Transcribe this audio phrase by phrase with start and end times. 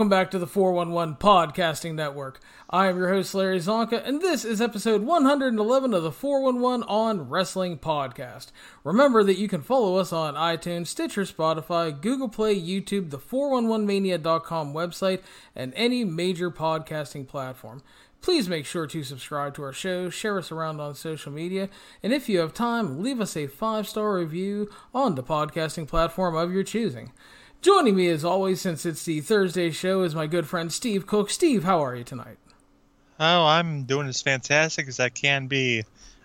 [0.00, 2.40] Welcome back to the 411 Podcasting Network.
[2.70, 7.28] I am your host, Larry Csonka, and this is episode 111 of the 411 on
[7.28, 8.46] Wrestling Podcast.
[8.82, 14.72] Remember that you can follow us on iTunes, Stitcher, Spotify, Google Play, YouTube, the 411mania.com
[14.72, 15.20] website,
[15.54, 17.82] and any major podcasting platform.
[18.22, 21.68] Please make sure to subscribe to our show, share us around on social media,
[22.02, 26.34] and if you have time, leave us a five star review on the podcasting platform
[26.36, 27.12] of your choosing.
[27.62, 31.28] Joining me as always, since it's the Thursday show, is my good friend Steve Cook.
[31.28, 32.38] Steve, how are you tonight?
[33.18, 35.84] Oh, I'm doing as fantastic as I can be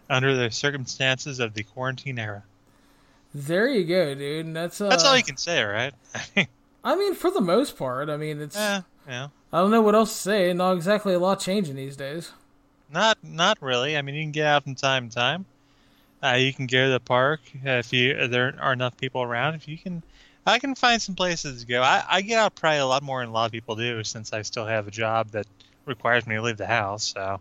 [0.09, 2.43] under the circumstances of the quarantine era.
[3.33, 4.45] There you go, dude.
[4.45, 5.93] And that's uh, That's all you can say, right?
[6.85, 8.55] I mean, for the most part, I mean, it's.
[8.55, 9.27] yeah, yeah.
[9.51, 10.53] I don't know what else to say.
[10.53, 12.31] Not exactly a lot changing these days.
[12.89, 13.97] Not, not really.
[13.97, 15.45] I mean, you can get out from time to time.
[16.23, 19.21] Uh, you can go to the park uh, if you if there are enough people
[19.21, 19.55] around.
[19.55, 20.01] If you can,
[20.45, 21.81] I can find some places to go.
[21.81, 24.31] I, I get out probably a lot more than a lot of people do since
[24.31, 25.47] I still have a job that
[25.85, 27.13] requires me to leave the house.
[27.13, 27.39] So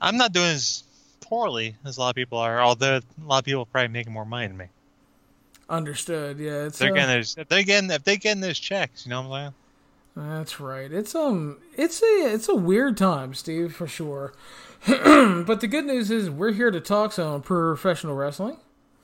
[0.00, 0.84] I'm not doing as
[1.20, 2.60] poorly as a lot of people are.
[2.60, 4.66] Although a lot of people are probably making more money than me.
[5.68, 6.38] Understood.
[6.38, 6.78] Yeah, it's.
[6.78, 7.36] They're uh, getting those.
[7.38, 9.54] If they getting if they're getting those checks, you know what I'm saying?
[10.14, 10.92] That's right.
[10.92, 14.34] It's um it's a it's a weird time, Steve, for sure.
[14.86, 18.58] but the good news is we're here to talk some professional wrestling.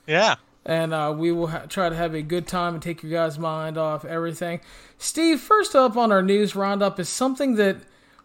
[0.05, 0.35] Yeah.
[0.69, 3.39] And uh, we will ha- try to have a good time and take your guys'
[3.39, 4.61] mind off everything.
[4.99, 7.77] Steve, first up on our news roundup is something that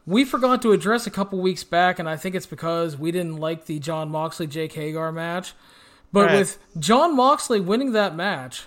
[0.04, 3.36] we forgot to address a couple weeks back, and I think it's because we didn't
[3.36, 5.54] like the Jon Moxley Jake Hager match.
[6.12, 6.38] But Right.
[6.40, 8.64] with Jon Moxley winning that match,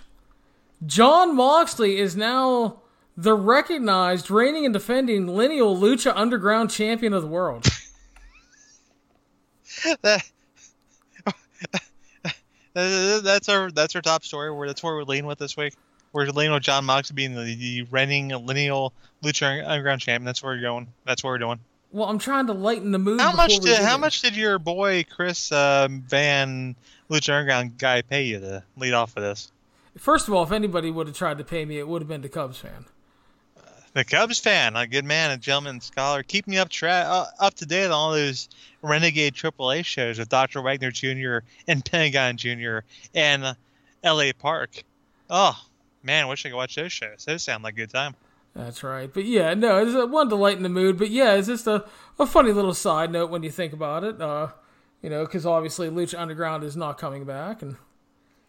[0.83, 2.81] Jon Moxley is now
[3.15, 7.67] the recognized, reigning and defending lineal Lucha Underground champion of the world.
[10.01, 10.23] that,
[12.77, 14.51] that's our that's our top story.
[14.51, 15.73] Where that's where we're leaning with this week.
[16.13, 18.93] We're leaning with Jon Moxley being the, the reigning lineal
[19.23, 20.25] Lucha Underground champion.
[20.25, 20.87] That's where we're going.
[21.05, 21.59] That's what we're doing.
[21.91, 23.19] Well, I'm trying to lighten the mood.
[23.19, 24.01] How much did how in.
[24.01, 26.75] much did your boy Chris um, Van
[27.09, 29.51] Lucha Underground guy pay you to lead off of this?
[29.97, 32.21] First of all, if anybody would have tried to pay me, it would have been
[32.21, 32.85] the Cubs fan.
[33.97, 37.55] The Cubs fan, a good man, a gentleman, scholar, keep me up tra- uh, up
[37.55, 38.47] to date on all those
[38.83, 40.61] renegade AAA shows with Dr.
[40.61, 41.39] Wagner Jr.
[41.67, 42.81] and Pentagon Jr.
[43.15, 43.53] and uh,
[44.03, 44.33] L.A.
[44.33, 44.83] Park.
[45.31, 45.59] Oh
[46.03, 47.25] man, wish I could watch those shows.
[47.25, 48.13] Those sound like a good time.
[48.55, 49.11] That's right.
[49.11, 50.99] But yeah, no, it's, wanted to lighten the mood.
[50.99, 51.83] But yeah, it's just a,
[52.19, 54.21] a funny little side note when you think about it.
[54.21, 54.49] Uh,
[55.01, 57.77] you know, because obviously Lucha Underground is not coming back, and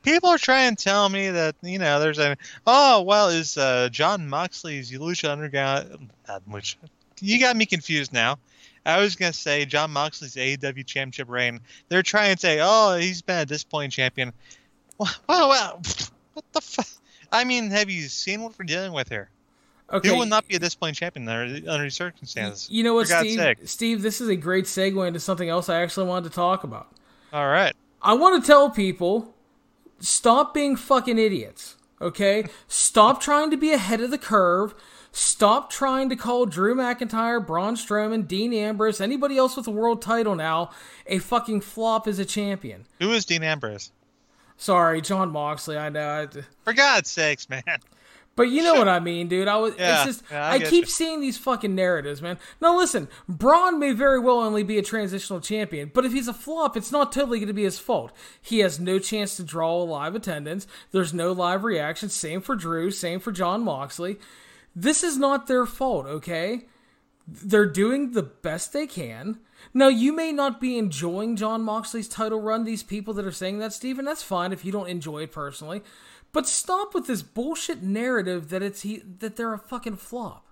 [0.03, 2.37] People are trying to tell me that you know there's a
[2.67, 6.77] oh well is uh, Jon Moxley's Lucha Underground not Lucha.
[7.21, 8.39] You got me confused now.
[8.87, 11.61] I was gonna say Jon Moxley's AEW Championship reign.
[11.89, 14.33] They're trying to say oh he's been a disappointing champion.
[14.99, 15.83] Well, well,
[16.35, 16.87] what the fuck?
[17.31, 19.29] I mean, have you seen what we're dealing with here?
[19.91, 20.09] okay.
[20.09, 22.69] Who will not be a disappointing champion under, under these circumstances?
[22.71, 23.39] you know what, Steve?
[23.39, 23.59] sake.
[23.65, 26.89] Steve, this is a great segue into something else I actually wanted to talk about.
[27.33, 27.75] All right.
[28.03, 29.35] I want to tell people
[30.01, 32.47] stop being fucking idiots, okay?
[32.69, 34.75] stop trying to be ahead of the curve.
[35.11, 40.03] Stop trying to call Drew McIntyre, Braun Strowman, Dean Ambrose, anybody else with a world
[40.03, 40.71] title now
[41.07, 42.85] a fucking flop as a champion.
[43.01, 43.91] Who is Dean Ambrose?
[44.59, 46.29] Sorry, Jon Moxley, I know.
[46.35, 47.63] I- For God's sakes, man.
[48.39, 49.49] But you know what I mean, dude.
[49.49, 50.91] I was Yeah, it's just yeah, I I, keep you.
[50.91, 52.39] seeing these fucking narratives, man.
[52.61, 56.33] Now listen, Braun may very well only be a transitional champion, but if he's a
[56.33, 58.13] flop, it's not totally going to be his fault.
[58.41, 60.69] He has no chance to draw a live attendance.
[60.93, 62.11] There's no live reaction.
[62.11, 62.93] Same for Drew.
[62.93, 64.21] Same for Jon Moxley.
[64.73, 66.67] This is not their fault, okay?
[67.27, 69.41] They're doing the best they can.
[69.75, 73.59] Now, you may not be enjoying Jon Moxley's title run, these people that are saying
[73.59, 74.05] that, Steven.
[74.05, 75.83] That's fine if you don't enjoy it personally.
[76.33, 80.47] But stop with this bullshit narrative that it's he that they're a fucking flop.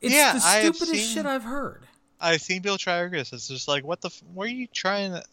[0.00, 1.86] It's Yeah, the stupidest seen- shit I've heard.
[2.20, 3.32] I've seen people try to argue this.
[3.32, 4.10] It's just like, what the?
[4.34, 5.24] Where are you trying to?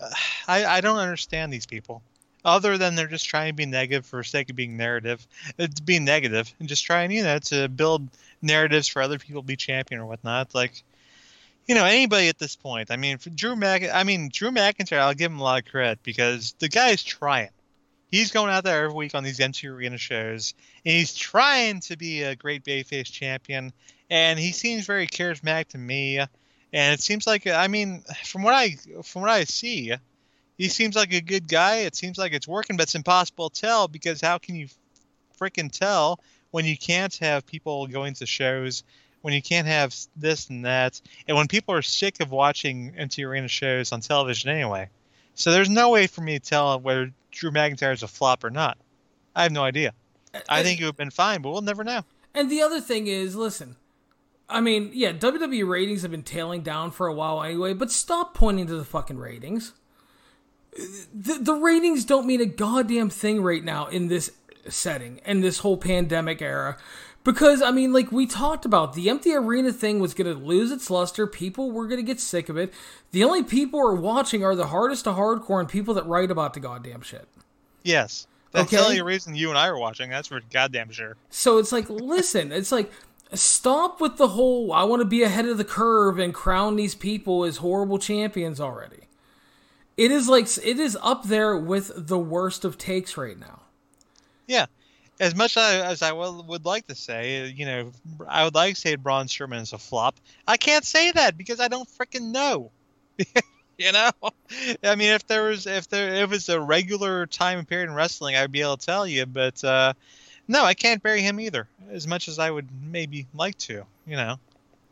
[0.00, 0.10] Uh,
[0.48, 2.02] I I don't understand these people.
[2.44, 5.24] Other than they're just trying to be negative for sake of being narrative,
[5.58, 8.08] it's being negative, and just trying, you know, to build
[8.42, 10.52] narratives for other people to be champion or whatnot.
[10.52, 10.82] Like,
[11.68, 12.90] you know, anybody at this point.
[12.90, 16.00] I mean, Drew Mc, I mean Drew McIntyre, I'll give him a lot of credit
[16.02, 17.50] because the guy's trying.
[18.12, 20.52] He's going out there every week on these empty arena shows,
[20.84, 23.72] and he's trying to be a great babyface champion.
[24.10, 26.18] And he seems very charismatic to me.
[26.18, 26.28] And
[26.94, 29.94] it seems like, I mean, from what I from what I see,
[30.58, 31.76] he seems like a good guy.
[31.78, 34.68] It seems like it's working, but it's impossible to tell because how can you
[35.40, 36.20] freaking tell
[36.50, 38.84] when you can't have people going to shows,
[39.22, 43.24] when you can't have this and that, and when people are sick of watching empty
[43.24, 44.90] arena shows on television anyway.
[45.34, 48.50] So there's no way for me to tell whether Drew McIntyre is a flop or
[48.50, 48.78] not.
[49.34, 49.94] I have no idea.
[50.48, 52.02] I think it would have been fine, but we'll never know.
[52.34, 53.76] And the other thing is, listen,
[54.48, 58.34] I mean, yeah, WWE ratings have been tailing down for a while anyway, but stop
[58.34, 59.72] pointing to the fucking ratings.
[61.14, 64.30] The, the ratings don't mean a goddamn thing right now in this
[64.68, 66.78] setting and this whole pandemic era.
[67.24, 70.72] Because, I mean, like we talked about, the empty arena thing was going to lose
[70.72, 71.26] its luster.
[71.26, 72.74] People were going to get sick of it.
[73.12, 76.32] The only people who are watching are the hardest to hardcore and people that write
[76.32, 77.28] about the goddamn shit.
[77.84, 78.26] Yes.
[78.50, 78.76] That's Okay.
[78.76, 80.10] the only reason you and I are watching.
[80.10, 81.16] That's for goddamn sure.
[81.30, 82.90] So it's like, listen, it's like,
[83.32, 86.94] stop with the whole, I want to be ahead of the curve and crown these
[86.94, 89.08] people as horrible champions already.
[89.96, 93.60] It is like, it is up there with the worst of takes right now.
[94.46, 94.66] Yeah.
[95.22, 97.92] As much as as I would like to say, you know,
[98.28, 100.16] I would like to say Braun Strowman is a flop.
[100.48, 102.72] I can't say that because I don't freaking know.
[103.78, 104.10] you know,
[104.82, 108.34] I mean, if there was if there if it's a regular time period in wrestling,
[108.34, 109.24] I'd be able to tell you.
[109.26, 109.92] But uh,
[110.48, 111.68] no, I can't bury him either.
[111.92, 114.40] As much as I would maybe like to, you know,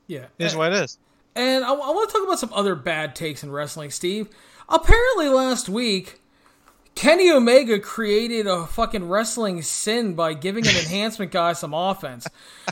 [0.06, 0.26] Yeah.
[0.38, 0.96] it is what it is.
[1.34, 4.28] And I, I want to talk about some other bad takes in wrestling, Steve.
[4.68, 6.19] Apparently, last week,
[6.94, 12.26] Kenny Omega created a fucking wrestling sin by giving an enhancement guy some offense.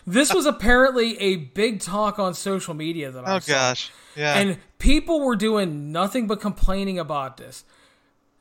[0.06, 3.52] This was apparently a big talk on social media that I Oh saw.
[3.52, 4.34] gosh, yeah.
[4.38, 7.64] And people were doing nothing but complaining about this.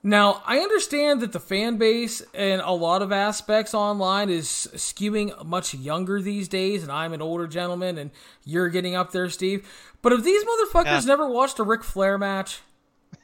[0.03, 5.45] Now, I understand that the fan base and a lot of aspects online is skewing
[5.45, 8.11] much younger these days, and I'm an older gentleman, and
[8.45, 9.67] you're getting up there, Steve.
[10.01, 10.99] But have these motherfuckers Yeah.
[11.07, 12.61] never watched a Ric Flair match?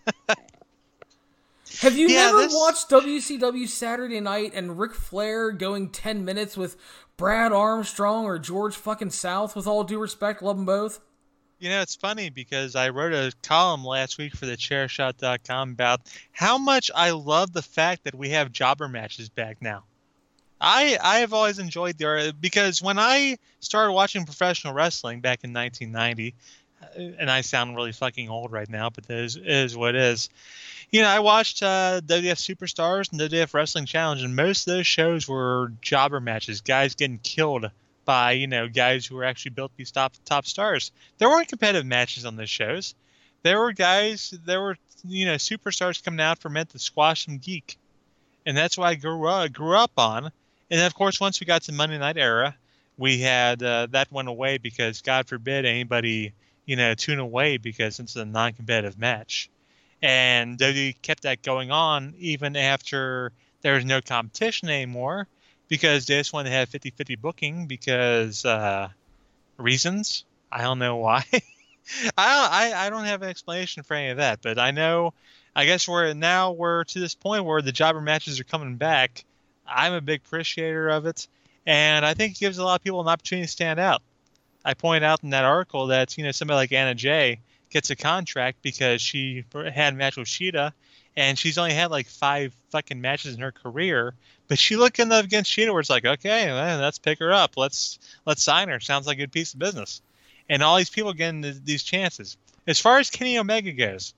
[1.81, 6.55] have you Yeah, never this- watched WCW Saturday Night and Ric Flair going 10 minutes
[6.57, 6.75] with
[7.17, 10.41] Brad Armstrong or George fucking South, with all due respect?
[10.41, 10.99] Love them both.
[11.59, 16.01] You know, it's funny because I wrote a column last week for the chairshot.com about
[16.31, 19.83] how much I love the fact that we have jobber matches back now.
[20.59, 25.51] I I have always enjoyed the because when I started watching professional wrestling back in
[25.53, 26.33] 1990, uh,
[26.95, 30.29] and I sound really fucking old right now, but that is, is what it is.
[30.91, 34.87] You know, I watched uh, WF Superstars and WF Wrestling Challenge, and most of those
[34.87, 37.71] shows were jobber matches, guys getting killed
[38.05, 40.91] by you know guys who were actually built to be top top stars.
[41.17, 42.95] There weren't competitive matches on those shows.
[43.43, 47.37] There were guys, there were you know superstars coming out for meant to squash some
[47.37, 47.77] geek,
[48.45, 50.31] and that's what I grew up grew up on.
[50.69, 52.55] And of course, once we got to Monday Night Era,
[52.97, 56.33] we had uh, that went away because God forbid anybody
[56.65, 59.49] you know tune away because it's a non-competitive match.
[60.01, 63.31] And WWE kept that going on even after
[63.61, 65.27] there was no competition anymore
[65.69, 68.89] because they just wanted to have 50-50 booking because uh,
[69.57, 70.25] reasons.
[70.51, 71.25] I don't know why.
[72.17, 75.13] I, I I don't have an explanation for any of that, but I know.
[75.55, 79.23] I guess we're now we're to this point where the jobber matches are coming back.
[79.67, 81.27] I'm a big appreciator of it,
[81.65, 84.01] and I think it gives a lot of people an opportunity to stand out.
[84.65, 87.39] I point out in that article that you know somebody like Anna Jay
[87.69, 90.71] gets a contract because she had a match with Shida,
[91.15, 94.13] and she's only had like five fucking matches in her career.
[94.47, 97.57] But she looking up against Shida, where it's like, okay, well, let's pick her up.
[97.57, 98.79] Let's let's sign her.
[98.79, 100.01] Sounds like a good piece of business.
[100.49, 102.37] And all these people getting th- these chances.
[102.67, 104.13] As far as Kenny Omega goes,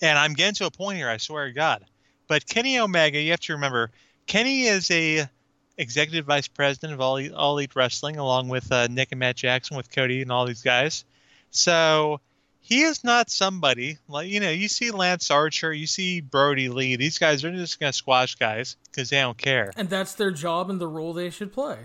[0.00, 1.84] and I'm getting to a point here, I swear to God.
[2.26, 3.90] But Kenny Omega, you have to remember,
[4.26, 5.28] Kenny is a
[5.78, 9.76] executive vice president of all, all Elite Wrestling, along with uh, Nick and Matt Jackson,
[9.76, 11.04] with Cody and all these guys.
[11.50, 12.20] So
[12.60, 14.50] he is not somebody like you know.
[14.50, 16.96] You see Lance Archer, you see Brodie Lee.
[16.96, 19.72] These guys are just gonna squash guys because they don't care.
[19.76, 21.78] And that's their job and the role they should play.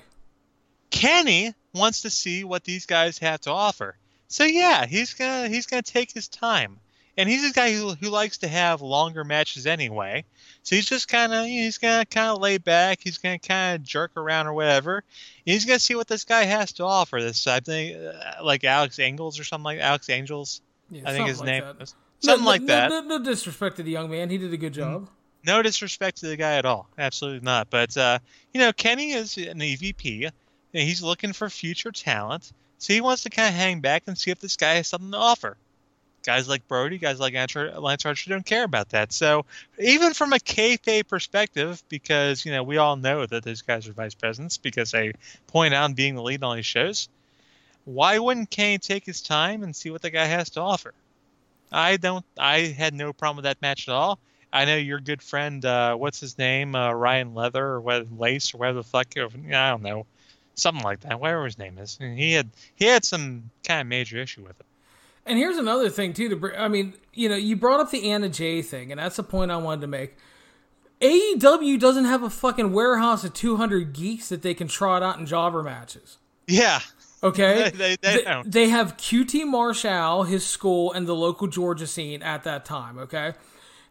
[0.90, 3.96] Kenny wants to see what these guys have to offer.
[4.28, 6.80] So yeah, he's gonna he's gonna take his time,
[7.18, 10.26] and he's a guy who, who likes to have longer matches anyway.
[10.64, 13.00] So he's just kind of he's gonna kind of lay back.
[13.02, 15.04] He's gonna kind of jerk around or whatever.
[15.46, 17.22] He's gonna see what this guy has to offer.
[17.22, 20.62] This I think uh, like Alex Angels or something like Alex Angels.
[20.90, 21.84] Yeah, I think his name like that.
[21.84, 22.90] is something no, like no, that.
[22.90, 24.30] No, no disrespect to the young man.
[24.30, 25.10] He did a good job.
[25.46, 26.88] No disrespect to the guy at all.
[26.98, 27.70] Absolutely not.
[27.70, 28.20] But uh,
[28.54, 30.32] you know, Kenny is an EVP.
[30.76, 34.18] And he's looking for future talent, so he wants to kind of hang back and
[34.18, 35.56] see if this guy has something to offer.
[36.24, 39.12] Guys like Brodie, guys like Lance Archer don't care about that.
[39.12, 39.46] So
[39.78, 43.94] even from a kayfabe perspective, because you know we all know that those guys are
[43.94, 45.14] vice presidents because they
[45.48, 47.10] point out being the lead on these shows.
[47.86, 50.94] Why wouldn't Kane take his time and see what the guy has to offer?
[51.72, 52.24] I don't.
[52.38, 54.20] I had no problem with that match at all.
[54.54, 58.54] I know your good friend, uh, what's his name, uh, Ryan Leather or what, Lace
[58.54, 59.08] or whatever the fuck.
[59.18, 60.06] I don't know,
[60.54, 61.20] something like that.
[61.20, 61.98] Whatever his name is.
[62.00, 64.66] And he had he had some kind of major issue with it.
[65.26, 66.30] And here's another thing too.
[66.30, 69.16] To br- I mean, you know, you brought up the Anna Jay thing, and that's
[69.16, 70.16] the point I wanted to make.
[71.02, 75.26] AEW doesn't have a fucking warehouse of 200 geeks that they can trot out in
[75.26, 76.18] jobber matches.
[76.48, 76.80] Yeah.
[77.22, 77.72] Okay?
[77.76, 78.52] They- they Th- don't.
[78.52, 83.34] they have QT Marshall, his school, and the local Georgia scene at that time, okay?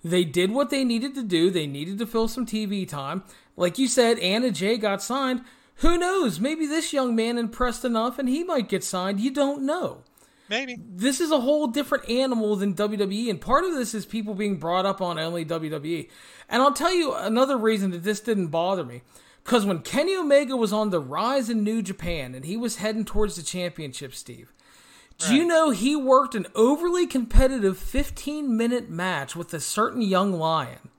[0.05, 1.51] They did what they needed to do.
[1.51, 3.23] They needed to fill some TV time.
[3.57, 5.43] Like you said, Anna Jay got signed.
[5.77, 6.41] Who knows?
[6.41, 9.21] Maybe this young man impressed enough and he might get signed.
[9.21, 10.03] You don't know
[10.52, 10.78] Maybe.
[10.87, 14.59] this is a whole different animal than WWE, and part of this is people being
[14.59, 16.11] brought up on only WWE.
[16.50, 19.00] And I'll tell you another reason that this didn't bother me.
[19.42, 23.04] Because when Kenny Omega was on the rise in New Japan and he was heading
[23.06, 24.52] towards the championship, Steve,
[25.18, 30.32] do you know he worked an overly competitive 15 minute match with a certain young
[30.32, 30.90] lion?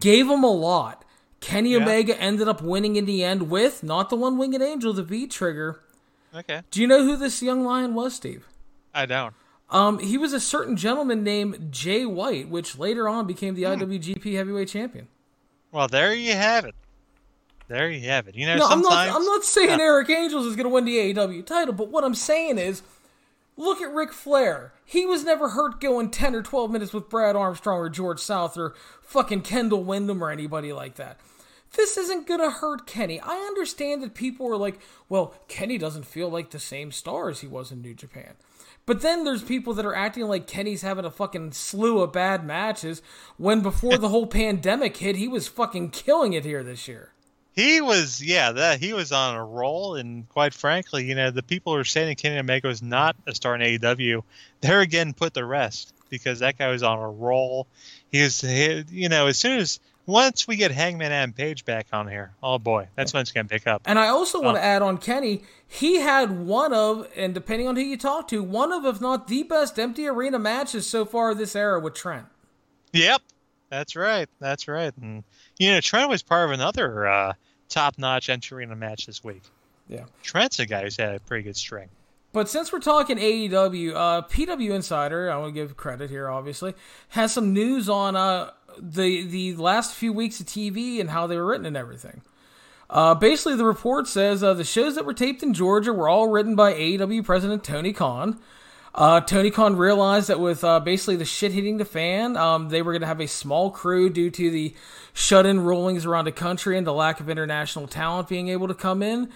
[0.00, 1.04] Gave him a lot.
[1.40, 1.78] Kenny Hmm.
[1.80, 1.84] Yeah.
[1.84, 5.26] Omega ended up winning in the end with, not the one winged angel, the V
[5.26, 5.80] trigger.
[6.34, 6.62] Okay.
[6.70, 8.46] Do you know who this young lion was, Steve?
[8.98, 9.32] I don't.
[9.70, 14.34] Um, he was a certain gentleman named Jay White, which later on became the IWGP
[14.34, 15.06] Heavyweight Champion.
[15.70, 16.74] Well, there you have it.
[17.68, 18.34] There you have it.
[18.34, 19.08] You know, No, I'm not.
[19.08, 19.78] I'm not saying.
[19.80, 22.82] Eric Angels is going to win the AEW title, but what I'm saying is,
[23.56, 24.72] look at Ric Flair.
[24.84, 28.56] He was never hurt going 10 or 12 minutes with Brad Armstrong or George South
[28.56, 31.20] or fucking Kendall Windham or anybody like that.
[31.76, 33.20] This isn't going to hurt Kenny.
[33.20, 37.40] I understand that people are like, well, Kenny doesn't feel like the same star as
[37.40, 38.32] he was in New Japan.
[38.88, 42.42] But then there's people that are acting like Kenny's having a fucking slew of bad
[42.42, 43.02] matches
[43.36, 47.12] when before the whole pandemic hit, he was fucking killing it here this year.
[47.52, 51.42] He was, yeah, that he was on a roll, and quite frankly, you know, the
[51.42, 54.22] people who are saying Kenny Omega was not a star in AEW,
[54.62, 57.66] they're again put the rest because that guy was on a roll.
[58.10, 61.88] He was, he, you know, as soon as once we get Hangman Adam Page back
[61.92, 63.82] on here, oh boy, that's when it's gonna pick up.
[63.84, 67.76] And I also want to add on Kenny, he had one of, and depending on
[67.76, 71.34] who you talk to, one of, if not the best empty arena matches so far
[71.34, 72.24] this era with Trent.
[72.94, 73.20] Yep,
[73.68, 74.96] that's right, that's right.
[74.96, 75.24] And
[75.58, 77.34] you know, Trent was part of another uh,
[77.68, 79.42] top-notch entry in a match this week.
[79.88, 80.04] Yeah.
[80.22, 81.90] Trent's a guy who's had a pretty good string.
[82.32, 86.74] But since we're talking AEW, uh, PW Insider, I want to give credit here, obviously,
[87.08, 91.36] has some news on uh, the the last few weeks of TV and how they
[91.36, 92.22] were written and everything.
[92.90, 96.28] Uh, basically, the report says uh, the shows that were taped in Georgia were all
[96.28, 98.38] written by AEW president Tony Khan.
[98.94, 102.80] Uh, Tony Khan realized that with uh, basically the shit hitting the fan, um, they
[102.80, 104.74] were going to have a small crew due to the
[105.12, 108.74] shut in rulings around the country and the lack of international talent being able to
[108.74, 109.30] come in.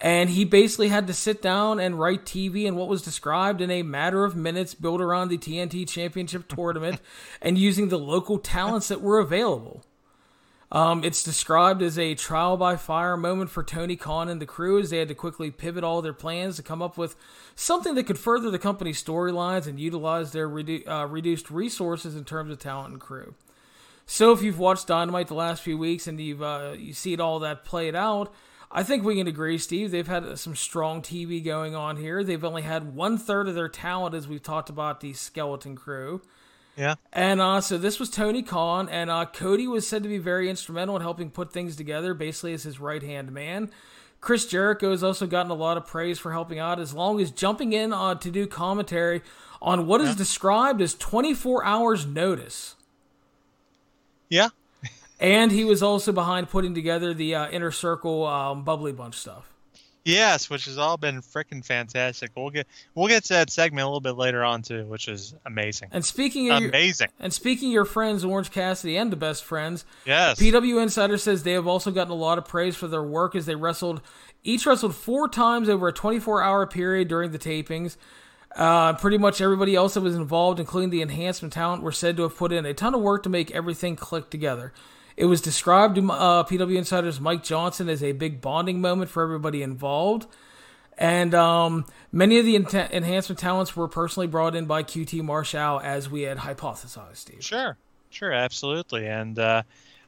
[0.00, 3.70] And he basically had to sit down and write TV and what was described in
[3.70, 7.00] a matter of minutes, built around the TNT Championship tournament
[7.40, 9.82] and using the local talents that were available.
[10.72, 14.80] Um, it's described as a trial by fire moment for Tony Khan and the crew
[14.80, 17.14] as they had to quickly pivot all their plans to come up with
[17.54, 22.24] something that could further the company's storylines and utilize their redu- uh, reduced resources in
[22.24, 23.34] terms of talent and crew.
[24.06, 27.38] So if you've watched Dynamite the last few weeks and you've uh, you seen all
[27.40, 28.32] that played out,
[28.76, 29.90] I think we can agree, Steve.
[29.90, 32.22] They've had some strong TV going on here.
[32.22, 36.20] They've only had one third of their talent, as we've talked about the skeleton crew.
[36.76, 36.96] Yeah.
[37.10, 40.50] And uh, so this was Tony Khan, and uh, Cody was said to be very
[40.50, 43.70] instrumental in helping put things together, basically as his right hand man.
[44.20, 47.30] Chris Jericho has also gotten a lot of praise for helping out, as long as
[47.30, 49.22] jumping in uh, to do commentary
[49.62, 52.76] on what is described as 24 hours notice.
[54.28, 54.50] Yeah.
[55.18, 59.50] And he was also behind putting together the uh, inner circle um, bubbly bunch stuff.
[60.04, 62.30] Yes, which has all been freaking fantastic.
[62.36, 65.34] We'll get we'll get to that segment a little bit later on too, which is
[65.44, 65.88] amazing.
[65.90, 67.08] And speaking of your, Amazing.
[67.18, 70.38] and speaking of your friends Orange Cassidy and the best friends, Yes.
[70.38, 73.46] PW Insider says they have also gotten a lot of praise for their work as
[73.46, 74.00] they wrestled,
[74.44, 77.96] each wrestled four times over a 24 hour period during the tapings.
[78.54, 82.22] Uh, pretty much everybody else that was involved, including the enhancement talent, were said to
[82.22, 84.72] have put in a ton of work to make everything click together.
[85.16, 89.22] It was described to uh, PW Insider's Mike Johnson as a big bonding moment for
[89.22, 90.26] everybody involved.
[90.98, 95.80] And um, many of the ent- enhancement talents were personally brought in by QT Marshall,
[95.80, 97.42] as we had hypothesized, Steve.
[97.44, 97.76] Sure.
[98.10, 99.06] Sure, absolutely.
[99.06, 99.62] And uh,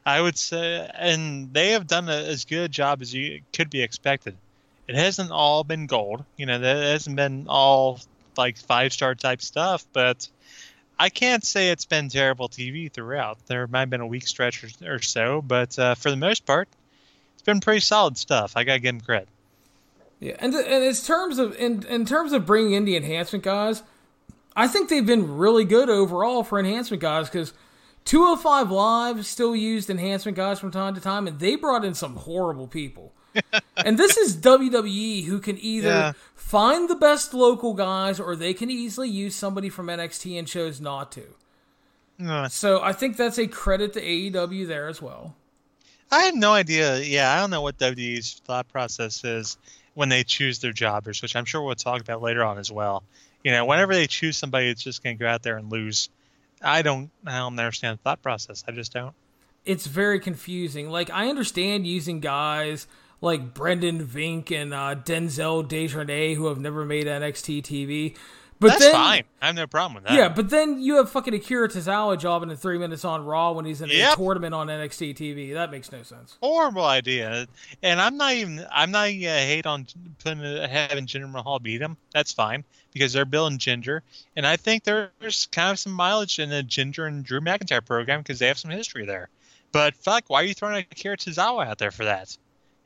[0.05, 3.69] I would say and they have done a, as good a job as you could
[3.69, 4.35] be expected.
[4.87, 6.25] It hasn't all been gold.
[6.35, 7.99] You know, that hasn't been all
[8.37, 10.27] like five star type stuff, but
[10.99, 13.37] I can't say it's been terrible TV throughout.
[13.47, 16.45] There might have been a weak stretch or, or so, but uh, for the most
[16.45, 16.67] part,
[17.33, 18.53] it's been pretty solid stuff.
[18.57, 19.29] I gotta give him credit.
[20.19, 23.81] Yeah, and and in terms of in in terms of bringing in the enhancement guys,
[24.55, 27.53] I think they've been really good overall for enhancement guys because
[28.03, 32.17] 205 Live still used enhancement guys from time to time, and they brought in some
[32.17, 33.13] horrible people.
[33.77, 36.11] And this is WWE who can either Yeah.
[36.35, 40.79] find the best local guys or they can easily use somebody from NXT and chose
[40.81, 41.23] not to.
[42.25, 45.35] Uh, So I think that's a credit to AEW there as well.
[46.11, 46.99] I have no idea.
[46.99, 49.57] Yeah, I don't know what WWE's thought process is
[49.93, 53.03] when they choose their jobbers, which I'm sure we'll talk about later on as well.
[53.43, 56.09] You know, whenever they choose somebody that's just going to go out there and lose,
[56.61, 58.63] I don't, I don't understand the thought process.
[58.67, 59.13] I just don't.
[59.65, 60.89] It's very confusing.
[60.89, 62.87] Like I understand using guys
[63.21, 68.15] like Brendan Vink and uh, Denzel Dejournette who have never made NXT TV,
[68.61, 69.23] but That's then, fine.
[69.41, 70.13] I have no problem with that.
[70.13, 73.63] Yeah, but then you have fucking Akira Tozawa jobbing in three minutes on Raw when
[73.63, 74.15] he's in a Yep.
[74.17, 75.53] tournament on NXT TV.
[75.53, 76.37] That makes no sense.
[76.41, 77.47] horrible idea.
[77.81, 79.87] And I'm not even I'm not gonna hate on
[80.21, 81.95] putting having Jinder Mahal beat him.
[82.13, 84.01] That's fine because they're Bill and Jinder,
[84.35, 88.19] and I think there's kind of some mileage in the Jinder and Drew McIntyre program
[88.21, 89.29] because they have some history there.
[89.71, 92.35] But fuck, why are you throwing Akira Tozawa out there for that?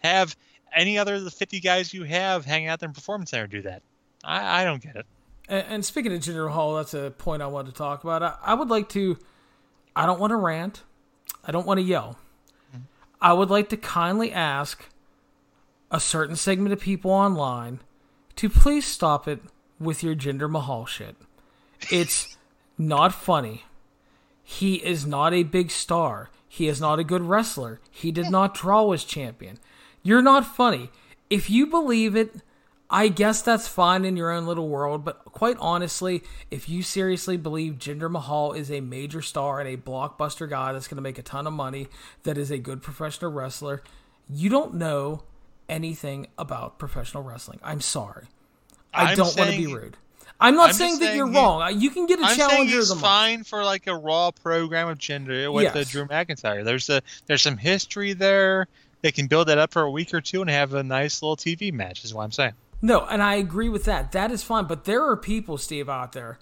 [0.03, 0.35] Have
[0.75, 3.61] any other of the 50 guys you have hanging out there in Performance Center do
[3.63, 3.83] that?
[4.23, 5.05] I, I don't get it.
[5.47, 8.23] And, and speaking of Jinder Mahal, that's a point I want to talk about.
[8.23, 9.17] I, I would like to.
[9.95, 10.83] I don't want to rant.
[11.45, 12.17] I don't want to yell.
[12.71, 12.83] Mm-hmm.
[13.21, 14.85] I would like to kindly ask
[15.91, 17.79] a certain segment of people online
[18.37, 19.39] to please stop it
[19.79, 21.15] with your Jinder Mahal shit.
[21.91, 22.37] It's
[22.77, 23.65] not funny.
[24.43, 26.29] He is not a big star.
[26.47, 27.79] He is not a good wrestler.
[27.89, 29.59] He did not draw as champion.
[30.03, 30.89] You're not funny.
[31.29, 32.35] If you believe it,
[32.89, 37.37] I guess that's fine in your own little world, but quite honestly, if you seriously
[37.37, 41.17] believe Jinder Mahal is a major star and a blockbuster guy that's going to make
[41.17, 41.87] a ton of money,
[42.23, 43.81] that is a good professional wrestler,
[44.29, 45.23] you don't know
[45.69, 47.59] anything about professional wrestling.
[47.63, 48.25] I'm sorry.
[48.93, 49.97] I I'm don't want to be rude.
[50.39, 51.79] I'm not I'm saying that you're he- wrong.
[51.79, 53.01] You can get a I'm challenger he's month.
[53.01, 55.89] fine for like a Raw program of Jinder with uh, Yes.
[55.89, 56.63] Drew McIntyre.
[56.63, 58.67] There's a there's some history there.
[59.03, 61.37] They can build that up for a week or two and have a nice little
[61.37, 62.03] TV match.
[62.03, 62.53] Is what I'm saying.
[62.81, 64.13] No, and I agree with that.
[64.13, 64.65] That is fine.
[64.65, 66.39] But there are people, Steve, out there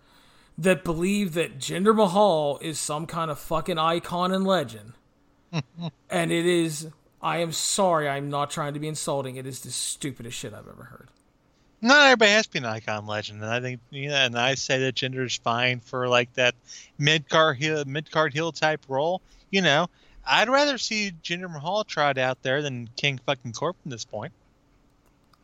[0.57, 4.93] that believe that Jinder Mahal is some kind of fucking icon and legend.
[6.09, 6.87] and it is,
[7.21, 9.35] I am sorry, I'm not trying to be insulting.
[9.37, 11.09] It is the stupidest shit I've ever heard.
[11.81, 14.53] Not everybody has to be an icon legend, and I think you know, and I
[14.53, 16.53] say that Jinder's fine for like that
[16.99, 19.19] mid card heel mid card heel type role.
[19.49, 19.89] You know,
[20.25, 24.31] I'd rather see Jinder Mahal tried out there than King fucking Corbin at this point.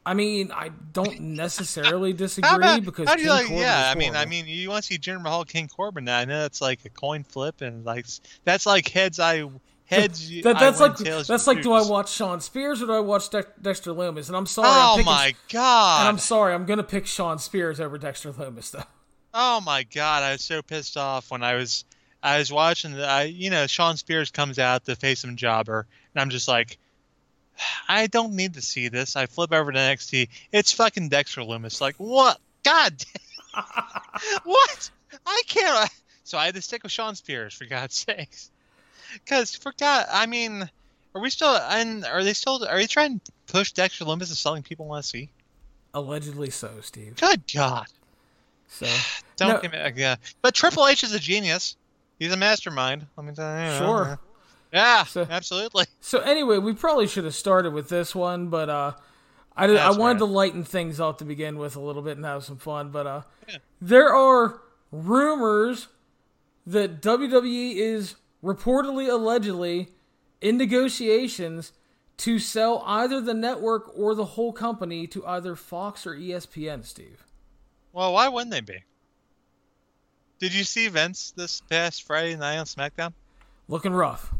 [0.06, 3.46] I mean, I don't necessarily disagree about- because how do you King like?
[3.48, 6.06] Corbin Yeah, I mean, I mean, you want to see Jinder Mahal, King Corbin?
[6.06, 8.06] Now I know that's like a coin flip, and like
[8.46, 9.50] that's like heads I
[9.86, 10.30] heads.
[10.44, 13.30] That, that's win, like that's like do I watch Shawn Spears or do I watch
[13.30, 14.28] Dex- Dexter Lumis?
[14.28, 16.08] And I'm sorry, I'm Oh picking, my and god!
[16.08, 18.84] I'm sorry, I'm gonna pick Shawn Spears over Dexter Lumis though.
[19.34, 20.24] Oh my god!
[20.24, 21.84] I was so pissed off when I was
[22.24, 25.86] I was watching the I you know Shawn Spears comes out to face some jobber,
[26.14, 26.78] and I'm just like.
[27.90, 29.16] I don't need to see this.
[29.16, 30.30] I flip over to NXT.
[30.52, 31.82] It's fucking Dexter Lumis.
[31.82, 32.38] Like what?
[32.64, 33.04] God,
[34.44, 34.92] what?
[35.26, 35.90] I can't.
[36.24, 38.52] So I had to stick with Shawn Spears for God's sakes.
[39.14, 40.70] Because for God, I mean,
[41.16, 41.56] are we still?
[41.56, 42.64] And are they still?
[42.64, 45.30] Are they trying to push Dexter Lumis as something people want to see?
[45.96, 47.16] Allegedly so, Steve.
[47.16, 47.88] Good God!
[48.70, 48.86] So
[49.38, 49.62] Don't No.
[49.62, 49.80] give me.
[49.80, 51.76] Uh, yeah, but Triple H is a genius.
[52.20, 53.08] He's a mastermind.
[53.16, 53.78] Let me tell you.
[53.78, 54.20] Sure.
[54.74, 55.86] Yeah, So- absolutely.
[56.02, 58.94] So anyway, we probably should have started with this one, but uh,
[59.56, 60.18] I, did, I wanted right.
[60.20, 62.90] to lighten things up to begin with a little bit and have some fun.
[62.92, 63.58] But uh, Yeah.
[63.82, 65.88] there are rumors
[66.66, 69.90] that WWE is reportedly, allegedly,
[70.42, 71.72] in negotiations
[72.18, 76.84] to sell either the network or the whole company to either Fox or ESPN.
[76.84, 77.24] Steve,
[77.94, 78.84] Well, why wouldn't they be?
[80.40, 83.14] Did you see Vince this past Friday night on SmackDown?
[83.68, 84.34] looking rough.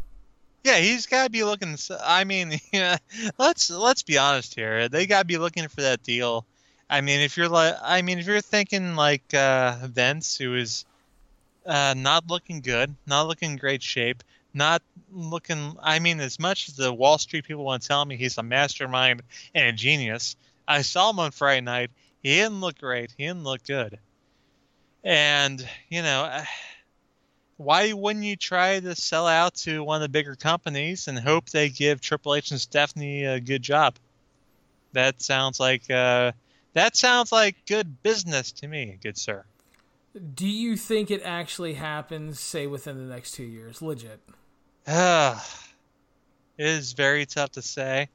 [0.64, 1.76] Yeah, he's got to be looking.
[2.02, 2.98] I mean, yeah,
[3.38, 4.88] let's let's be honest here.
[4.88, 6.44] They got to be looking for that deal.
[6.90, 10.84] I mean, if you're like, I mean, if you're thinking like uh, Vince, who is
[11.66, 14.22] uh, not looking good, not looking in great shape,
[14.54, 14.82] not
[15.12, 15.76] looking.
[15.82, 18.42] I mean, as much as the Wall Street people want to tell me he's a
[18.42, 19.22] mastermind
[19.54, 21.90] and a genius, I saw him on Friday night.
[22.22, 23.14] He didn't look great.
[23.16, 23.98] He didn't look good.
[25.04, 26.42] And you know,
[27.56, 31.50] why wouldn't you try to sell out to one of the bigger companies and hope
[31.50, 33.96] they give Triple H and Stephanie a good job?
[34.92, 36.32] That sounds like uh,
[36.74, 39.44] that sounds like good business to me, good sir.
[40.34, 43.82] Do you think it actually happens, say, within the next two years?
[43.82, 44.20] Legit.
[44.86, 45.46] Ah,
[46.58, 48.08] it is very tough to say.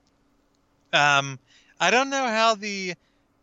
[0.91, 1.39] Um,
[1.79, 2.93] I don't know how the,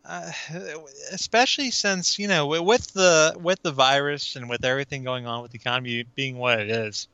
[0.05, 0.31] uh,
[1.13, 5.53] especially since you know with the with the virus and with everything going on with
[5.53, 7.09] the economy being what it is,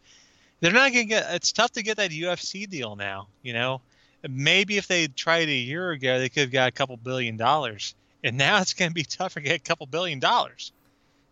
[0.61, 1.35] they're not gonna get.
[1.35, 3.29] It's tough to get that UFC deal now.
[3.42, 3.81] You know,
[4.29, 7.94] maybe if they tried a year ago, they could have got a couple billion dollars,
[8.25, 10.72] and now it's gonna be tougher to get a couple billion dollars.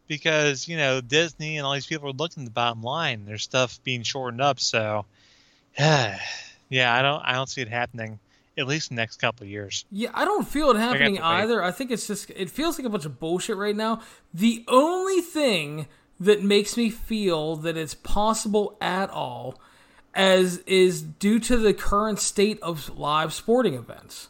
[0.08, 3.24] because you know Disney and all these people are looking at the bottom line.
[3.26, 5.06] There's stuff being shortened up, so
[5.78, 6.18] yeah,
[6.70, 8.18] I don't I don't see it happening
[8.56, 9.84] at least the next couple of years.
[9.90, 11.62] Yeah, I don't feel it happening either.
[11.62, 14.00] I think it's just it feels like a bunch of bullshit right now.
[14.32, 15.86] The only thing
[16.20, 19.60] that makes me feel that it's possible at all
[20.14, 24.28] as is due to the current state of live sporting events.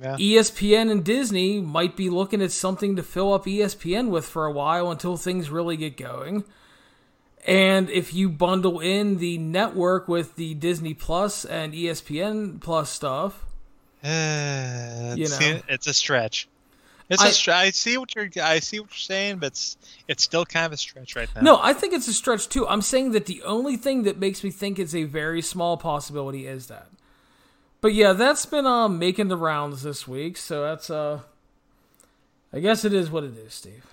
[0.00, 0.16] Yeah.
[0.16, 4.52] ESPN and Disney might be looking at something to fill up ESPN with for a
[4.52, 6.44] while until things really get going.
[7.46, 13.44] And if you bundle in the network with the Disney Plus and ESPN Plus stuff,
[14.02, 15.60] You it's, know.
[15.68, 16.48] it's a stretch.
[17.10, 19.76] It's I- a str- I see what you're I see what you're saying, but it's,
[20.08, 21.40] it's still kind of a stretch right now.
[21.40, 22.68] No, I think it's a stretch too.
[22.68, 26.46] I'm saying that the only thing that makes me think it's a very small possibility
[26.46, 26.88] is that.
[27.80, 31.20] But yeah, that's been uh, making the rounds this week, so that's uh
[32.52, 33.86] I guess it is what it is, Steve.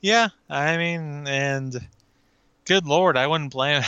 [0.00, 1.88] Yeah, I mean, and
[2.66, 3.82] good lord, I wouldn't blame.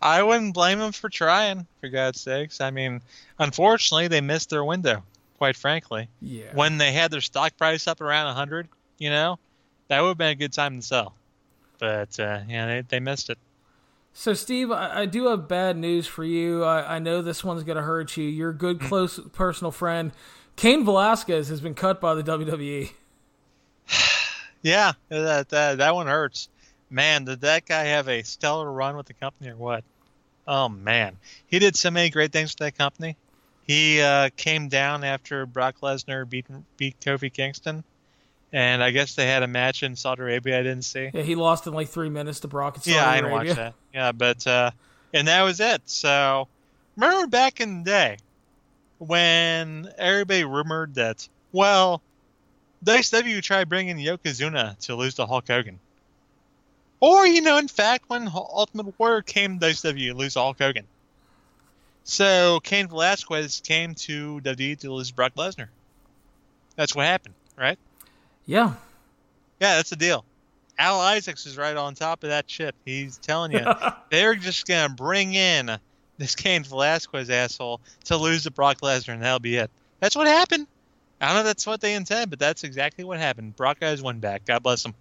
[0.00, 1.66] I wouldn't blame them for trying.
[1.80, 3.00] For God's sakes, I mean,
[3.38, 5.02] unfortunately, they missed their window.
[5.38, 6.46] Quite frankly, Yeah.
[6.54, 9.38] when they had their stock price up around hundred, you know,
[9.88, 11.14] that would have been a good time to sell.
[11.78, 13.36] But uh, yeah, they they missed it.
[14.14, 16.64] So, Steve, I, I do have bad news for you.
[16.64, 18.24] I, I know this one's going to hurt you.
[18.24, 20.10] Your good, close personal friend,
[20.56, 22.22] Cain Velasquez, has been cut by the.
[22.22, 22.92] WWE.
[24.62, 26.48] Yeah, that that that one hurts.
[26.88, 29.84] Man, did that guy have a stellar run with the company or what?
[30.46, 33.16] Oh man, he did so many great things for that company.
[33.66, 36.46] He uh, came down after Brock Lesnar beat
[36.76, 37.82] beat Kofi Kingston,
[38.52, 40.60] and I guess they had a match in Saudi Arabia.
[40.60, 41.10] I didn't see.
[41.12, 42.76] Yeah, he lost in like three minutes to Brock.
[42.76, 43.50] in Saudi yeah, I didn't Arabia.
[43.50, 43.74] watch that.
[43.92, 44.70] Yeah, but uh,
[45.12, 45.82] and that was it.
[45.86, 46.46] So
[46.96, 48.16] remember back in the day
[48.98, 52.02] when everybody rumored that well,
[52.84, 55.80] WCW tried bringing Yokozuna to lose to Hulk Hogan,
[57.06, 60.86] or you know, in fact, when Ultimate Warrior came to WCW to lose Hulk Hogan.
[62.02, 65.68] So Cain Velasquez came to WWE to lose Brock Lesnar.
[66.74, 67.78] That's what happened, right?
[68.44, 68.74] Yeah.
[69.60, 70.24] Yeah, that's the deal.
[70.78, 72.74] Al Isaacs is right on top of that shit.
[72.84, 73.64] He's telling you
[74.10, 75.78] they're just gonna bring in
[76.18, 79.70] this Cain Velasquez asshole to lose to Brock Lesnar, and that'll be it.
[80.00, 80.66] That's what happened.
[81.20, 83.54] I don't know if that's what they intend, but that's exactly what happened.
[83.56, 84.44] Brock his one back.
[84.44, 84.94] God bless him.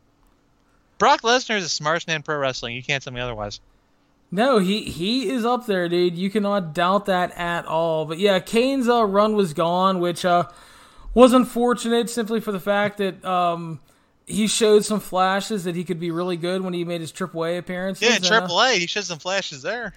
[0.97, 2.75] Brock Lesnar is the smartest man in pro wrestling.
[2.75, 3.60] You can't tell me otherwise.
[4.31, 6.17] No, he he is up there, dude.
[6.17, 8.05] You cannot doubt that at all.
[8.05, 10.49] But yeah, Cain's uh, run was gone, which uh,
[11.13, 13.79] was unfortunate simply for the fact that um,
[14.25, 17.60] he showed some flashes that he could be really good when he made his AAA
[17.60, 18.08] appearances.
[18.08, 19.93] Yeah, and, uh, Triple A, he showed some flashes there.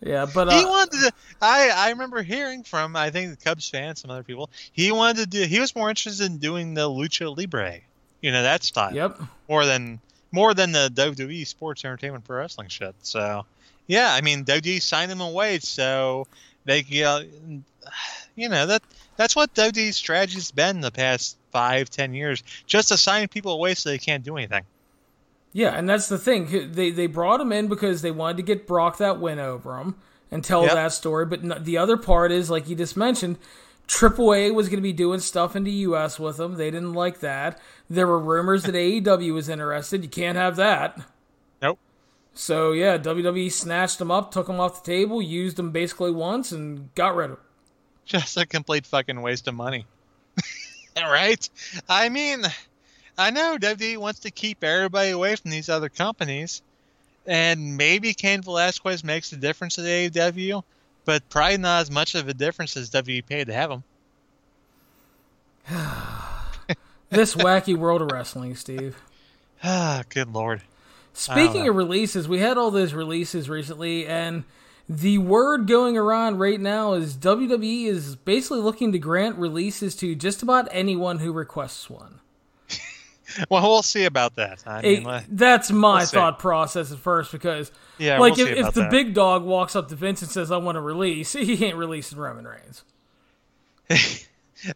[0.00, 1.12] yeah, but he uh, wanted to.
[1.40, 4.50] I I remember hearing from I think the Cubs fans, some other people.
[4.72, 5.44] He wanted to do.
[5.46, 7.80] He was more interested in doing the lucha libre,
[8.22, 8.94] you know that style.
[8.94, 9.20] yep.
[9.48, 12.94] more than more than the WWE Sports Entertainment Pro Wrestling shit.
[13.02, 13.44] So,
[13.86, 16.26] yeah, I mean WWE signed him away so
[16.64, 17.22] they uh,
[18.34, 18.82] you know that
[19.16, 23.74] that's what WWE's strategy's been the past five ten years, just to sign people away
[23.74, 24.62] so they can't do anything.
[25.52, 26.72] Yeah, and that's the thing.
[26.72, 29.96] They they brought him in because they wanted to get Brock that win over him
[30.30, 30.72] and tell Yep.
[30.72, 31.26] that story.
[31.26, 33.36] But the other part is, like you just mentioned,
[33.86, 36.18] Triple A was going to be doing stuff in the U.S.
[36.18, 36.54] with them.
[36.54, 37.60] They didn't like that.
[37.92, 40.02] There were rumors that AEW was interested.
[40.02, 40.98] You can't have that.
[41.60, 41.78] Nope.
[42.32, 46.52] So yeah, WWE snatched him up, took him off the table, used him basically once,
[46.52, 47.44] and got rid of him.
[48.06, 49.84] Just a complete fucking waste of money.
[50.96, 51.46] right?
[51.86, 52.44] I mean,
[53.18, 56.62] I know WWE wants to keep everybody away from these other companies,
[57.26, 60.64] and maybe Cain Velasquez makes a difference at AEW,
[61.04, 63.84] but probably not as much of a difference as WWE paid to have him.
[67.12, 68.96] This wacky world of wrestling, Steve.
[69.64, 70.62] Ah, good lord.
[71.12, 74.42] Speaking of releases, we had all those releases recently, and
[74.88, 80.16] the word going around right now is WWE is basically looking to grant releases to
[80.16, 82.18] just about anyone who requests one.
[83.48, 84.62] Well, we'll see about that.
[84.66, 88.74] I mean, that's my we'll thought process at first because, yeah, like, we'll if, if
[88.74, 88.90] the that.
[88.90, 92.18] big dog walks up to Vince and says, "I want to release," he ain't releasing
[92.18, 92.84] Roman Reigns.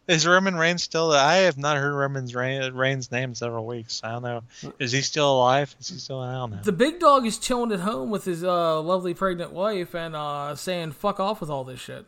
[0.07, 1.11] Is Roman Reigns still?
[1.11, 4.01] I have not heard Roman Reigns, name in several weeks.
[4.03, 4.43] I don't know.
[4.79, 5.75] Is he still alive?
[5.79, 6.19] Is he still?
[6.19, 6.59] I don't know.
[6.63, 10.55] The big dog is chilling at home with his uh, lovely pregnant wife and uh,
[10.55, 12.05] saying, "Fuck off with all this shit."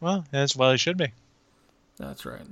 [0.00, 1.12] Well, that's well he should be.
[1.98, 2.46] That's right.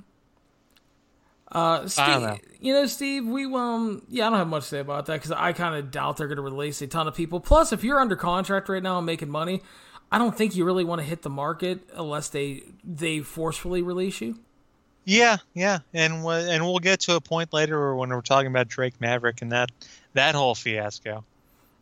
[1.50, 2.38] Uh, Steve, I don't know.
[2.60, 5.32] you know, Steve, we um, yeah, I don't have much to say about that because
[5.32, 7.40] I kind of doubt they're going to release a ton of people.
[7.40, 9.62] Plus, if you're under contract right now and making money,
[10.10, 14.20] I don't think you really want to hit the market unless they they forcefully release
[14.20, 14.38] you.
[15.04, 18.68] Yeah, yeah, and w- and we'll get to a point later when we're talking about
[18.68, 19.70] Drake Maverick and that
[20.14, 21.24] that whole fiasco,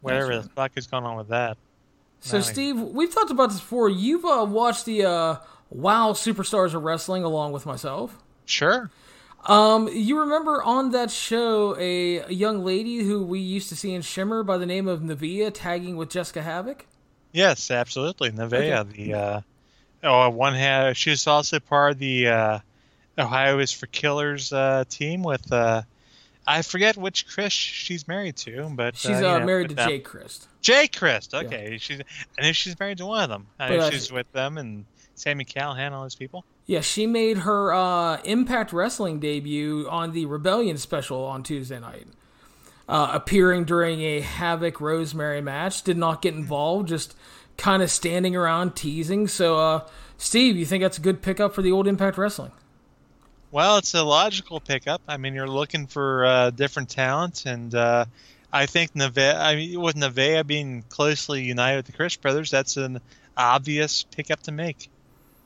[0.01, 1.57] whatever the fuck is going on with that.
[2.21, 2.49] So, Nice.
[2.49, 3.89] Steve, we've talked about this before.
[3.89, 5.37] You've uh, watched the uh,
[5.71, 8.17] WoW Superstars of Wrestling along with myself.
[8.47, 8.91] Sure.
[9.45, 13.95] Um, you remember on that show a, a young lady who we used to see
[13.95, 16.87] in Shimmer by the name of Nevaeh tagging with Jessica Havoc?
[17.37, 18.31] Yes, absolutely.
[18.31, 19.41] Nevaeh, the uh,
[20.03, 22.59] oh, one had she was also part of the uh,
[23.19, 25.83] Ohio is for Killers uh, team with uh,
[26.47, 29.87] I forget which Chris she's married to, but She's uh, uh, know, married to them.
[29.87, 30.49] Jay Christ.
[30.63, 31.35] Jay Christ.
[31.35, 32.01] Okay, she's
[32.39, 33.49] I know she's married to one of them.
[33.61, 36.43] I But, know uh, she's with them and Sami Callihan, all those people.
[36.65, 42.07] Yeah, she made her uh, Impact Wrestling debut on the Rebellion special on Tuesday night.
[42.89, 47.17] Uh, appearing during a Havoc Rosemary match, did not get involved, just
[47.57, 49.27] kind of standing around teasing.
[49.27, 52.53] So, uh, Steve, you think that's a good pickup for the old Impact Wrestling?
[53.51, 55.03] Well, it's a logical pickup.
[55.09, 58.05] I mean, you're looking for uh, different talent, and uh,
[58.53, 59.35] I think Nevaeh.
[59.37, 63.01] I mean, with Nevaeh being closely united with the Crist brothers, that's an
[63.37, 64.89] obvious pickup to make.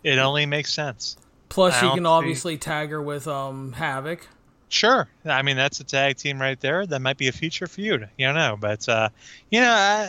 [0.02, 1.16] It only makes sense.
[1.48, 4.26] Plus, I you can see- obviously tag her with um, Havoc.
[4.70, 5.08] Sure.
[5.24, 6.86] I mean, that's a tag team right there.
[6.86, 8.08] That might be a future feud.
[8.16, 9.08] You don't know, but uh,
[9.50, 10.08] you know, I,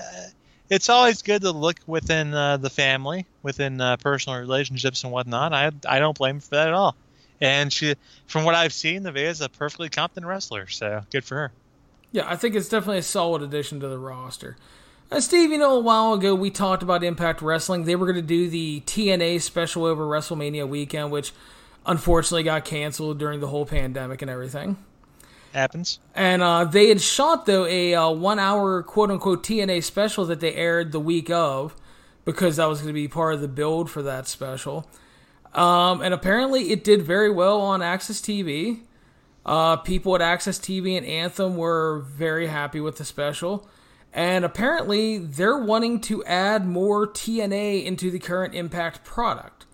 [0.70, 5.52] it's always good to look within uh, the family, within uh, personal relationships and whatnot.
[5.52, 6.96] I I don't blame her for that at all.
[7.42, 7.96] And she,
[8.28, 10.68] from what I've seen, Nevaeh is a perfectly competent wrestler.
[10.68, 11.52] So good for her.
[12.12, 14.58] Yeah, I think it's definitely a solid addition to the roster.
[15.12, 17.86] Uh, Steve, you know, a while ago we talked about Impact Wrestling.
[17.86, 21.34] They were going to do the TNA special over WrestleMania weekend, which
[21.86, 24.78] unfortunately got canceled during the whole pandemic and everything.
[25.54, 26.00] Happens.
[26.16, 30.40] And uh, they had shot, though, a uh, one hour quote unquote TNA special that
[30.40, 31.76] they aired the week of
[32.24, 34.88] because that was going to be part of the build for that special.
[35.54, 38.82] Um, and apparently it did very well on AXS TV.
[39.46, 43.68] Uh, people at AXS TV and Anthem were very happy with the special.
[44.14, 49.66] And apparently they're wanting to add more TNA into the current Impact product.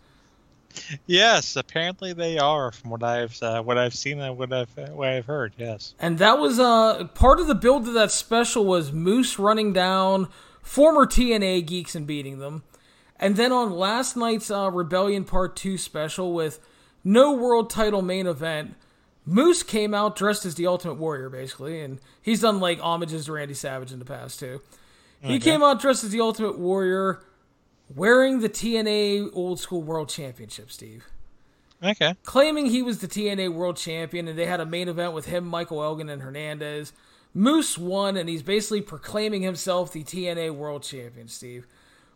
[1.06, 2.72] Yes, apparently they are.
[2.72, 5.54] From what I've uh, what I've seen and what I've what I've heard.
[5.58, 5.94] Yes.
[6.00, 10.30] And that was uh, part of the build of that special was Moose running down
[10.62, 12.64] former TNA geeks and beating them.
[13.20, 16.60] And then on last night's uh, Rebellion Part 2 special with
[17.04, 18.76] no world title main event,
[19.26, 21.82] Moose came out dressed as the Ultimate Warrior, basically.
[21.82, 24.62] And he's done like homages to Randy Savage in the past, too.
[25.20, 27.20] He came out dressed as the Ultimate Warrior,
[27.96, 31.06] wearing the TNA Old School World Championship, Steve
[31.84, 32.16] Okay.
[32.24, 35.46] claiming he was the TNA World Champion, and they had a main event with him,
[35.46, 36.92] Michael Elgin, and Hernandez.
[37.34, 41.28] Moose won, and he's basically proclaiming himself the TNA World Champion.
[41.28, 41.68] Steve,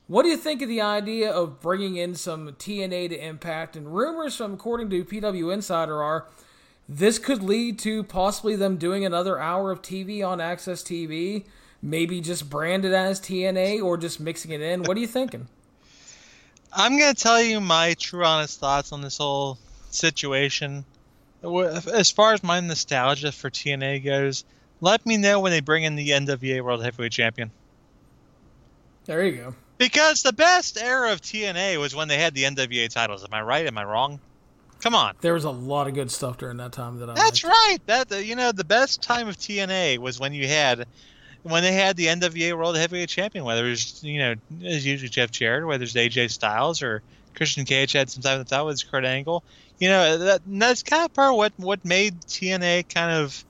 [0.07, 3.75] what do you think of the idea of bringing in some TNA to Impact?
[3.75, 6.25] And rumors from, according to PW Insider, are
[6.89, 11.45] this could lead to possibly them doing another hour of TV on AXS TV,
[11.81, 14.83] maybe just branded as TNA or just mixing it in.
[14.83, 15.47] What are you thinking?
[16.73, 19.57] I'm gonna tell you my true honest thoughts on this whole
[19.89, 20.85] situation.
[21.43, 24.45] As far as my nostalgia for TNA goes,
[24.79, 27.51] let me know when they bring in the NWA World Heavyweight Champion.
[29.05, 29.55] There you go.
[29.77, 33.23] Because the best era of TNA was when they had the NWA titles.
[33.23, 33.65] Am I right?
[33.65, 34.19] Am I wrong?
[34.81, 35.15] Come on.
[35.21, 37.55] There was a lot of good stuff during that time that I That's liked.
[37.55, 37.77] right.
[37.87, 40.87] That you know the best time of TNA was when you had
[41.43, 43.45] when they had the NWA World Heavyweight Champion.
[43.45, 47.01] Whether it was you know as usually Jeff Jarrett, whether it's AJ Styles or
[47.35, 49.43] Christian Cage had some time at that was Kurt Angle.
[49.79, 53.43] You know that that's kind of part of what what made TNA kind of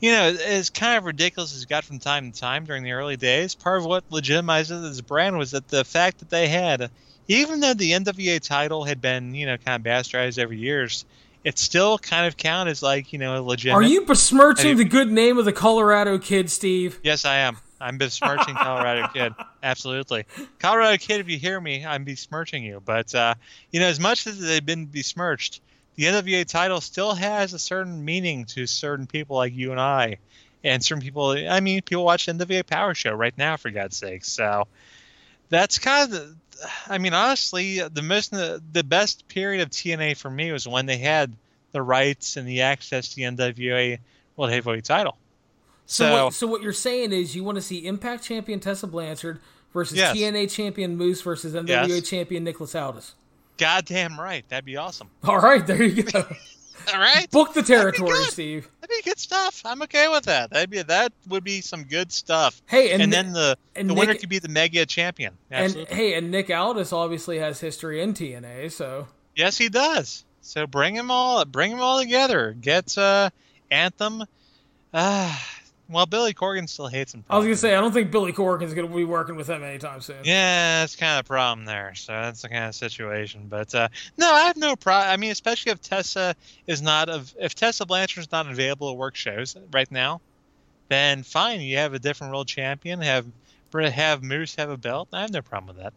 [0.00, 2.92] you know as kind of ridiculous as it got from time to time during the
[2.92, 3.54] early days.
[3.54, 6.90] Part of what legitimized this brand was that the fact that they had
[7.28, 11.04] even though the NWA title had been, you know, kind of bastardized over years,
[11.46, 13.78] it still kind of counted as like, you know, a legitimate.
[13.78, 16.98] Are you besmirching the good name of the Colorado kid, Steve?
[17.04, 17.56] Yes, I am.
[17.80, 19.32] I'm besmirching Colorado Kid.
[19.62, 20.24] Absolutely.
[20.58, 22.82] Colorado Kid, if you hear me, I'm besmirching you.
[22.84, 23.34] But, uh,
[23.70, 25.60] you know, as much as they've been besmirched,
[25.94, 30.16] the NWA title still has a certain meaning to certain people like you and I.
[30.64, 33.96] And certain people, I mean, people watch the NWA Power Show right now, for God's
[33.96, 34.24] sake.
[34.24, 34.66] So
[35.48, 36.36] that's kind of the,
[36.88, 40.98] I mean, honestly, the most, the best period of TNA for me was when they
[40.98, 41.32] had
[41.72, 43.98] the rights and the access to the NWA
[44.36, 45.16] World Heavyweight title.
[45.86, 48.86] So, So- what, so what you're saying is you want to see Impact Champion Tessa
[48.86, 49.38] Blanchard
[49.72, 50.16] versus Yes.
[50.16, 52.08] TNA Champion Moose versus NWA Yes.
[52.08, 53.14] Champion Nicholas Aldis.
[53.58, 54.46] Goddamn right.
[54.48, 55.08] That'd be awesome.
[55.24, 56.24] All right, there you go.
[56.92, 57.30] All right.
[57.30, 58.14] Book the territory.
[58.24, 58.68] Steve.
[58.80, 59.62] That'd be good stuff.
[59.64, 60.50] I'm okay with that.
[60.50, 62.60] That'd be that would be some good stuff.
[62.66, 65.36] Hey, and, And, then the and the winner could be the mega champion.
[65.50, 70.24] and hey, and Nick Aldis obviously has history in TNA, so yes, he does.
[70.40, 72.56] So bring them all, bring them all together.
[72.60, 73.30] Get uh,
[73.70, 74.24] Anthem.
[74.94, 75.36] Uh,
[75.88, 77.24] well, Billy Corgan still hates him.
[77.30, 80.00] I was gonna say I don't think Billy Corgan's gonna be working with them anytime
[80.00, 80.16] soon.
[80.24, 81.94] Yeah, that's kind of a problem there.
[81.94, 83.46] So that's the kind of situation.
[83.48, 85.12] But uh, no, I have no problem.
[85.12, 86.34] I mean, especially if Tessa
[86.66, 90.20] is not of if Tessa Blanchard's not available to work shows right now,
[90.88, 91.60] then fine.
[91.60, 93.00] You have a different world champion.
[93.00, 93.26] Have
[93.74, 95.08] have Moose have a belt.
[95.12, 95.92] I have no problem with that.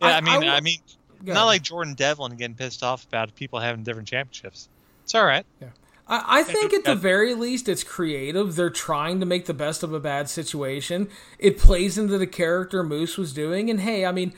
[0.00, 0.78] Yeah, I, I mean, I, I mean,
[1.22, 4.68] not like Jordan Devlin getting pissed off about people having different championships.
[5.04, 5.44] It's all right.
[5.60, 5.68] Yeah.
[6.08, 8.56] I, I think at the very least it's creative.
[8.56, 11.08] They're trying to make the best of a bad situation.
[11.38, 13.68] It plays into the character Moose was doing.
[13.68, 14.32] And hey, I mean,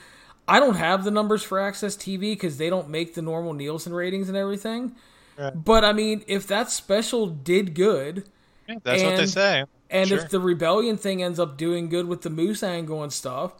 [0.48, 3.94] I don't have the numbers for AXS TV because they don't make the normal Nielsen
[3.94, 4.96] ratings and everything.
[5.38, 5.52] Right.
[5.54, 8.24] But I mean, if that special did good,
[8.68, 9.64] yeah, that's and, what they say.
[9.88, 10.18] And sure.
[10.18, 13.54] if the rebellion thing ends up doing good with the Moose angle and stuff,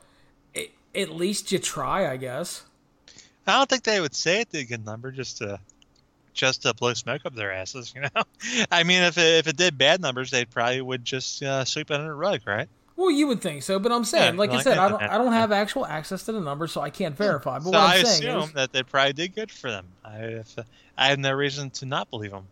[0.53, 2.64] it, at least you try, I guess.
[3.46, 5.59] I don't think they would say it did a good number just to
[6.33, 7.95] just to blow smoke up their asses.
[8.01, 8.23] You know,
[8.71, 11.90] I mean, if it, if it did bad numbers, they probably would just uh, sweep
[11.90, 12.69] it under the rug, right?
[12.97, 15.16] Well, you would think so, but I'm saying, yeah, like, I said, I don't, I
[15.16, 17.59] don't have actual access to the numbers, so I can't verify.
[17.59, 19.87] But so what I'm I saying assume is, that they probably did good for them.
[20.05, 20.59] I, if,
[20.99, 22.47] I have no reason to not believe them.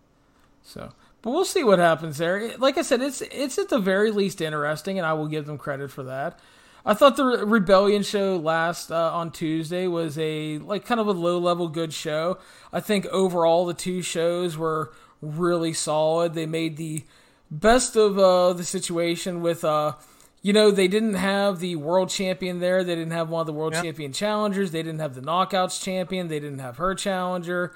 [0.62, 2.56] So, but we'll see what happens there.
[2.56, 5.58] Like I said, it's it's at the very least interesting, and I will give them
[5.58, 6.38] credit for that.
[6.86, 11.12] I thought the Rebellion show last uh, on Tuesday was a like kind of a
[11.12, 12.38] low level good show.
[12.72, 16.34] I think overall the two shows were really solid.
[16.34, 17.04] They made the
[17.50, 19.94] best of uh, the situation with uh,
[20.42, 22.84] you know they didn't have the world champion there.
[22.84, 24.70] They didn't have one of the world champion challengers.
[24.70, 26.28] They didn't have the knockouts champion.
[26.28, 27.74] They didn't have her challenger.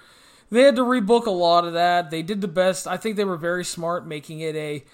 [0.51, 2.11] They had to rebook a lot of that.
[2.11, 2.87] They did the best.
[2.87, 4.85] I think they were very smart making it a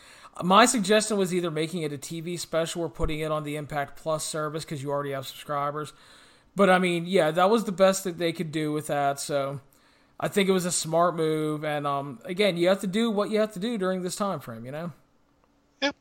[0.43, 3.97] my suggestion was either making it a TV special or putting it on the Impact
[3.97, 5.93] Plus service because you already have subscribers.
[6.55, 9.21] But I mean, yeah, that was the best that they could do with that.
[9.21, 9.61] So
[10.19, 11.65] I think it was a smart move.
[11.65, 14.41] And um, again, you have to do what you have to do during this time
[14.41, 14.65] frame.
[14.65, 14.93] You know.
[15.83, 15.97] Yep.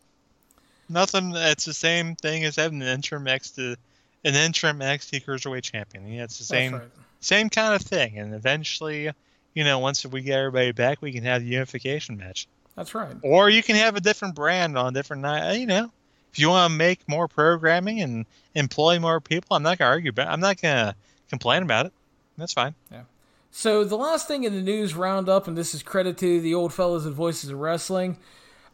[0.89, 1.33] Nothing.
[1.35, 3.75] It's the same thing as having an interim X to
[4.23, 6.07] an interim NXT Cruiserweight Champion.
[6.07, 6.89] Yeah, it's the same right.
[7.19, 8.17] same kind of thing.
[8.17, 9.11] And eventually,
[9.53, 12.47] you know, once we get everybody back, we can have the unification match.
[12.77, 13.15] That's right.
[13.23, 15.55] Or you can have a different brand on a different night.
[15.55, 15.91] You know,
[16.31, 20.11] if you want to make more programming and employ more people, I'm not gonna argue
[20.11, 20.27] about.
[20.27, 20.95] I'm not gonna
[21.27, 21.93] complain about it.
[22.37, 22.75] That's fine.
[22.91, 23.01] Yeah.
[23.49, 26.71] So the last thing in the news roundup, and this is credit to the old
[26.71, 28.17] fellas at Voices of Wrestling.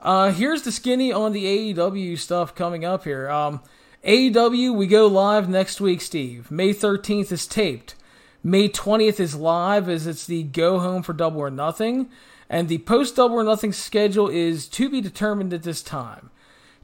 [0.02, 3.30] Uh, here's the skinny on the AEW stuff coming up here.
[3.30, 3.62] Um,
[4.04, 6.52] AEW, we go live next week, Steve.
[6.52, 7.96] May 13th is taped.
[8.44, 12.10] May 20th is live as it's the go home for Double or Nothing
[12.54, 16.30] and the post double or nothing schedule is to be determined at this time.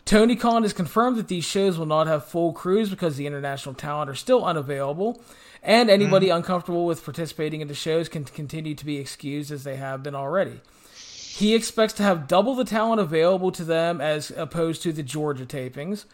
[0.03, 3.75] Tony Khan has confirmed that these shows will not have full crews because the international
[3.75, 5.21] talent are still unavailable,
[5.61, 6.35] and anybody mm.
[6.37, 10.15] uncomfortable with participating in the shows can continue to be excused as they have been
[10.15, 10.59] already.
[10.95, 15.45] He expects to have double the talent available to them as opposed to the Georgia
[15.45, 16.05] tapings.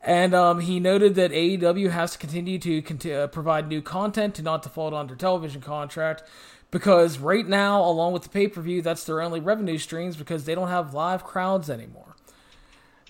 [0.00, 4.42] And um, he noted that AEW has to continue to uh, provide new content to
[4.42, 6.22] not default on their television contract,
[6.70, 10.44] because right now, along with the pay per view, that's their only revenue streams because
[10.44, 12.16] they don't have live crowds anymore.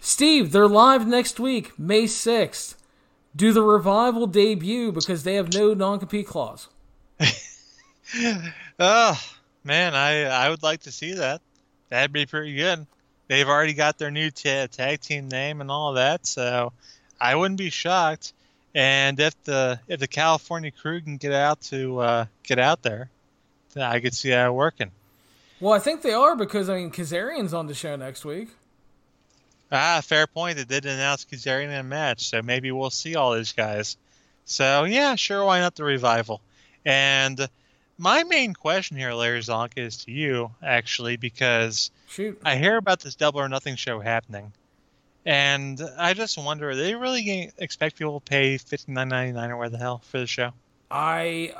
[0.00, 2.76] Steve, they're live next week, May 6th.
[3.34, 6.68] Do the revival debut because they have no non compete clause?
[8.78, 9.20] oh,
[9.64, 11.40] man, I, I would like to see that.
[11.90, 12.86] That'd be pretty good.
[13.28, 16.72] They've already got their new t- tag team name and all that, so
[17.20, 18.32] I wouldn't be shocked.
[18.74, 23.10] And if the if the California crew can get out to uh, get out there,
[23.76, 24.90] I could see that working.
[25.60, 28.48] Well, I think they are because I mean Kazarian's on the show next week.
[29.70, 30.56] Ah, fair point.
[30.56, 33.96] They did announce Kazarian in a match, so maybe we'll see all these guys.
[34.44, 36.40] So yeah, sure, why not the revival?
[36.84, 37.48] And
[37.98, 42.40] my main question here, Larry Zonk, is to you actually because Shoot.
[42.44, 44.52] I hear about this Double or Nothing show happening,
[45.26, 49.50] and I just wonder: are they really expect people to pay fifty nine ninety nine
[49.50, 50.52] or where the hell for the show?
[50.90, 51.52] I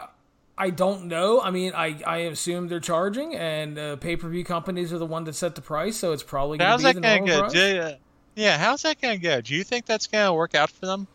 [0.60, 1.40] I don't know.
[1.40, 5.06] I mean, I, I assume they're charging, and uh, pay per view companies are the
[5.06, 7.40] one that set the price, so it's probably going to be the normal go?
[7.48, 7.96] price.
[8.34, 9.40] Yeah, how's that going to go?
[9.40, 11.06] Do you think that's going to work out for them?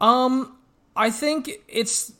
[0.00, 0.56] Um,
[0.96, 2.12] I think it's.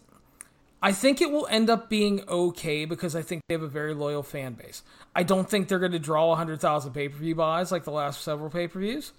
[0.82, 3.94] I think it will end up being okay because I think they have a very
[3.94, 4.82] loyal fan base.
[5.14, 8.20] I don't think they're going to draw 100,000 pay per view buys like the last
[8.20, 9.12] several pay per views.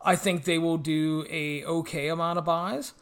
[0.00, 2.92] I think they will do a okay amount of buys,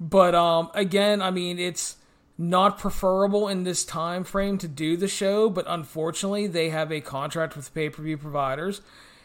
[0.00, 1.96] but um, again, I mean it's
[2.38, 7.00] not preferable in this time frame to do the show, but unfortunately, they have a
[7.00, 8.80] contract with pay per view providers.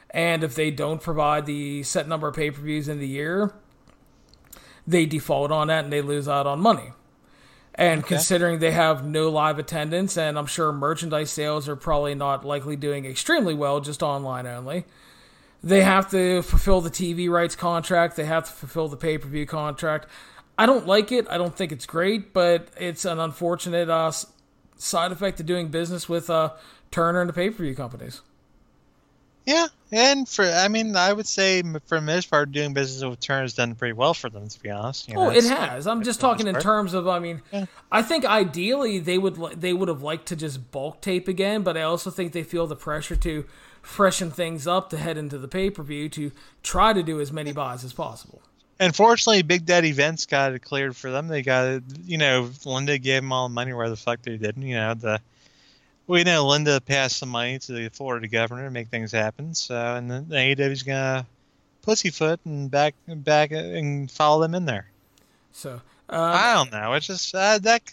[0.09, 3.53] And if they don't provide the set number of pay per views in the year,
[4.87, 6.91] they default on that and they lose out on money.
[7.75, 12.45] And considering they have no live attendance, and I'm sure merchandise sales are probably not
[12.45, 14.85] likely doing extremely well, just online only,
[15.63, 18.15] they have to fulfill the TV rights contract.
[18.15, 20.07] They have to fulfill the pay per view contract.
[20.57, 21.27] I don't like it.
[21.29, 24.11] I don't think it's great, but it's an unfortunate uh,
[24.77, 26.53] side effect of doing business with uh,
[26.91, 28.21] Turner and the pay per view companies.
[29.45, 33.19] Yeah, and for I mean, I would say for the most part, doing business with
[33.19, 34.47] Turner has done pretty well for them.
[34.47, 35.85] To be honest, you know, oh, it has.
[35.85, 37.07] I'm just talking in terms of.
[37.07, 37.65] I mean, yeah.
[37.91, 41.75] I think ideally they would they would have liked to just bulk tape again, but
[41.75, 43.45] I also think they feel the pressure to
[43.81, 46.31] freshen things up to head into the pay per view to
[46.61, 48.41] try to do as many buys as possible.
[48.79, 51.27] Unfortunately, Big Daddy Vince got it cleared for them.
[51.27, 51.83] They got it.
[52.05, 54.63] You know, Linda gave them all the money where the fuck they didn't.
[54.63, 55.21] You know the
[56.07, 59.53] we know Linda passed some money to the Florida governor to make things happen.
[59.55, 61.25] So, and then the AEW's gonna
[61.81, 64.89] pussyfoot and back back and follow them in there.
[65.51, 66.93] So I don't know.
[66.93, 67.83] It's just uh, that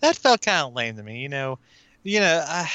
[0.00, 1.20] that felt kind of lame to me.
[1.20, 1.58] You know,
[2.02, 2.66] you know, uh,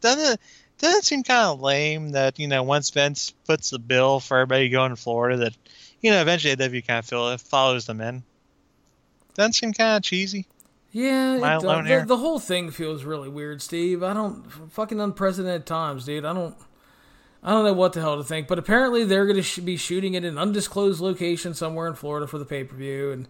[0.00, 0.40] doesn't it,
[0.78, 4.68] doesn't seem kind of lame that you know once Vince puts the bill for everybody
[4.68, 5.56] going to Florida that
[6.00, 8.22] you know eventually AEW kind of feel it follows them in.
[9.34, 10.46] Doesn't seem kind of cheesy.
[10.90, 14.02] Yeah, the, the, whole thing feels really weird, Steve.
[14.02, 16.24] I don't fucking unprecedented times, dude.
[16.24, 16.56] I don't,
[17.42, 18.48] I don't know what the hell to think.
[18.48, 21.94] But apparently, they're going to sh- be shooting it in an undisclosed location somewhere in
[21.94, 23.28] Florida for the pay per view, and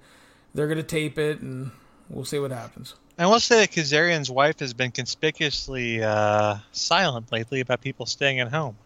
[0.55, 1.73] they're going to tape it, and
[2.09, 2.95] we'll see what happens.
[3.19, 8.39] I will say that Kazarian's wife has been conspicuously uh, silent lately about people staying
[8.39, 8.77] at home.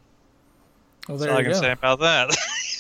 [1.06, 1.60] Well, That's all I can go.
[1.60, 2.30] say about that.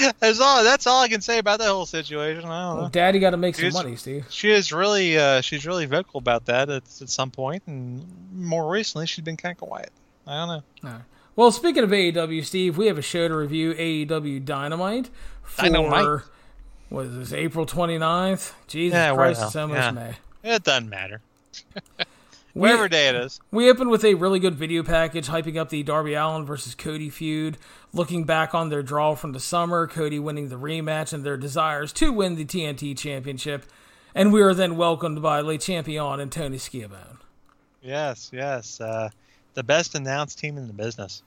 [0.18, 0.64] that's all.
[0.64, 2.44] That's all I can say about that whole situation.
[2.44, 2.80] I don't know.
[2.82, 4.26] Well, Daddy got to make she's, some money, Steve.
[4.30, 8.68] She is really, uh, she's really vocal about that at, at some point, and more
[8.68, 9.90] recently, she's been kind of quiet.
[10.26, 10.90] I don't know.
[10.90, 11.00] Right.
[11.34, 15.08] Well, speaking of AEW, Steve, we have a show to review AEW Dynamite
[15.42, 16.22] for Dynamite.
[16.90, 18.52] what is this April 29th?
[18.66, 19.90] Jesus yeah, Christ, well, almost yeah.
[19.90, 20.14] May.
[20.44, 21.22] It doesn't matter.
[22.54, 23.40] Whatever day it is.
[23.50, 27.08] We opened with a really good video package hyping up the Darby Allin versus Cody
[27.08, 27.56] feud,
[27.92, 31.92] looking back on their draw from the summer, Cody winning the rematch, and their desires
[31.94, 33.64] to win the TNT Championship.
[34.14, 37.18] And we are then welcomed by Le Champion and Tony Schiavone.
[37.80, 38.80] Yes, yes.
[38.80, 39.10] Uh,
[39.54, 41.22] the best announced team in the business.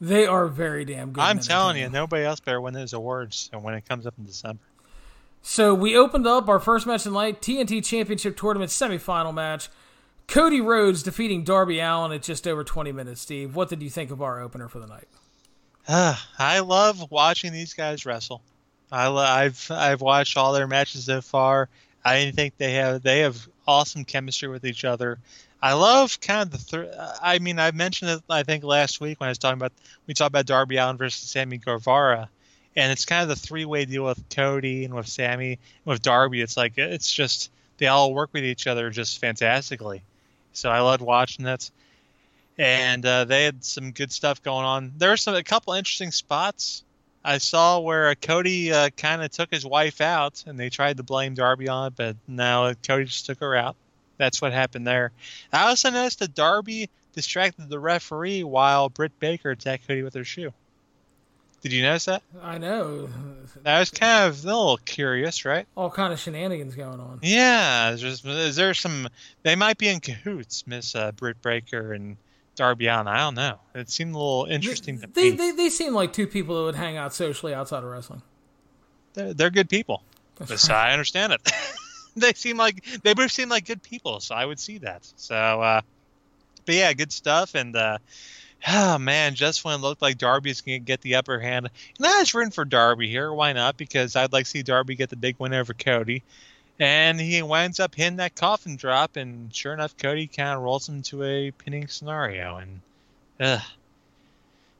[0.00, 1.20] They are very damn good.
[1.20, 4.62] I'm telling you, nobody else better win those awards when it comes up in December.
[5.42, 9.68] So we opened up our first match in light TNT Championship Tournament semifinal match.
[10.26, 13.20] Cody Rhodes defeating Darby Allin at just over 20 minutes.
[13.20, 15.08] Steve, what did you think of our opener for the night?
[15.92, 18.42] Uh, I love watching these guys wrestle.
[18.92, 21.68] I have I've watched all their matches so far.
[22.04, 25.18] I think they have they have awesome chemistry with each other.
[25.60, 26.58] I love kind of the.
[26.58, 28.22] Th- I mean, I mentioned it.
[28.30, 29.72] I think last week when I was talking about
[30.06, 32.28] we talked about Darby Allin versus Sammy Guevara,
[32.76, 36.02] and it's kind of the three way deal with Cody and with Sammy and with
[36.02, 36.40] Darby.
[36.40, 40.04] It's like it's just they all work with each other just fantastically.
[40.52, 41.68] So I loved watching that.
[42.60, 44.92] And uh, they had some good stuff going on.
[44.98, 46.84] There were some a couple interesting spots.
[47.24, 51.02] I saw where Cody uh, kind of took his wife out, and they tried to
[51.02, 53.76] blame Darby on it, but no, Cody just took her out.
[54.18, 55.10] That's what happened there.
[55.50, 60.24] I also noticed that Darby distracted the referee while Britt Baker attacked Cody with her
[60.24, 60.52] shoe.
[61.62, 62.22] Did you notice that?
[62.42, 63.08] I know.
[63.62, 65.66] That was kind of a little curious, right?
[65.78, 67.20] All kind of shenanigans going on.
[67.22, 69.08] Yeah, is, is there some?
[69.44, 72.18] They might be in cahoots, Miss uh, Britt Baker and
[72.60, 73.08] Darby Allin.
[73.08, 73.58] I don't know.
[73.74, 75.36] It seemed a little interesting they, to they, me.
[75.36, 78.20] They, they seem like two people that would hang out socially outside of wrestling.
[79.14, 80.02] They're, they're good people.
[80.36, 80.90] That's so right.
[80.90, 81.40] I understand it.
[82.16, 85.10] they seem like they both seem like good people, so I would see that.
[85.16, 85.80] So, uh,
[86.66, 87.74] but yeah, good stuff, and.
[87.74, 87.98] Uh,
[88.68, 91.70] oh man, just when it looked like Darby's going to get the upper hand.
[91.96, 93.32] And I was rooting for Darby here.
[93.32, 93.78] Why not?
[93.78, 96.22] Because I'd like to see Darby get the big win over Cody.
[96.80, 100.88] And he winds up hitting that coffin drop, and sure enough, Cody kind of rolls
[100.88, 102.56] him to a pinning scenario.
[102.56, 102.80] And,
[103.38, 103.60] ugh.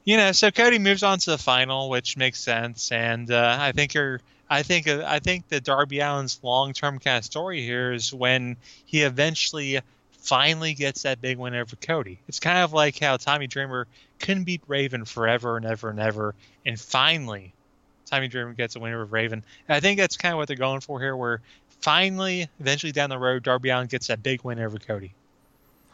[0.03, 2.91] You know, so Cody moves on to the final, which makes sense.
[2.91, 4.19] And uh, I think you're.
[4.49, 8.57] I think uh, I think that Darby Allin's long-term kind of story here is when
[8.85, 9.79] he eventually
[10.11, 12.19] finally gets that big win over Cody.
[12.27, 13.87] It's kind of like how Tommy Dreamer
[14.19, 16.35] couldn't beat Raven forever and ever and ever,
[16.65, 17.53] and finally
[18.07, 19.43] Tommy Dreamer gets a win over Raven.
[19.67, 21.39] And I think that's kind of what they're going for here, where
[21.81, 25.13] finally, eventually down the road, Darby Allin gets that big win over Cody.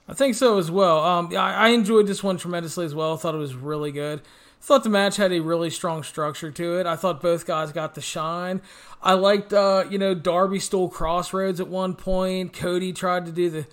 [0.08, 1.04] I think so as well.
[1.04, 3.14] Um, I, I enjoyed this one tremendously as well.
[3.14, 4.20] I thought it was really good.
[4.20, 6.88] I thought the match had a really strong structure to it.
[6.88, 8.62] I thought both guys got the shine.
[9.02, 12.54] I liked, uh, you know, Darby stole crossroads at one point.
[12.54, 13.68] Cody tried to do the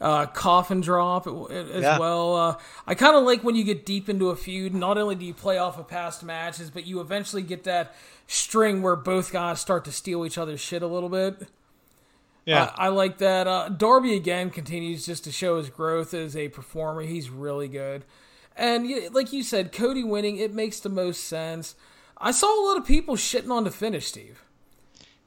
[0.00, 1.98] uh, coffin drop as yeah.
[1.98, 2.36] well.
[2.36, 2.56] Uh,
[2.86, 4.74] I kind of like when you get deep into a feud.
[4.74, 7.94] Not only do you play off of past matches, but you eventually get that
[8.26, 11.48] string where both guys start to steal each other's shit a little bit.
[12.48, 12.72] Yeah.
[12.78, 13.46] I, I like that.
[13.46, 17.02] Uh, Darby again continues just to show his growth as a performer.
[17.02, 18.04] He's really good.
[18.56, 21.74] And like you said, Cody winning, it makes the most sense.
[22.16, 24.42] I saw a lot of people shitting on the finish, Steve.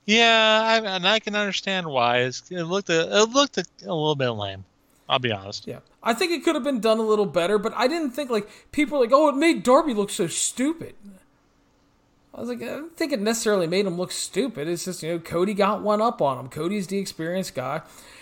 [0.05, 2.21] Yeah, I, and I can understand why.
[2.21, 4.65] It's, it looked a, it looked a, a little bit lame.
[5.07, 5.67] I'll be honest.
[5.67, 5.79] Yeah.
[6.01, 8.49] I think it could have been done a little better, but I didn't think like
[8.71, 10.95] people were like, oh, it made Darby look so stupid.
[12.33, 14.67] I was like, I don't think it necessarily made him look stupid.
[14.67, 16.47] It's just, you know, Cody got one up on him.
[16.49, 17.81] Cody's the experienced guy.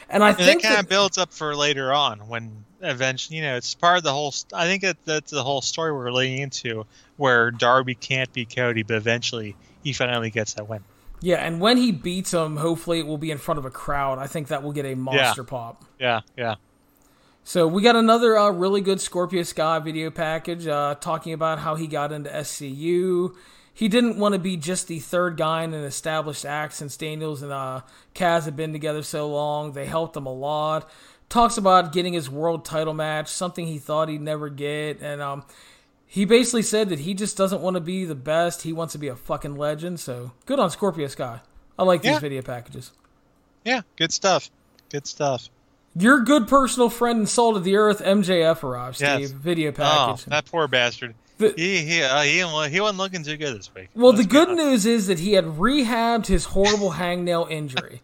[0.09, 3.37] And I And think it kind that- of builds up for later on when eventually,
[3.37, 4.33] you know, it's part of the whole.
[4.53, 6.87] I think that that's the whole story we're leading into,
[7.17, 10.83] where Darby can't beat Cody, but eventually he finally gets that win.
[11.21, 14.17] Yeah, and when he beats him, hopefully it will be in front of a crowd.
[14.17, 15.83] I think that will get a monster pop.
[15.99, 16.55] Yeah, yeah.
[17.43, 21.75] So we got another uh, really good Scorpio Sky video package uh, talking about how
[21.75, 23.35] he got into SCU.
[23.79, 27.41] He didn't want to be just the third guy in an established act since Daniels
[27.41, 27.79] and uh,
[28.13, 29.71] Kaz had been together so long.
[29.71, 30.89] They helped him a lot.
[31.29, 35.45] Talks about getting his world title match, something he thought he'd never get, and um,
[36.05, 38.63] he basically said that he just doesn't want to be the best.
[38.63, 40.01] He wants to be a fucking legend.
[40.01, 41.39] So good on Scorpio Sky.
[41.77, 42.19] I like these Yeah.
[42.19, 42.91] video packages.
[43.63, 44.51] Yeah, good stuff.
[44.89, 45.49] Good stuff.
[45.95, 49.19] Your good personal friend and salt of the earth, MJF, arrived, Steve.
[49.21, 49.31] Yes.
[49.31, 50.25] Video Oh, package.
[50.25, 51.15] that poor bastard.
[51.39, 53.89] The- he he uh, he, he wasn't looking too good this week.
[53.95, 58.01] well, the Let's be good news is that he had rehabbed his horrible hangnail injury.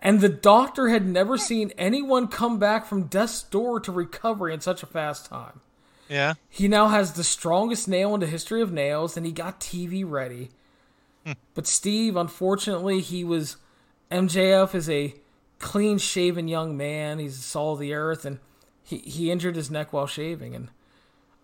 [0.00, 4.60] and the doctor had never seen anyone come back from death's door to recovery in
[4.60, 5.60] such a fast time.
[6.08, 6.34] Yeah.
[6.48, 10.04] He now has the strongest nail in the history of nails, and he got TV
[10.08, 10.50] ready.
[11.24, 11.32] Hmm.
[11.54, 13.56] but Steve, unfortunately, he was
[14.10, 15.14] MJF is a
[15.58, 17.18] clean shaven young man.
[17.18, 18.38] He's the salt of the earth, and
[18.82, 20.54] he, he injured his neck while shaving.
[20.54, 20.68] And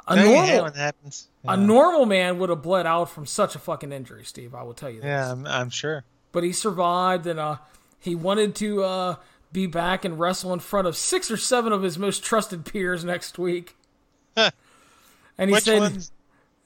[0.06, 1.28] a normal happens.
[1.44, 4.54] a normal man would have bled out from such a fucking injury, Steve.
[4.54, 5.06] I will tell you this.
[5.06, 6.04] yeah I'm, I'm sure.
[6.32, 7.56] But he survived, and uh,
[8.00, 9.16] he wanted to uh,
[9.52, 13.04] be back and wrestle in front of six or seven of his most trusted peers
[13.04, 13.76] next week.
[14.36, 14.50] Huh.
[15.38, 16.10] And he Which said ones?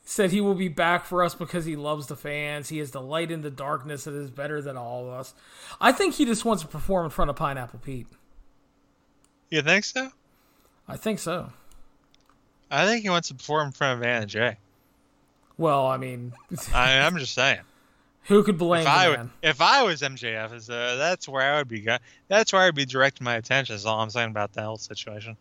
[0.05, 2.71] said he will be back for us because he loves the fans.
[2.71, 5.35] He is the light in the darkness that is better than all of us.
[5.79, 8.07] I think he just wants to perform in front of Pineapple Pete.
[9.51, 10.11] You think so?
[10.89, 11.53] I think so.
[12.71, 14.57] I think he wants to perform in front of Anna Jay.
[15.57, 16.33] Well, I mean,
[16.75, 17.61] I, I'm just saying.
[18.25, 19.31] who could blame If I, man?
[19.43, 21.81] if I was MJF, is uh, that's where I would be.
[21.81, 21.99] Go-
[22.29, 23.75] that's where I'd be directing my attention.
[23.75, 25.37] Is all I'm saying about that whole situation.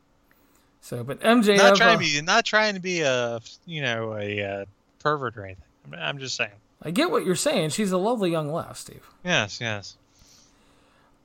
[0.82, 4.16] So, but MJF, Not trying uh, to be, not trying to be a, you know,
[4.18, 4.66] a uh,
[5.00, 5.64] pervert or anything.
[5.86, 6.52] I mean, I'm just saying.
[6.82, 7.72] I get what you're saying.
[7.72, 9.06] She's a lovely young lass, Steve.
[9.26, 9.98] Yes, yes.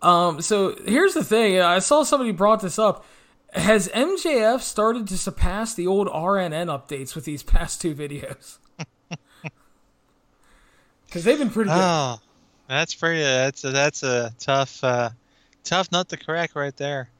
[0.01, 1.61] Um, so here's the thing.
[1.61, 3.05] I saw somebody brought this up.
[3.53, 8.59] Has MJF started to surpass the old RNN updates with these past two videos?
[11.07, 11.77] Because they've been pretty good.
[11.79, 12.17] Oh,
[12.69, 13.21] that's pretty.
[13.21, 15.11] That's a, that's a tough, uh,
[15.63, 17.11] tough nut to crack right there.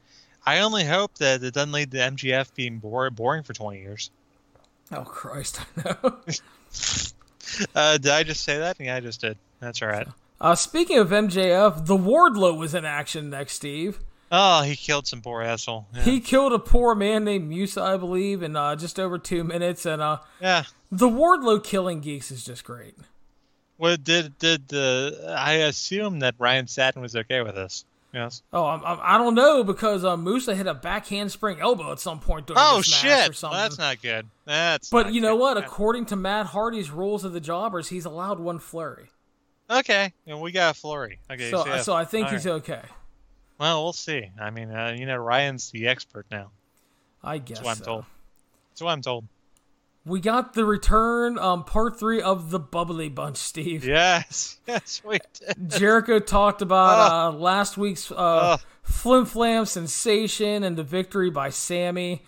[0.43, 4.09] I only hope that it doesn't lead to MJF being bore, boring for 20 years.
[4.91, 6.15] oh Christ, I know.
[7.75, 8.77] Uh, did I just say that?
[8.79, 9.37] Yeah, I just did.
[9.59, 10.07] That's all right.
[10.41, 13.99] Uh, speaking of MJF, the Wardlow was in action next, Steve.
[14.35, 15.85] Oh, he killed some poor asshole.
[15.93, 16.01] Yeah.
[16.01, 19.85] He killed a poor man named Musa, I believe, in uh, just over two minutes.
[19.85, 20.63] And uh, yeah.
[20.91, 22.95] the Wardlow killing geeks is just great.
[23.77, 25.35] Well, did did the?
[25.37, 27.85] I assume that Ryan Satin was okay with this.
[28.11, 28.41] Yes.
[28.51, 31.99] Oh, I'm, I'm, I don't know because uh, Musa hit a backhand spring elbow at
[31.99, 33.29] some point during Oh this match shit!
[33.29, 33.55] or something.
[33.57, 34.27] Well, that's not good.
[34.45, 34.89] That's.
[34.89, 35.41] but you know good.
[35.41, 35.57] what?
[35.57, 39.09] According to Matt Hardy's rules of the jobbers, he's allowed one flurry.
[39.69, 41.19] Okay, and we got a flurry.
[41.29, 41.81] Okay, So, yeah.
[41.81, 42.53] so I think All he's right.
[42.53, 42.81] okay.
[43.59, 44.29] Well, we'll see.
[44.39, 46.51] I mean, uh, you know, Ryan's the expert now.
[47.23, 47.85] I guess That's what I'm so.
[47.85, 48.05] told.
[48.71, 49.25] That's what I'm told.
[50.05, 53.85] We got the return, um, part three of the Bubbly Bunch, Steve.
[53.85, 55.69] Yes, yes, we did.
[55.69, 58.61] Jericho talked about uh, last week's uh, Ugh.
[58.81, 62.25] Flim Flam sensation and the victory by Sammy.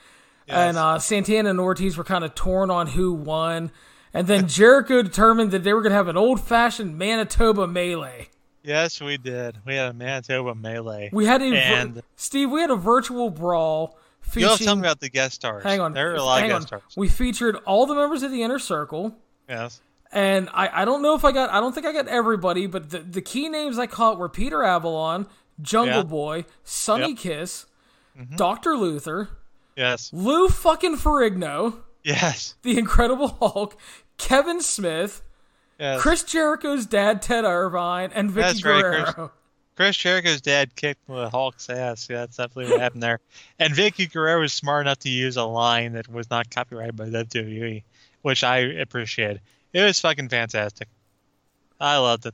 [0.47, 0.55] Yes.
[0.55, 3.71] And uh, Santana and Ortiz were kind of torn on who won.
[4.13, 8.29] And then Jericho determined that they were going to have an old fashioned Manitoba melee.
[8.65, 9.57] Yes, we did.
[9.65, 11.09] We had a Manitoba melee.
[11.13, 12.49] We had a And- Steve.
[12.51, 13.97] We had a virtual brawl
[14.35, 15.63] You'll tell me about the guest stars.
[15.63, 16.61] Hang on, There are a lot of on.
[16.63, 16.81] stars.
[16.97, 19.15] We featured all the members of the inner circle.
[19.47, 19.81] Yes.
[20.11, 22.89] And I, I don't know if I got I don't think I got everybody, but
[22.89, 25.27] the, the key names I caught were Peter Avalon,
[25.61, 26.03] Jungle Yeah.
[26.03, 27.17] Boy, Sonny Yep.
[27.19, 27.65] Kiss,
[28.19, 28.35] Mm-hmm.
[28.37, 29.29] Doctor Luther,
[29.75, 30.09] Yes.
[30.13, 32.55] Lou fucking Ferrigno, Yes.
[32.63, 33.77] the Incredible Hulk,
[34.17, 35.21] Kevin Smith,
[35.79, 36.01] Yes.
[36.01, 39.11] Chris Jericho's dad Ted Irvine, and Vickie That's right, Guerrero.
[39.11, 39.29] Chris.
[39.75, 42.07] Chris Jericho's dad kicked the Hulk's ass.
[42.09, 43.19] Yeah, that's definitely what happened there.
[43.59, 47.09] And Vickie Guerrero was smart enough to use a line that was not copyrighted by
[47.09, 47.83] WWE,
[48.21, 49.39] which I appreciate.
[49.73, 50.87] It was fucking fantastic.
[51.79, 52.33] I loved it.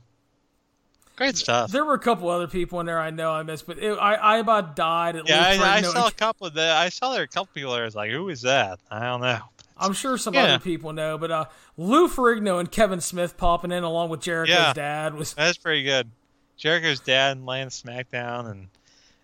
[1.16, 1.70] Great stuff.
[1.70, 4.14] There were a couple other people in there I know I missed, but it, I
[4.14, 5.62] I about died at yeah, least.
[5.62, 6.62] I, I saw a couple of the.
[6.62, 7.82] I saw there were a couple people there.
[7.82, 8.80] I was like, who is that?
[8.90, 9.40] I don't know.
[9.76, 10.42] I'm sure some Yeah.
[10.44, 11.44] other people know, but uh,
[11.76, 14.72] Lou Ferrigno and Kevin Smith popping in along with Jericho's Yeah.
[14.72, 16.10] dad was That's pretty good.
[16.56, 18.68] Jericho's dad and laying SmackDown, and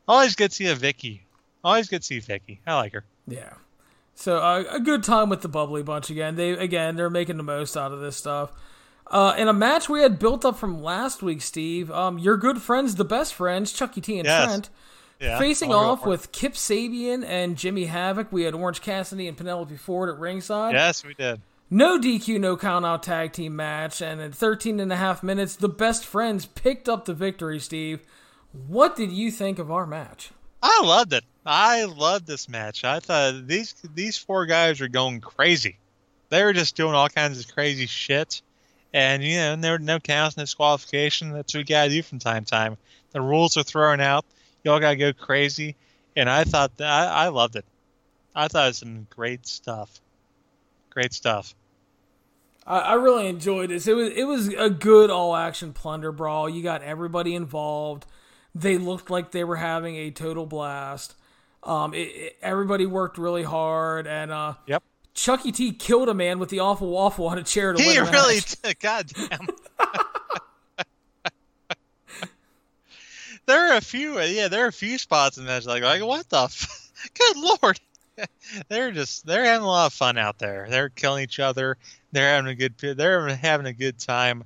[0.09, 1.20] always good to see a Vickie.
[1.62, 2.59] Always good to see Vickie.
[2.66, 3.05] I like her.
[3.26, 3.55] yeah.
[4.14, 6.34] So uh, a good time with the bubbly bunch again.
[6.34, 8.51] They again they're making the most out of this stuff.
[9.07, 12.61] Uh, in a match we had built up from last week, Steve, um, your good
[12.61, 14.44] friends, the best friends, Chucky T and Yes.
[14.46, 14.70] Trent,
[15.20, 18.30] Yeah, facing off with Kip Sabian and Jimmy Havoc.
[18.30, 20.74] We had Orange Cassidy and Penelope Ford at ringside.
[20.74, 21.40] Yes, we did.
[21.70, 24.00] No DQ, no count out tag team match.
[24.00, 28.00] And in 13 and a half minutes, the best friends picked up the victory, Steve.
[28.68, 30.30] What did you think of our match?
[30.62, 31.24] I loved it.
[31.44, 32.84] I loved this match.
[32.84, 35.78] I thought these these four guys were going crazy.
[36.30, 38.42] They were just doing all kinds of crazy shit,
[38.92, 41.32] and you know, there were no counts, no disqualification.
[41.32, 42.76] That's what you gotta do from time to time.
[43.12, 44.24] The rules are thrown out.
[44.68, 45.76] You all gotta go crazy,
[46.14, 47.64] and I thought that I, I loved it.
[48.34, 49.98] I thought it was some great stuff.
[50.90, 51.54] Great stuff.
[52.66, 53.86] I, I really enjoyed this.
[53.86, 56.50] It was it was a good all action plunder brawl.
[56.50, 58.04] You got everybody involved.
[58.54, 61.14] They looked like they were having a total blast.
[61.62, 64.82] Um, it, it- everybody worked really hard, and uh, Yep.
[65.14, 68.10] Chucky T killed a man with the awful waffle on a chair to He win
[68.12, 68.40] really.
[68.80, 69.48] Goddamn.
[73.49, 76.28] there are a few, yeah, there are a few spots in that like, like what
[76.28, 77.80] the, f- good lord.
[78.68, 80.66] they're just they're having a lot of fun out there.
[80.68, 81.76] They're killing each other.
[82.12, 84.44] They're having a good they're having a good time,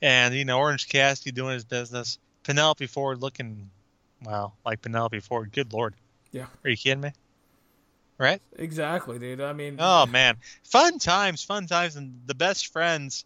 [0.00, 2.18] and you know Orange Cassidy doing his business.
[2.42, 3.70] Penelope Ford looking,
[4.24, 5.52] well, like Penelope Ford.
[5.52, 5.94] Good lord.
[6.32, 6.46] Yeah.
[6.64, 7.12] Are you kidding me?
[8.18, 8.40] Right?
[8.56, 9.40] Exactly, dude.
[9.40, 13.24] I mean, Oh man, fun times, fun times, and the best friends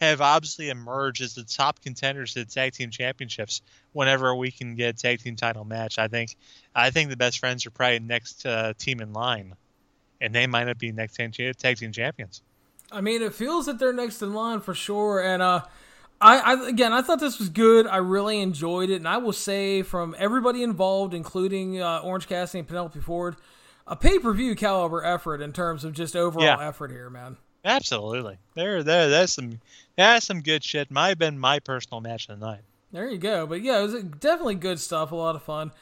[0.00, 3.62] have obviously emerged as the top contenders to the tag team championships.
[3.92, 6.36] Whenever we can get a tag team title match, I think,
[6.74, 9.54] I think the best friends are probably next uh, team in line,
[10.20, 12.42] and they might not be next tag team, tag team champions.
[12.90, 15.20] I mean, it feels that they're next in line for sure.
[15.22, 15.62] And uh,
[16.20, 17.86] I, I again, I thought this was good.
[17.86, 22.60] I really enjoyed it, and I will say from everybody involved, including uh, Orange Cassidy
[22.60, 23.36] and Penelope Ford,
[23.86, 26.66] a pay per view caliber effort in terms of just overall Yeah.
[26.68, 27.36] effort here, man.
[27.64, 29.60] Absolutely, there, there, that's some,
[29.96, 30.90] that's some good shit.
[30.90, 32.60] Might have been my personal match of the night.
[32.92, 33.46] There you go.
[33.46, 35.12] But yeah, it was definitely good stuff.
[35.12, 35.72] A lot of fun.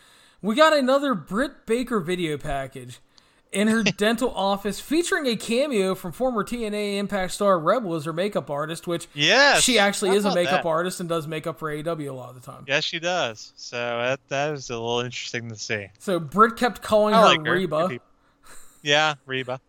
[0.43, 2.99] We got another Britt Baker video package
[3.53, 8.13] in her dental office featuring a cameo from former TNA Impact star Rebel as her
[8.13, 10.69] makeup artist, which Yes, she actually is a makeup that?
[10.69, 12.65] artist and does makeup for AEW a lot of the time.
[12.67, 13.53] Yes, she does.
[13.57, 15.87] So that that is a little interesting to see.
[16.01, 17.53] So Britt kept calling I her like her.
[17.53, 17.99] Reba.
[18.87, 19.61] Yeah, Reba.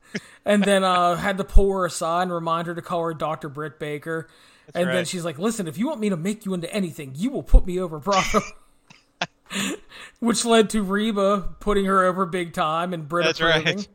[0.46, 3.50] and then uh, had to pull her aside and remind her to call her Dr.
[3.50, 4.28] Britt Baker.
[4.76, 7.32] and then she's like, "Listen, if you want me to make you into anything, you
[7.32, 8.42] will put me over Bravo."
[10.20, 13.78] Which led to Reba putting her over big time and Britt That's approving.
[13.78, 13.88] right.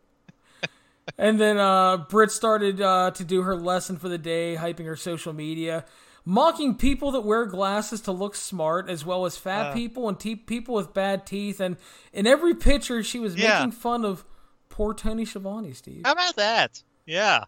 [1.19, 4.97] and then uh, Britt started uh, to do her lesson for the day, hyping her
[4.97, 5.85] social media,
[6.25, 9.73] mocking people that wear glasses to look smart, as well as fat Uh.
[9.75, 11.61] people and te- people with bad teeth.
[11.61, 11.77] And
[12.13, 13.59] in every picture, she was Yeah.
[13.59, 14.25] making fun of
[14.73, 16.03] poor Tony Schiavone, Steve.
[16.05, 16.83] How about that?
[17.07, 17.45] Yeah.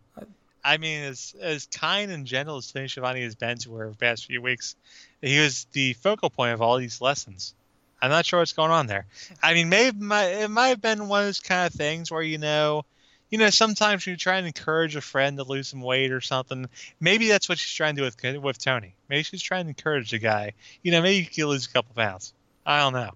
[0.62, 3.97] I mean, as as kind and gentle as Tony Schiavone has been to her the
[3.97, 4.77] past few weeks,
[5.20, 7.55] he was the focal point of all these lessons.
[8.01, 9.07] I'm not sure what's going on there.
[9.43, 12.22] I mean, maybe my, it might have been one of those kind of things where
[12.22, 12.85] you know,
[13.31, 16.68] you know, sometimes you try and encourage a friend to lose some weight or something.
[17.01, 18.95] Maybe that's what she's trying to do with with Tony.
[19.09, 20.53] Maybe she's trying to encourage the guy.
[20.83, 22.35] You know, maybe he can lose a couple pounds.
[22.66, 23.12] I don't know.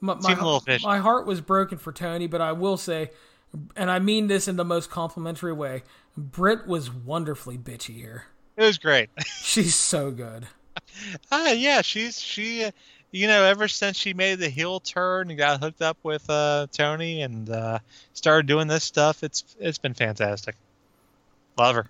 [0.00, 3.10] My, my, my heart was broken for Tony, but I will say,
[3.76, 5.82] and I mean this in the most complimentary way,
[6.16, 8.24] Britt was wonderfully bitchy here.
[8.56, 9.10] It was great.
[9.42, 10.46] She's so good.
[11.30, 12.70] Ah, yeah, she's she, uh,
[13.10, 16.66] you know, ever since she made the heel turn and got hooked up with uh,
[16.72, 17.78] Tony and uh,
[18.12, 20.54] started doing this stuff, it's it's been fantastic.
[21.58, 21.86] Love her.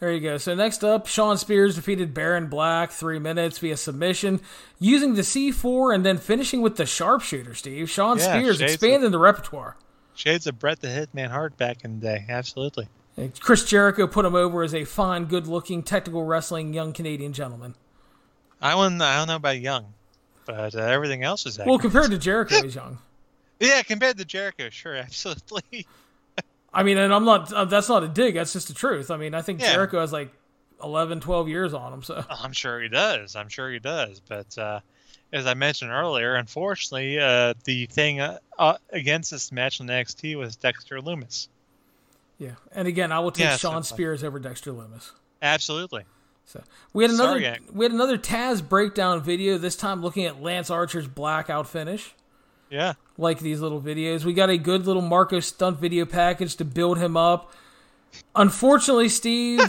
[0.00, 0.38] There you go.
[0.38, 4.40] So next up, Shawn Spears defeated Baron Black three minutes via submission,
[4.78, 7.54] using the C4 and then finishing with the sharpshooter.
[7.54, 9.76] Steve Shawn Yeah, Spears expanding the repertoire.
[10.14, 12.24] Shades of Brett the Hitman Hart back in the day.
[12.28, 12.88] Absolutely.
[13.18, 17.74] And Chris Jericho put him over as a fine, good-looking, technical wrestling young Canadian gentleman.
[18.62, 19.92] I wouldn't, I don't know about young,
[20.46, 21.66] but uh, everything else is that.
[21.66, 22.98] Well, compared to Jericho, he's young.
[23.60, 25.86] yeah, compared to Jericho, sure, absolutely.
[26.72, 29.10] I mean, and I'm not, uh, that's not a dig, that's just the truth.
[29.10, 29.72] I mean, I think Yeah.
[29.72, 30.30] Jericho has like
[30.82, 32.24] 11, 12 years on him, so.
[32.30, 33.36] I'm sure he does.
[33.36, 34.20] I'm sure he does.
[34.20, 34.80] But uh,
[35.32, 40.36] as I mentioned earlier, unfortunately, uh, the thing uh, uh, against this match on NXT
[40.36, 41.48] was Dexter Lumis.
[42.38, 42.52] Yeah.
[42.72, 45.10] And again, I will take Yeah, Shawn Spears over Dexter Lumis.
[45.42, 46.04] Absolutely.
[46.46, 46.62] So
[46.92, 49.56] we had another Sorry, we had another Taz breakdown video.
[49.58, 52.14] This time looking at Lance Archer's blackout finish.
[52.70, 52.94] Yeah.
[53.18, 56.98] Like these little videos, we got a good little Marco Stunt video package to build
[56.98, 57.52] him up.
[58.34, 59.60] Unfortunately, Steve,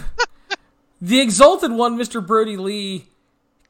[1.02, 2.26] the exalted one, Mr.
[2.26, 3.08] Brodie Lee,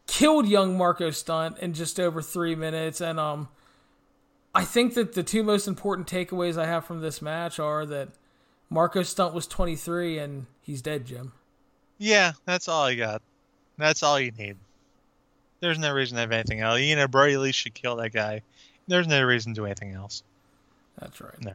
[0.05, 3.47] killed young Marco Stunt in just over three minutes, and um,
[4.53, 8.09] I think that the two most important takeaways I have from this match are that
[8.69, 11.31] Marco Stunt was 23 and he's dead, Jim.
[11.97, 13.21] Yeah, that's all I got.
[13.77, 14.57] That's all you need.
[15.61, 16.81] There's no reason to have anything else.
[16.81, 18.41] You know, Brodie Lee should kill that guy.
[18.87, 20.23] There's no reason to do anything else.
[20.99, 21.39] That's right.
[21.41, 21.53] No.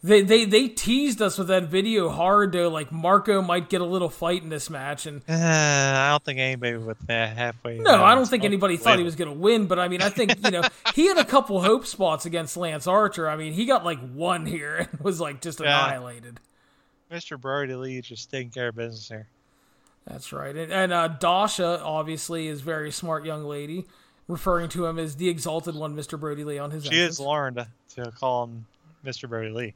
[0.00, 3.84] They they they teased us with that video hard though, like Marco might get a
[3.84, 7.78] little fight in this match, and Uh, I don't think anybody would that halfway.
[7.80, 10.08] no, I don't think anybody thought he was going to win, but I mean, I
[10.08, 10.62] think you know
[10.94, 13.28] he had a couple hope spots against Lance Archer.
[13.28, 15.66] I mean, he got like one here and was like just Yeah.
[15.66, 16.38] annihilated.
[17.10, 17.40] Mr.
[17.40, 19.26] Brodie Lee just taking care of business here.
[20.06, 23.84] That's right, and, and uh, Dasha obviously is a very smart young lady,
[24.28, 26.84] referring to him as the exalted one, Mister Brodie Lee on his.
[26.84, 27.66] She has learned
[27.96, 28.66] to call him
[29.04, 29.28] Mr.
[29.28, 29.74] Brodie Lee.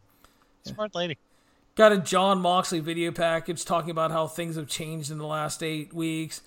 [0.64, 1.18] Smart lady.
[1.74, 5.62] Got a Jon Moxley video package talking about how things have changed in the last
[5.62, 6.42] eight weeks.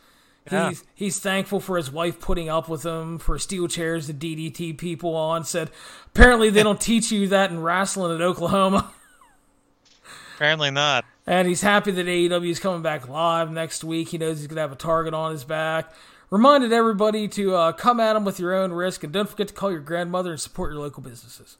[0.51, 0.69] Yeah.
[0.69, 4.77] He's he's thankful for his wife putting up with him for steel chairs to DDT
[4.77, 5.43] people on.
[5.43, 5.71] Said
[6.07, 8.91] apparently they don't teach you that in wrestling at Oklahoma.
[10.35, 11.05] Apparently not.
[11.25, 14.09] And he's happy that AEW is coming back live next week.
[14.09, 15.91] He knows he's gonna have a target on his back.
[16.29, 19.53] Reminded everybody to uh, come at them with your own risk, and don't forget to
[19.53, 21.57] call your grandmother and support your local businesses.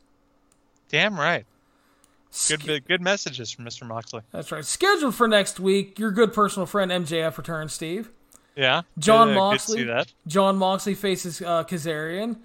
[0.89, 1.45] Damn right.
[2.49, 3.88] Good, good messages from Mr.
[3.88, 4.22] Moxley.
[4.32, 4.66] That's right.
[4.66, 8.11] Scheduled for next week, your good personal friend MJF returns, Steve.
[8.55, 8.82] Yeah.
[8.97, 9.78] Jon good, Moxley.
[9.78, 10.13] Good see that.
[10.28, 12.38] Jon Moxley faces uh, Kazarian.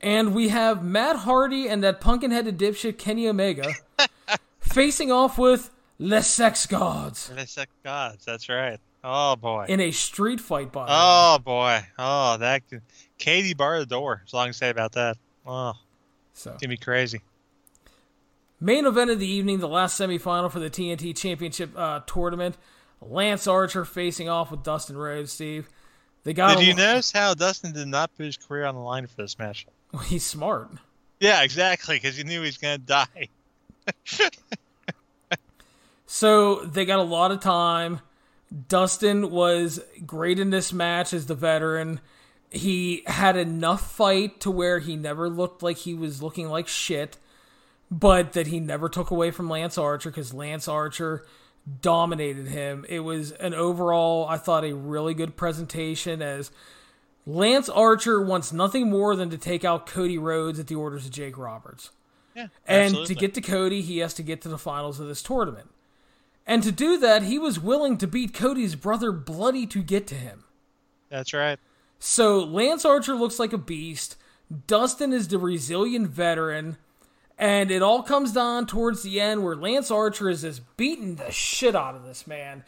[0.00, 3.74] And we have Matt Hardy and that pumpkin headed dipshit Kenny Omega
[4.60, 8.24] facing off with Les Sex Gods it's like gods.
[8.24, 8.80] That's right.
[9.02, 9.66] Oh boy.
[9.68, 10.96] in a street fight by the way.
[10.98, 11.80] Oh boy.
[11.98, 12.62] Oh, that.
[13.18, 14.22] Katie bar the door.
[14.26, 15.16] As long as I say about that.
[15.46, 15.72] Oh,
[16.34, 17.20] So, it's gonna be crazy.
[18.60, 22.56] main event of the evening, the last semifinal for the TNT Championship uh, tournament.
[23.02, 25.68] Lance Archer facing off with Dustin Rhodes, Steve.
[26.24, 29.06] They got Did you notice how Dustin did not put his career on the line
[29.06, 29.66] for this match?
[30.04, 30.68] He's smart.
[31.18, 33.28] Yeah, exactly, because he knew he was gonna die.
[36.12, 38.00] So they got a lot of time.
[38.68, 42.00] Dustin was great in this match as the veteran.
[42.50, 47.16] He had enough fight to where he never looked like he was looking like shit,
[47.90, 51.24] but that he never took away from Lance Archer because Lance Archer
[51.80, 52.84] dominated him.
[52.88, 56.50] It was an overall, I thought, a really good presentation as
[57.26, 61.12] Lance Archer wants nothing more than to take out Cody Rhodes at the orders of
[61.12, 61.90] Jake Roberts.
[62.34, 63.14] Yeah, And absolutely.
[63.14, 65.70] to get to Cody, he has to get to the finals of this tournament.
[66.46, 70.14] And to do that, he was willing to beat Cody's brother bloody to get to
[70.14, 70.44] him.
[71.08, 71.58] That's right.
[71.98, 74.16] So Lance Archer looks like a beast.
[74.66, 76.76] Dustin is the resilient veteran.
[77.38, 81.30] And it all comes down towards the end where Lance Archer is just beating the
[81.30, 82.64] shit out of this man.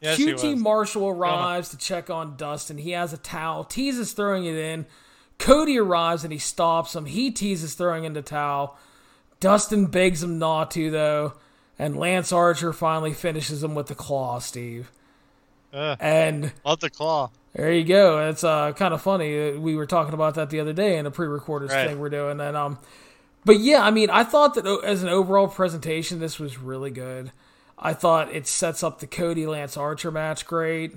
[0.00, 0.58] Yes, QT.
[0.58, 2.78] Marshall arrives to check on Dustin.
[2.78, 4.86] He has a towel, teases throwing it in.
[5.38, 7.06] Cody arrives and he stops him.
[7.06, 8.76] He teases throwing in the towel.
[9.40, 11.34] Dustin begs him not to, though.
[11.78, 14.90] And Lance Archer finally finishes him with the claw, Steve.
[15.74, 15.96] Ugh.
[16.00, 17.30] And Love the claw.
[17.54, 18.28] there you go.
[18.28, 19.50] It's uh, kind of funny.
[19.50, 21.88] Uh, We were talking about that the other day in a pre-recorded Right.
[21.88, 22.78] thing we're doing, and um,
[23.44, 27.30] but yeah, I mean, I thought that as an overall presentation, this was really good.
[27.78, 30.96] I thought it sets up the Cody Lance Archer match great.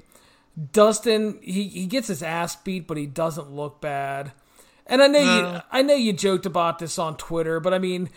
[0.72, 4.32] Dustin, he, he gets his ass beat, but he doesn't look bad.
[4.88, 8.04] And I know you, I know you joked about this on Twitter, but I mean,
[8.04, 8.10] it,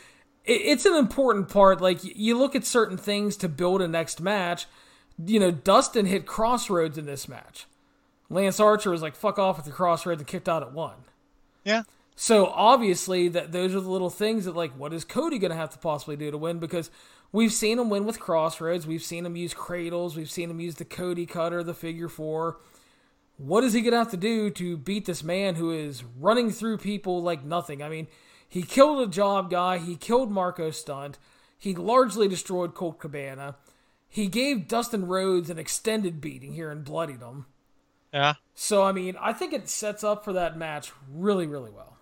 [0.44, 1.80] it's an important part.
[1.80, 4.66] Like you look at certain things to build a next match.
[5.24, 7.66] You know, Dustin hit crossroads in this match.
[8.30, 11.04] Lance Archer was like, "Fuck off with the crossroads" and kicked out at one.
[11.64, 11.82] Yeah.
[12.16, 15.56] So obviously, that those are the little things that like, what is Cody going to
[15.56, 16.58] have to possibly do to win?
[16.58, 16.90] Because
[17.30, 20.76] we've seen him win with crossroads, we've seen him use cradles, we've seen him use
[20.76, 22.58] the Cody cutter, the figure four.
[23.38, 26.50] What is he going to have to do to beat this man who is running
[26.50, 27.82] through people like nothing?
[27.82, 28.06] I mean,
[28.52, 31.16] he killed a job guy, he killed Marco Stunt,
[31.58, 33.56] he largely destroyed Colt Cabana,
[34.10, 37.46] he gave Dustin Rhodes an extended beating here and bloodied him.
[38.12, 38.34] Yeah.
[38.54, 41.96] So I mean, I think it sets up for that match really, really well.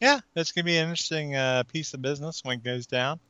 [0.00, 3.20] Yeah, that's gonna be an interesting uh, piece of business when it goes down.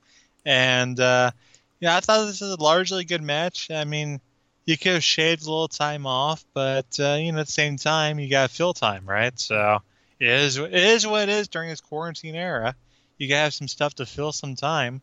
[0.47, 1.33] And uh,
[1.81, 3.69] yeah, I thought this was a largely good match.
[3.69, 4.21] I mean,
[4.65, 7.79] you could have shaved a little time off, but uh, you know, at the same
[7.79, 9.37] time, you got to fill time, right?
[9.41, 9.83] So
[10.21, 12.75] it is it is what it is during this quarantine era.
[13.19, 15.01] You gotta have some stuff to fill some time,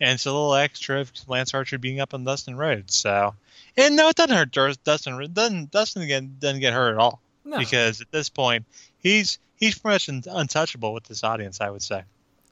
[0.00, 2.94] and it's a little extra of Lance Archer being up on Dustin Rhodes.
[2.94, 3.34] So,
[3.76, 4.52] and no, it doesn't hurt
[4.84, 5.32] Dustin.
[5.32, 8.64] Doesn't Dustin again doesn't get hurt at all No, because at this point
[9.00, 11.60] he's he's pretty much un- untouchable with this audience.
[11.60, 12.04] I would say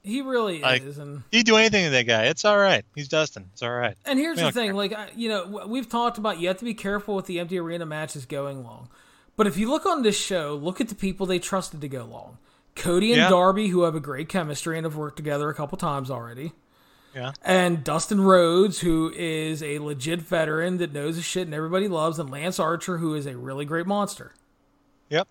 [0.03, 2.85] he really like- is, and he do anything to that guy, it's all right.
[2.95, 3.49] He's Dustin.
[3.53, 3.97] It's all right.
[4.05, 4.75] And here's We the thing, care.
[4.75, 7.59] like I- you know, we've talked about you have to be careful with the empty
[7.59, 8.89] arena matches going long.
[9.37, 12.05] But if you look on this show, look at the people they trusted to go
[12.05, 12.39] long.
[12.75, 13.29] Cody and Yeah.
[13.31, 16.53] Darby, who have a great chemistry and have worked together a couple times already.
[17.15, 17.33] Yeah.
[17.43, 22.19] And Dustin Rhodes, who is a legit veteran that knows his shit and everybody loves,
[22.19, 24.35] and Lance Archer, who is a really great monster.
[25.09, 25.27] Yep.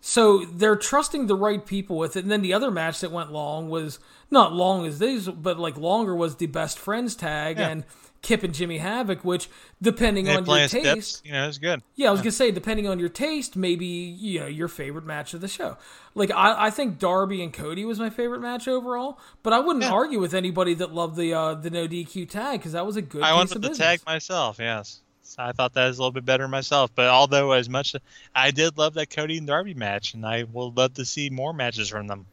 [0.00, 2.22] So they're trusting the right people with it.
[2.22, 3.98] And then the other match that went long was
[4.30, 7.68] not long as these, but like longer was the best friends tag Yeah.
[7.68, 7.84] and
[8.22, 9.48] Kip and Jimmy Havoc, which
[9.80, 11.82] depending on your taste, dips, you know, it's good.
[11.96, 15.32] yeah, I was gonna say depending on your taste, maybe you know your favorite match
[15.32, 15.78] of the show.
[16.14, 19.84] Like I, I think Darby and Cody was my favorite match overall, but I wouldn't
[19.86, 19.92] Yeah.
[19.92, 23.02] argue with anybody that loved the uh, the no DQ tag because that was a
[23.02, 23.22] good.
[23.22, 23.78] I went with the business.
[23.78, 24.58] tag myself.
[24.58, 26.90] Yes, So I thought that was a little bit better myself.
[26.94, 27.96] But although as much
[28.34, 31.54] I did love that Cody and Darby match, and I will love to see more
[31.54, 32.26] matches from them.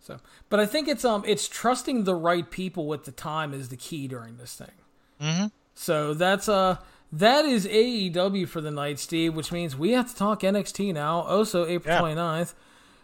[0.00, 3.68] So, but I think it's um it's trusting the right people with the time is
[3.68, 4.70] the key during this thing.
[5.20, 5.50] Mhm.
[5.74, 6.76] So that's uh
[7.12, 11.20] that is AEW for the night, Steve, which means we have to talk NXT now.
[11.20, 12.00] Also April Yeah.
[12.00, 12.54] 29th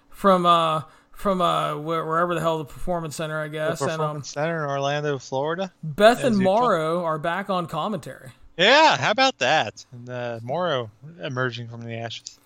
[0.08, 0.82] from uh
[1.12, 4.64] from uh wherever the hell the performance center I The guess and um Performance Center
[4.64, 5.72] in Orlando, Florida.
[5.82, 6.54] Beth and usual.
[6.54, 8.30] Mauro are back on commentary.
[8.56, 9.84] Yeah, how about that?
[9.92, 10.90] And uh, Mauro
[11.22, 12.38] emerging from the ashes.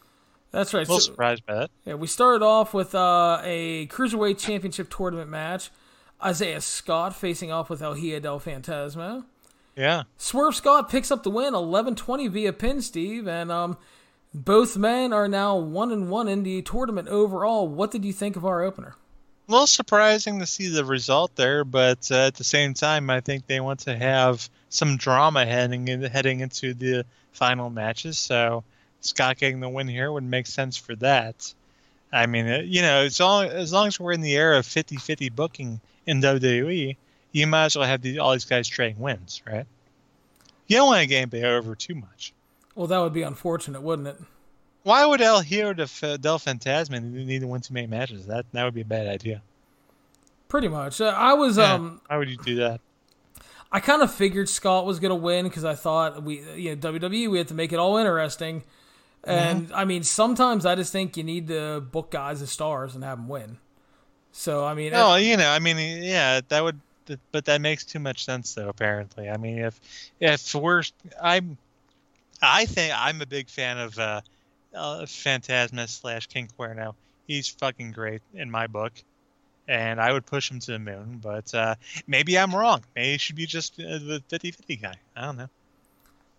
[0.52, 0.80] That's right.
[0.86, 1.70] A little So, surprised by that.
[1.84, 5.70] yeah, we started off with uh, a cruiserweight championship tournament match.
[6.24, 9.24] Isaiah Scott facing off with El Hijo del Fantasma.
[9.76, 10.04] Yeah.
[10.16, 13.76] Swerve Scott picks up the win, 11-20 via pin, Steve, and um,
[14.32, 17.66] both men are now one and one in the tournament overall.
[17.68, 18.94] What did you think of our opener?
[19.48, 23.20] A little surprising to see the result there, but uh, at the same time, I
[23.20, 28.16] think they want to have some drama heading in, heading into the final matches.
[28.16, 28.64] So
[29.00, 31.52] Scott getting the win here would make sense for that.
[32.12, 34.66] I mean, uh, you know, as long as long as we're in the era of
[34.66, 36.96] 50-50 booking in WWE,
[37.34, 39.66] you might as well have the, all these guys trading wins, right?
[40.68, 42.32] You don't want to game Bay over too much.
[42.74, 44.16] Well, that would be unfortunate, wouldn't it?
[44.84, 48.26] Why would El Hero de F- del Fantasma need to win too many matches?
[48.26, 49.42] That that would be a bad idea.
[50.48, 51.00] Pretty much.
[51.00, 52.80] Uh, I was Yeah, um Why would you do that?
[53.72, 56.92] I kind of figured Scott was going to win because I thought we, you know,
[56.92, 58.62] WWE, we had to make it all interesting.
[59.24, 63.02] And I mean, sometimes I just think you need to book guys as stars and
[63.02, 63.56] have them win.
[64.32, 66.78] So I mean, No, you know, I mean, yeah, that would,
[67.32, 68.68] but that makes too much sense, though.
[68.68, 69.80] Apparently, I mean, if
[70.20, 70.82] if we're,
[71.22, 71.56] I'm,
[72.42, 74.20] I think I'm a big fan of uh,
[74.74, 76.94] uh Fantasma slash King Cuerno.
[77.26, 78.92] He's fucking great in my book,
[79.66, 81.20] and I would push him to the moon.
[81.22, 81.74] But uh,
[82.06, 82.84] maybe I'm wrong.
[82.94, 84.94] Maybe he should be just uh, the 50-50 guy.
[85.16, 85.48] I don't know.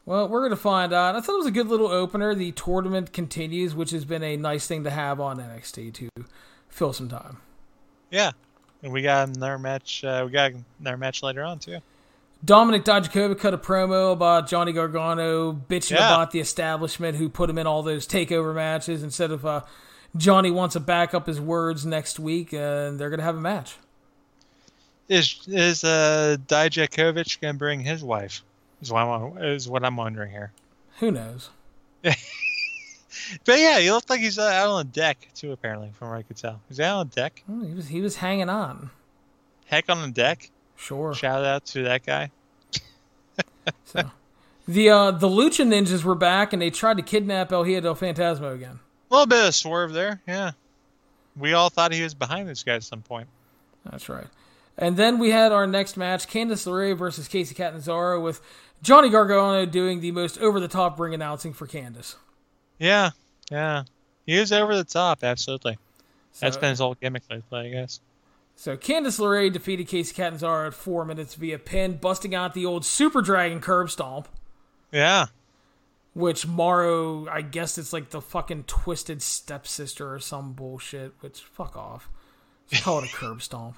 [0.06, 1.16] well, we're going to find out.
[1.16, 2.36] I thought it was a good little opener.
[2.36, 6.10] The tournament continues, which has been a nice thing to have on NXT to
[6.70, 7.38] fill some time.
[8.12, 8.32] Yeah,
[8.92, 10.04] we got another match.
[10.04, 11.80] Uh, we got another match later on too.
[12.46, 16.14] Dominik Dijakovic cut a promo about Johnny Gargano bitching Yeah.
[16.14, 19.62] about the establishment who put him in all those takeover matches instead of uh,
[20.16, 23.42] Johnny wants to back up his words next week and they're going to have a
[23.42, 23.76] match.
[25.08, 28.42] Is is uh Dijakovic gonna bring his wife?
[28.82, 30.52] Is what I'm is what I'm wondering here.
[31.00, 31.50] Who knows?
[33.46, 35.52] But yeah, he looked like he's uh, out on the deck too.
[35.52, 37.44] Apparently, from what I could tell, he's out on deck.
[37.50, 38.90] Oh, he was he was hanging on.
[39.66, 40.52] Heck on the deck.
[40.76, 41.14] Sure.
[41.14, 42.32] Shout out to that guy.
[43.86, 44.12] So
[44.68, 47.96] the uh, the Lucha Ninjas were back and they tried to kidnap El Hijo del
[47.96, 48.80] Fantasma again.
[49.10, 50.22] A little bit of swerve there.
[50.28, 50.52] Yeah,
[51.36, 53.28] we all thought he was behind this guy at some point.
[53.84, 54.28] That's right.
[54.78, 58.42] And then we had our next match, Candice LeRae versus Kacy Catanzaro, with
[58.82, 62.16] Johnny Gargano doing the most over the top ring announcing for Candice.
[62.80, 63.12] Yeah,
[63.52, 63.84] yeah,
[64.26, 65.24] he was over the top.
[65.24, 65.78] Absolutely.
[66.40, 68.00] That's So- been his whole gimmick lately, I guess.
[68.58, 72.86] So Candice LeRae defeated Kacy Catanzaro at four minutes via pin, busting out the old
[72.86, 74.30] Super Dragon curb stomp,
[74.94, 75.26] Yeah.
[76.14, 81.14] which Mauro, I guess it's like the fucking twisted stepsister or some bullshit.
[81.20, 82.10] Which fuck off.
[82.70, 83.76] Just call it a curb stomp.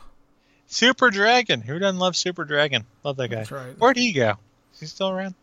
[0.68, 1.62] Super Dragon.
[1.62, 2.86] Who doesn't love Super Dragon?
[3.04, 3.36] Love that guy.
[3.38, 3.78] That's right.
[3.80, 4.36] Where'd he go?
[4.76, 5.34] Is he still around?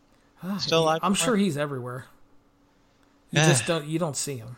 [0.43, 0.99] Ah, Still alive?
[1.03, 2.05] I'm sure he's everywhere.
[3.35, 3.49] You Yeah.
[3.49, 4.55] just don't you don't see him.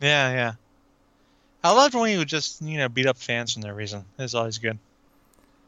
[0.00, 0.52] Yeah, yeah.
[1.64, 4.04] I loved when he would just, you know, beat up fans for no reason.
[4.18, 4.78] It's always good.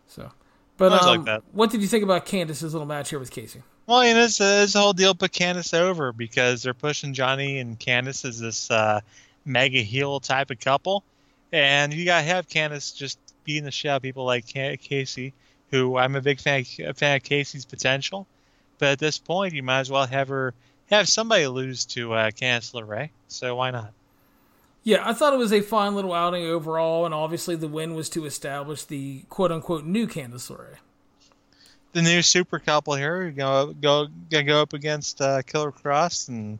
[0.06, 0.30] So,
[0.76, 1.42] but like um, that.
[1.52, 3.62] what did you think about Candice's little match here with Kacy?
[3.86, 7.78] Well, it's, uh, it's the whole deal put Candice over because they're pushing Johnny and
[7.78, 9.00] Candice as this uh,
[9.44, 11.04] mega heel type of couple.
[11.52, 15.32] And you got to have Candice just beating the shit out of people like Kacy,
[15.70, 18.26] who I'm a big fan a fan of Kacy's potential,
[18.78, 20.54] but at this point, you might as well have her
[20.90, 23.10] have somebody lose to uh, Candice LeRae.
[23.28, 23.92] So why not?
[24.82, 28.10] Yeah, I thought it was a fine little outing overall, and obviously the win was
[28.10, 30.76] to establish the quote unquote new Candice LeRae.
[31.92, 36.58] The new super couple here go go go up against uh, Killer Cross and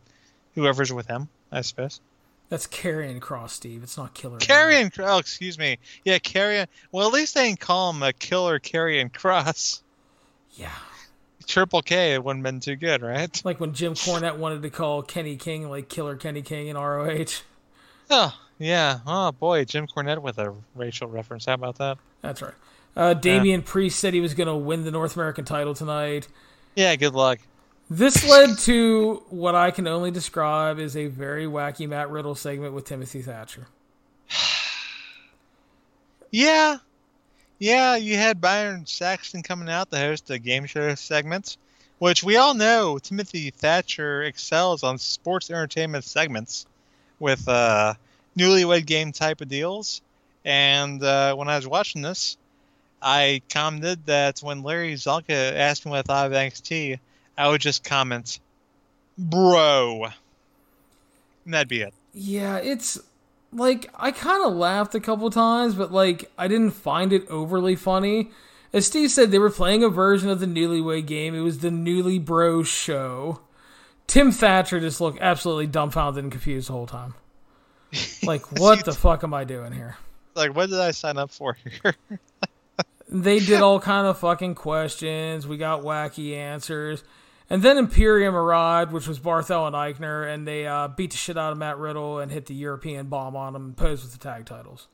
[0.54, 2.00] whoever's with him, I suppose.
[2.48, 3.82] That's Karrion Cross, Steve.
[3.82, 4.38] It's not Killer.
[4.38, 5.78] Karrion, oh, excuse me.
[6.04, 6.66] Yeah, Karrion.
[6.92, 9.82] Well, at least they didn't call him a Killer Karrion Cross.
[10.54, 10.70] Yeah.
[11.46, 13.30] Triple K, it wouldn't have been too good, right?
[13.44, 17.42] Like when Jim Cornette wanted to call Kenny King like Killer Kenny King in ROH.
[18.10, 19.00] Oh, yeah.
[19.06, 19.64] Oh, boy.
[19.64, 21.46] Jim Cornette with a racial reference.
[21.46, 21.98] How about that?
[22.22, 22.54] That's right.
[22.96, 23.66] Uh, Damian yeah.
[23.66, 26.28] Priest said he was going to win the North American title tonight.
[26.74, 27.40] Yeah, good luck.
[27.90, 32.72] This led to what I can only describe as a very wacky Matt Riddle segment
[32.72, 33.66] with Timothy Thatcher.
[36.30, 36.78] yeah.
[37.64, 41.56] Yeah, you had Byron Saxton coming out, to host the game show segments,
[41.98, 46.66] which we all know Timothy Thatcher excels on sports entertainment segments
[47.18, 47.94] with uh,
[48.36, 50.02] newlywed game type of deals.
[50.44, 52.36] And uh, when I was watching this,
[53.00, 56.98] I commented that when Larry Csonka asked me what I thought of NXT,
[57.38, 58.40] I would just comment,
[59.16, 60.08] "Bro,"
[61.46, 61.94] and that'd be it.
[62.12, 62.98] Yeah, it's
[63.54, 67.76] like I kind of laughed a couple times, but like I didn't find it overly
[67.76, 68.30] funny.
[68.72, 71.34] As Steve said, they were playing a version of the Newlywed Game.
[71.34, 73.40] It was the Newly Bro show.
[74.08, 77.14] Tim Thatcher just looked absolutely dumbfounded and confused the whole time.
[78.24, 79.96] Like, what the fuck am I doing here?
[80.34, 81.94] Like, what did I sign up for here?
[83.08, 85.46] they did all kind of fucking questions.
[85.46, 87.04] We got wacky answers.
[87.50, 91.36] And then Imperium arrived, which was Barthel and Aichner, and they uh, beat the shit
[91.36, 94.18] out of Matt Riddle and hit the European bomb on him and posed with the
[94.18, 94.88] tag titles.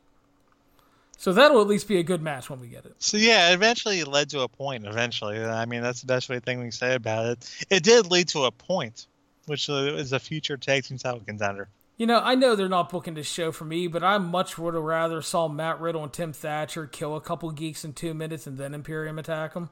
[1.16, 2.94] So that'll at least be a good match when we get it.
[2.98, 4.86] So yeah, eventually it led to a point.
[4.86, 7.66] Eventually, I mean that's the best way thing we can say about it.
[7.68, 9.07] It did lead to a point,
[9.44, 11.68] which is a future tag team title contender.
[11.98, 14.72] You know, I know they're not booking this show for me, but I much would
[14.72, 18.46] have rather saw Matt Riddle and Tim Thatcher kill a couple geeks in two minutes
[18.46, 19.68] and then Imperium attack them.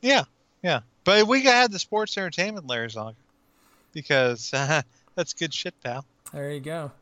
[0.00, 0.22] Yeah,
[0.62, 3.14] yeah, but we got had the sports entertainment layers on
[3.92, 4.82] because uh,
[5.14, 6.04] that's good shit, pal.
[6.32, 6.92] There you go.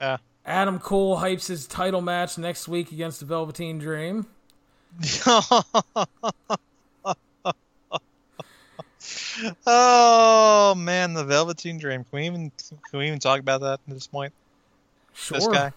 [0.00, 0.18] Yeah.
[0.46, 4.26] Adam Cole hypes his title match next week against the Velveteen Dream.
[9.66, 12.04] oh man, the Velveteen Dream.
[12.04, 12.52] Can we even
[12.90, 14.32] can we even talk about that at this point?
[15.14, 15.38] Sure.
[15.38, 15.72] This guy.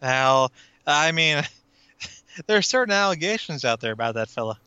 [0.00, 0.50] How?
[0.86, 1.42] I mean,
[2.46, 4.58] there are certain allegations out there about that fella.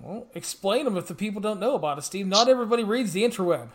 [0.00, 2.26] Well, explain them if the people don't know about it, Steve.
[2.26, 3.68] Not everybody reads the interweb.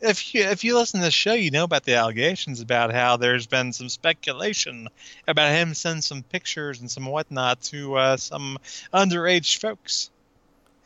[0.00, 3.16] If you if you listen to the show, you know about the allegations about how
[3.16, 4.88] there's been some speculation
[5.28, 8.58] about him sending some pictures and some whatnot to uh, some
[8.92, 10.10] underage folks,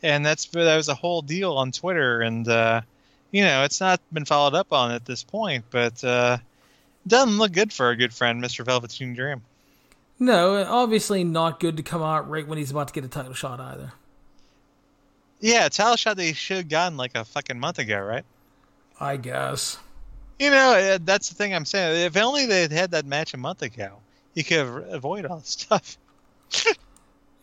[0.03, 2.81] and that's that was a whole deal on Twitter, and uh,
[3.31, 6.37] you know it's not been followed up on at this point, but uh,
[7.07, 9.41] doesn't look good for a good friend, Mister Velveteen Dream.
[10.19, 13.33] No, obviously not good to come out right when he's about to get a title
[13.33, 13.93] shot either.
[15.39, 18.25] Yeah, a title shot they should have gotten like a fucking month ago, right?
[18.99, 19.77] I guess.
[20.37, 22.05] You know, uh, that's the thing I'm saying.
[22.05, 23.97] If only they had had that match a month ago,
[24.33, 25.97] you could have avoided all this stuff.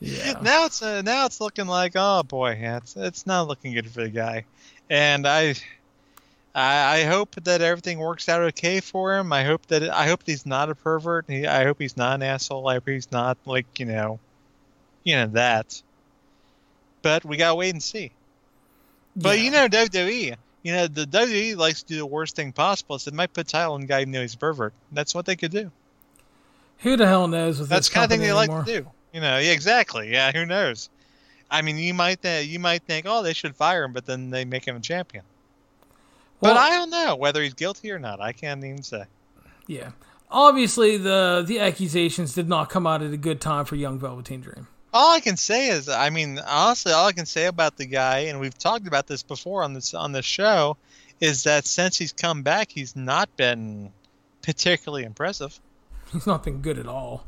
[0.01, 0.35] yeah.
[0.43, 4.03] Now it's uh, now it's looking like oh boy, it's it's not looking good for
[4.03, 4.45] the guy,
[4.91, 5.55] and I
[6.57, 9.31] I, I hope that everything works out okay for him.
[9.31, 11.27] I hope that I hope he's not a pervert.
[11.29, 12.67] He, I hope he's not an asshole.
[12.67, 14.19] I hope he's not like you know,
[15.05, 15.83] you know that.
[17.03, 18.11] But we gotta wait and see.
[19.15, 19.45] But yeah.
[19.45, 22.99] you know WWE, you know the WWE likes to do the worst thing possible.
[22.99, 24.73] So they might put title on guy who knows he's a pervert.
[24.93, 25.71] That's what they could do.
[26.79, 27.61] Who the hell knows?
[27.61, 28.57] With That's the kind of thing they anymore.
[28.57, 28.91] like to do.
[29.13, 30.11] You know, yeah, exactly.
[30.11, 30.89] Yeah, who knows?
[31.51, 34.31] I mean, you might th- you might think, oh, they should fire him, but then
[34.31, 35.25] they make him a champion.
[36.41, 38.21] Well, but I don't know whether he's guilty or not.
[38.21, 39.05] I can't even say.
[39.67, 39.93] Yeah.
[40.31, 44.41] Obviously, the the accusations did not come out at a good time for young Velveteen
[44.41, 44.67] Dream.
[44.93, 48.21] All I can say is, I mean, honestly, all I can say about the guy,
[48.21, 50.77] and we've talked about this before on this on this show,
[51.21, 53.93] is that since he's come back, he's not been
[54.43, 55.59] particularly impressive.
[56.13, 57.27] He's not been good at all.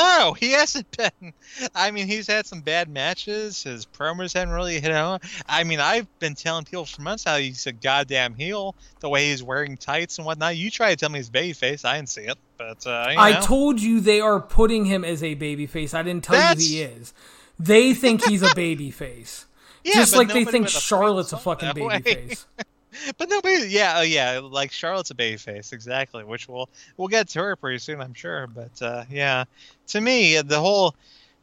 [0.00, 1.32] No, he hasn't been.
[1.74, 3.62] I mean, he's had some bad matches.
[3.62, 5.18] His promos haven't really hit home.
[5.46, 8.74] I mean, I've been telling people for months how he's a goddamn heel.
[9.00, 10.56] The way he's wearing tights and whatnot.
[10.56, 11.84] You try to tell me he's babyface.
[11.84, 13.40] I didn't see it, but uh, I know.
[13.42, 15.92] told you they are putting him as a babyface.
[15.92, 16.68] I didn't tell That's...
[16.68, 17.12] you he is.
[17.58, 19.44] They think he's a babyface.
[19.84, 22.46] yeah, just like they think Charlotte's a fucking babyface.
[23.18, 26.24] but nobody, yeah, oh yeah, like Charlotte's a baby face, exactly.
[26.24, 28.46] Which we'll we'll get to her pretty soon, I'm sure.
[28.46, 29.44] But uh, yeah,
[29.90, 30.94] to me, the whole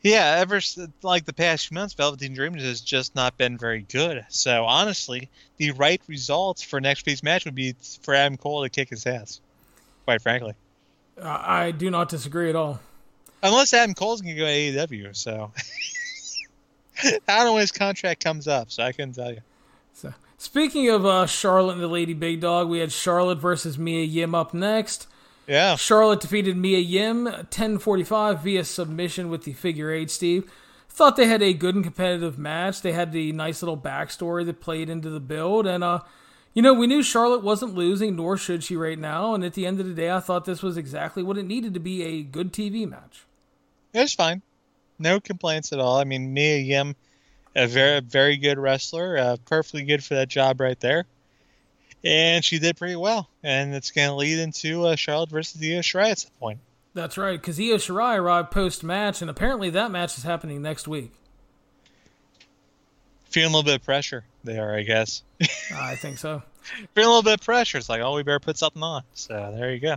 [0.04, 0.60] Yeah, ever
[1.02, 4.26] like the past few months, Velveteen Dream has just not been very good.
[4.30, 8.70] So honestly, the right results for next week's match would be for Adam Cole to
[8.70, 9.42] kick his ass.
[10.06, 10.54] Quite frankly,
[11.22, 12.80] I I do not disagree at all.
[13.44, 15.16] unless Adam Cole's gonna go to AEW.
[15.16, 15.52] So
[17.04, 19.42] I don't know when his contract comes up, so I couldn't tell you.
[19.94, 24.04] So, speaking of uh, Charlotte and the Lady Big Dog, we had Charlotte versus Mia
[24.04, 25.08] Yim up next.
[25.48, 30.52] Yeah, Charlotte defeated Mia Yim 1045 via submission with the figure eight, Steve.
[30.90, 32.82] Thought they had a good and competitive match.
[32.82, 35.68] They had the nice little backstory that played into the build.
[35.68, 36.00] And, uh,
[36.54, 39.36] you know, we knew Charlotte wasn't losing, nor should she right now.
[39.36, 41.76] And at the end of the day, I thought this was exactly what it needed
[41.76, 43.26] to be a good TV match.
[43.94, 44.42] it was fine.
[44.98, 45.98] No complaints at all.
[45.98, 46.96] I mean, Mia Yim,
[47.56, 51.06] a very very good wrestler, uh, perfectly good for that job right there.
[52.04, 55.80] And she did pretty well, and it's going to lead into uh, Charlotte versus Io
[55.80, 56.60] Shirai at some point.
[56.94, 60.88] That's right, because Io Shirai arrived post match, and apparently that match is happening next
[60.88, 61.12] week.
[63.26, 65.24] Feeling a little bit of pressure there, I guess.
[65.76, 66.44] I think so.
[66.62, 67.78] Feeling a little bit of pressure.
[67.78, 69.04] It's like, oh, we better put something on.
[69.14, 69.96] So there you go.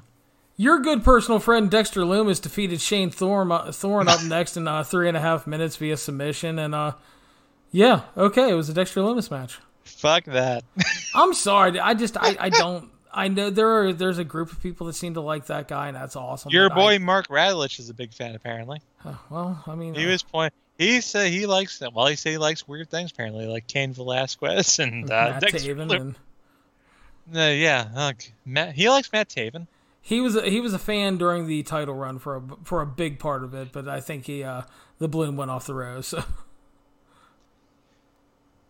[0.57, 4.85] Your good personal friend Dexter Lumis defeated Shane Thorne, uh, Thorne up next in uh,
[4.85, 6.93] three and a half minutes via submission, and uh,
[7.73, 9.59] yeah, okay, it was a Dexter Lumis match.
[9.91, 10.65] Fuck that.
[11.15, 14.61] I'm sorry, I just I, I don't I know there are there's a group of
[14.63, 16.51] people that seem to like that guy, and that's awesome.
[16.53, 18.81] Your boy Mark Radulich is a big fan, apparently.
[19.05, 20.53] Uh, well, I mean, He was point.
[20.79, 21.83] He said he likes.
[21.95, 23.11] Well, he said he likes weird things.
[23.11, 26.15] Apparently, like Cain Velasquez and uh, Matt Dexter Taven, and
[27.37, 28.13] Uh, yeah, uh,
[28.47, 28.75] Matt.
[28.75, 29.67] He likes Matt Taven.
[30.01, 32.87] he was a, he was a fan during the title run for a for a
[32.87, 34.63] big part of it, but I think he uh
[34.99, 36.07] the bloom went off the rose.
[36.09, 36.23] So.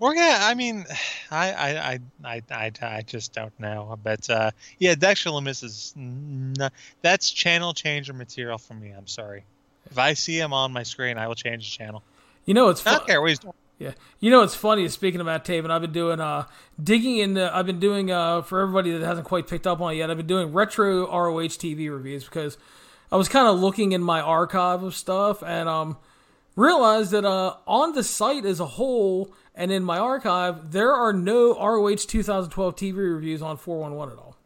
[0.01, 0.39] We're gonna.
[0.41, 0.85] I mean,
[1.31, 3.97] I, I, I, I, I, I just don't know.
[4.03, 5.95] But uh, yeah, Dexter Lumis is.
[5.97, 6.55] N-
[7.03, 8.91] that's channel changer material for me.
[8.91, 9.45] I'm sorry.
[9.91, 12.03] If I see him on my screen, I will change the channel.
[12.47, 12.99] You know, it's I fun.
[12.99, 13.55] don't care what he's doing.
[13.79, 14.87] Yeah, you know it's funny.
[14.89, 16.45] Speaking of Matt Taven, I've been doing uh
[16.83, 17.35] digging in.
[17.35, 20.11] The, I've been doing uh for everybody that hasn't quite picked up on it yet.
[20.11, 22.59] I've been doing retro ROH TV reviews because
[23.11, 25.97] I was kind of looking in my archive of stuff and um
[26.57, 31.13] realized that uh on the site as a whole and in my archive there are
[31.13, 34.37] no ROH 2012 TV reviews on 411 at all.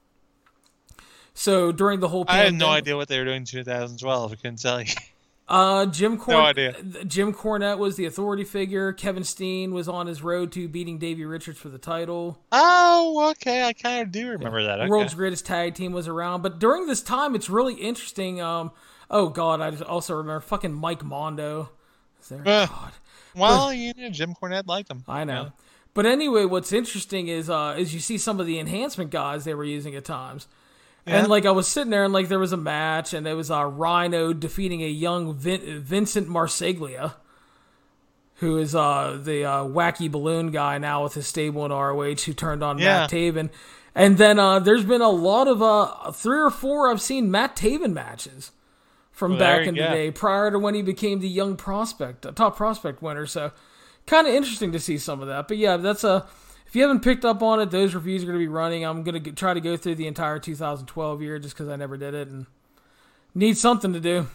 [1.34, 4.32] So during the whole period I had no idea what they were doing in 2012.
[4.32, 4.92] I couldn't tell you.
[5.48, 6.82] uh, Jim Corn- No idea.
[7.06, 8.92] Jim Cornette was the authority figure.
[8.92, 12.38] Kevin Steen was on his road to beating Davey Richards for the title.
[12.52, 13.64] Oh, okay.
[13.64, 14.80] I kind of do remember that.
[14.80, 14.88] Okay.
[14.88, 16.42] World's Greatest Tag Team was around.
[16.42, 18.40] But during this time, it's really interesting.
[18.40, 18.70] Um,
[19.10, 21.70] oh God, I also remember fucking Mike Mondo.
[22.22, 22.40] Is there?
[22.46, 22.92] Uh, God,
[23.34, 25.04] well, you know, Jim Cornette liked him.
[25.08, 25.52] I know.
[25.94, 29.54] But anyway, what's interesting is uh, is you see some of the enhancement guys they
[29.54, 30.48] were using at times.
[31.06, 31.18] Yeah.
[31.18, 33.50] And like I was sitting there, and like there was a match, and there was
[33.50, 37.14] uh, Rhino defeating a young Vin- Vincent Marseglia,
[38.36, 42.32] who is uh, the uh, wacky balloon guy now with his stable in ROH, who
[42.32, 43.50] turned on Matt Taven.
[43.94, 47.54] And then uh, there's been a lot of uh, three or four I've seen Matt
[47.54, 48.50] Taven matches
[49.14, 52.56] from Well, back in the day, prior to when he became the young prospect, top
[52.56, 53.26] prospect winner.
[53.26, 53.52] So
[54.06, 55.48] kind of interesting to see some of that.
[55.48, 56.26] But yeah, that's a.
[56.66, 58.84] If you haven't picked up on it, those reviews are going to be running.
[58.84, 61.96] I'm going to try to go through the entire 2012 year just because I never
[61.96, 62.46] did it and
[63.32, 64.26] need something to do.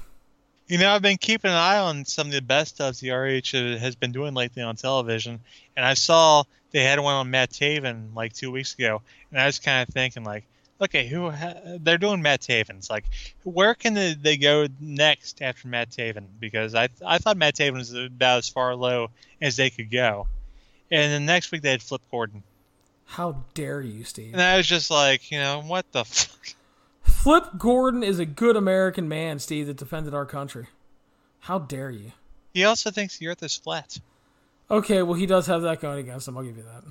[0.67, 3.79] You know, I've been keeping an eye on some of the best stuff the RH
[3.79, 5.41] has been doing lately on television,
[5.75, 9.01] and I saw they had one on Matt Taven like two weeks ago,
[9.31, 10.45] and I was kind of thinking like,
[10.81, 13.05] okay, who ha- they're doing Matt Taven's like,
[13.43, 16.25] where can they, they go next after Matt Taven?
[16.39, 19.09] Because I I thought Matt Taven was about as far low
[19.41, 20.27] as they could go,
[20.91, 22.43] and then next week they had Flip Gordon,
[23.05, 24.33] How dare you, Steve?
[24.33, 26.05] and I was just like, you know, what the.
[26.05, 26.55] Fuck?
[27.03, 30.67] Flip Gordon is a good American man, Steve, that defended our country.
[31.39, 32.11] How dare you?
[32.53, 33.99] He also thinks the Earth is flat.
[34.69, 36.37] Okay, well, he does have that going against him.
[36.37, 36.83] I'll give you that.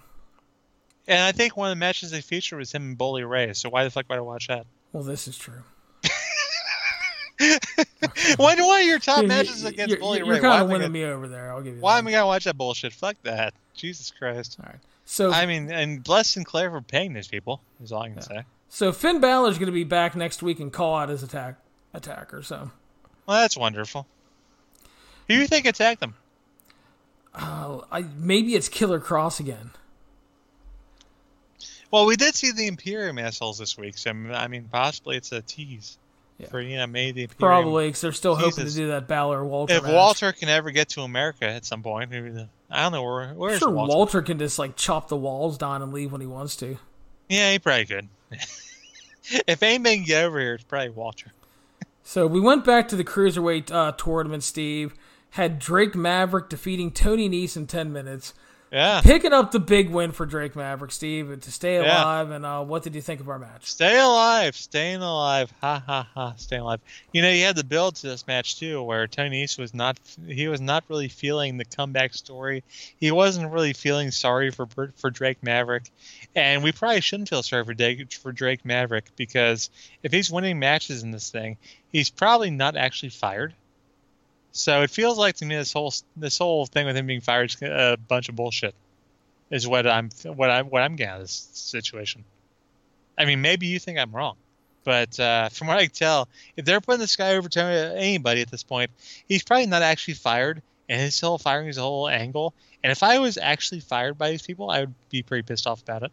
[1.09, 3.53] And I think one of the matches they featured was him and Bully Ray.
[3.55, 4.67] So why the fuck would I watch that?
[4.93, 5.63] Well, this is true.
[8.37, 10.35] One one of your top You're- matches against you're, Bully you're, Ray.
[10.37, 11.51] You're Why kind am of I winning gonna, me over there.
[11.53, 11.99] I'll give you why that.
[11.99, 12.93] am I gonna watch that bullshit?
[12.93, 13.55] Fuck that.
[13.75, 14.57] Jesus Christ.
[14.61, 14.81] All right.
[15.05, 17.61] So, I mean, and bless Sinclair for paying these people.
[17.83, 18.43] Is all I can say.
[18.69, 21.57] so Finn Balor's going to be back next week and call out his attack
[21.95, 22.43] attacker.
[22.43, 22.71] So,
[23.27, 24.07] Well, that's wonderful.
[25.29, 26.15] Who do you think attacked them?
[27.35, 29.71] uh, I, maybe it's Killer Cross again.
[31.91, 35.41] Well, we did see the Imperium assholes this week, so I mean, possibly it's a
[35.43, 35.99] tease
[36.39, 36.49] Yeah.
[36.49, 37.39] for you know maybe the Imperium.
[37.63, 39.75] Probably because they're still hoping to do that Balor Walter.
[39.75, 39.93] If match.
[39.93, 43.29] Walter can ever get to America at some point, I don't know where.
[43.35, 43.95] Where's sure Walter?
[43.95, 44.23] Walter.
[44.23, 46.79] can just like chop the walls down and leave when he wants to.
[47.29, 48.09] Yeah, he probably could.
[49.47, 51.33] if anybody can get over here, it's probably Walter.
[52.03, 54.95] So we went back to the cruiserweight uh, tournament, Steve.
[55.31, 58.33] had Drake Maverick defeating Tony Nese in 10 minutes.
[58.71, 59.01] Yeah.
[59.03, 62.03] Picking up the big win for Drake Maverick, Steve, to stay Yeah.
[62.03, 62.31] alive.
[62.31, 63.65] And uh, what did you think of our match?
[63.71, 66.81] Stay alive, staying alive, ha ha ha, staying alive.
[67.13, 69.99] You know, you had the build to this match too, where Tony Nese was not,
[70.27, 72.63] he was not really feeling the comeback story.
[73.01, 74.67] He wasn't really feeling sorry for
[74.97, 75.85] for Drake Maverick,
[76.35, 79.71] and we probably shouldn't feel sorry for Drake, for Drake Maverick because
[80.03, 81.57] if he's winning matches in this thing,
[81.91, 83.55] he's probably not actually fired.
[84.53, 87.51] So it feels like to me this whole this whole thing with him being fired
[87.51, 88.75] is a bunch of bullshit.
[89.51, 92.25] Is what I'm what I'm what I'm getting out of this situation.
[93.17, 94.37] I mean, maybe you think I'm wrong,
[94.85, 98.43] but uh, from what I can tell, if they're putting this guy over to anybody
[98.43, 98.91] at this point,
[99.27, 102.55] he's probably not actually fired, and his whole firing is a whole angle.
[102.85, 105.83] And if I was actually fired by these people, I would be pretty pissed off
[105.83, 106.13] about it.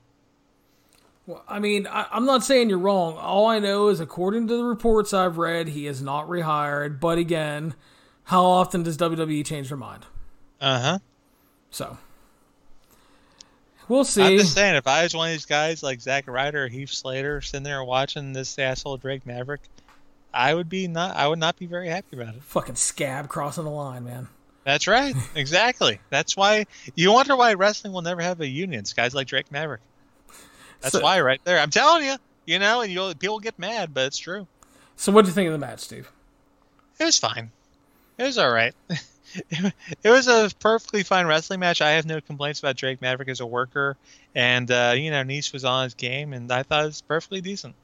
[1.28, 3.18] Well, I mean, I, I'm not saying you're wrong.
[3.18, 7.00] All I know is, according to the reports I've read, he is not rehired.
[7.00, 7.76] But again,
[8.26, 10.06] how often does WWE change their mind?
[10.62, 11.00] Uh huh.
[11.72, 11.98] So
[13.88, 14.24] we'll see.
[14.24, 16.90] I'm just saying, if I was one of these guys like Zack Ryder or Heath
[16.92, 19.62] Slater sitting there watching this asshole Drake Maverick,
[20.34, 21.16] I would be not.
[21.16, 22.44] I would not be very happy about it.
[22.44, 24.28] Fucking scab crossing the line, man.
[24.64, 25.16] That's right.
[25.36, 26.00] Exactly.
[26.10, 26.66] That's why
[26.96, 28.80] you wonder why wrestling will never have a union.
[28.80, 29.82] It's guys like Drake Maverick.
[30.82, 31.60] That's So- why, right there.
[31.60, 32.16] I'm telling you.
[32.48, 34.46] You know, and you'll people get mad, but it's true.
[34.96, 36.12] So what do you think of the match, Steve?
[37.00, 37.50] It was fine.
[38.18, 38.74] It was all right.
[39.50, 39.74] it
[40.10, 41.82] was a perfectly fine wrestling match.
[41.82, 43.98] I have no complaints about Drake Maverick as a worker,
[44.34, 47.42] and uh, you know, Nese was on his game, and I thought it was perfectly
[47.42, 47.76] decent.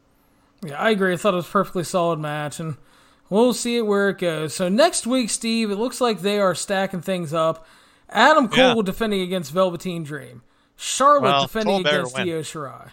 [0.63, 1.13] Yeah, I agree.
[1.13, 2.77] I thought it was a perfectly solid match, and
[3.29, 4.53] we'll see it where it goes.
[4.53, 7.65] So next week, Steve, it looks like they are stacking things up.
[8.09, 8.81] Adam Cole Yeah.
[8.83, 10.43] defending against Velveteen Dream.
[10.75, 12.29] Charlotte Well, defending against win.
[12.29, 12.89] Io Shirai.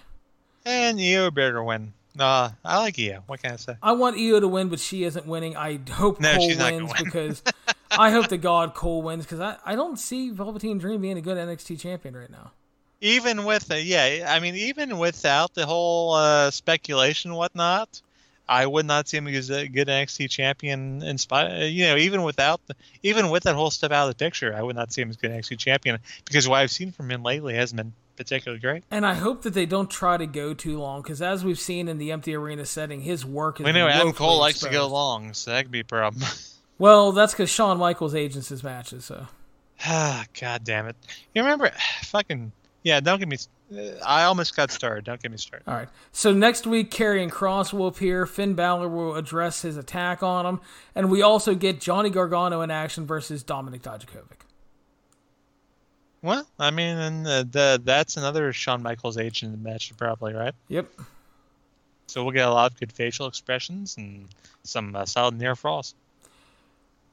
[0.64, 1.92] And Io better win.
[2.18, 3.22] Uh, I like Io.
[3.26, 3.76] What can I say?
[3.82, 5.56] I want Io to win, but she isn't winning.
[5.56, 7.04] I hope No, Cole wins win.
[7.04, 7.42] because
[7.90, 11.20] I hope to God Cole wins because I, I don't see Velveteen Dream being a
[11.20, 12.52] good NXT champion right now.
[13.00, 18.02] even with the, yeah, I mean, even without the whole uh, speculation and whatnot,
[18.48, 21.02] I would not see him as a good NXT champion.
[21.02, 24.24] In spite, you know, even without the, even with that whole stuff out of the
[24.24, 26.92] picture, I would not see him as a good NXT champion because what I've seen
[26.92, 28.84] from him lately hasn't been particularly great.
[28.90, 31.88] And I hope that they don't try to go too long because as we've seen
[31.88, 34.88] in the empty arena setting, his work is We know Adam Cole likes to go
[34.88, 36.24] long, so that could be a problem.
[36.80, 39.04] Well, that's because Shawn Michaels agents his matches.
[39.06, 39.26] So
[39.84, 40.96] Ah, God damn it!
[41.34, 41.72] You remember,
[42.04, 42.52] fucking
[42.88, 43.00] yeah.
[43.00, 43.36] Don't get me.
[43.76, 45.04] uh, I almost got started.
[45.04, 45.68] Don't get me started.
[45.68, 45.88] all right.
[46.12, 48.26] So next week, Karrion Cross will appear.
[48.26, 50.60] Finn Balor will address his attack on him,
[50.94, 54.42] and we also get Johnny Gargano in action versus Dominik Dijakovic.
[56.22, 60.54] Well, I mean, and uh, the that's another Shawn Michaels agent match, probably right.
[60.68, 60.90] Yep.
[62.08, 64.28] So we'll get a lot of good facial expressions and
[64.64, 65.94] some uh, solid near falls.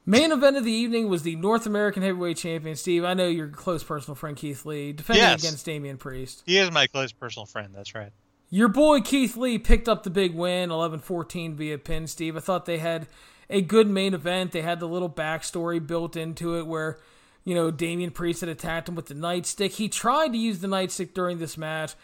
[0.08, 3.04] Main event of the evening was the North American Heavyweight Champion, Steve.
[3.04, 5.42] I know your close personal friend Keith Lee defending Yes.
[5.42, 6.44] against Damian Priest.
[6.46, 7.74] He is my close personal friend.
[7.74, 8.12] That's right.
[8.48, 12.36] Your boy Keith Lee picked up the big win, 11-14 via pin, Steve.
[12.36, 13.08] I thought they had
[13.50, 14.52] a good main event.
[14.52, 17.00] They had the little backstory built into it where,
[17.44, 19.72] you know, Damian Priest had attacked him with the nightstick.
[19.72, 21.94] He tried to use the nightstick during this match.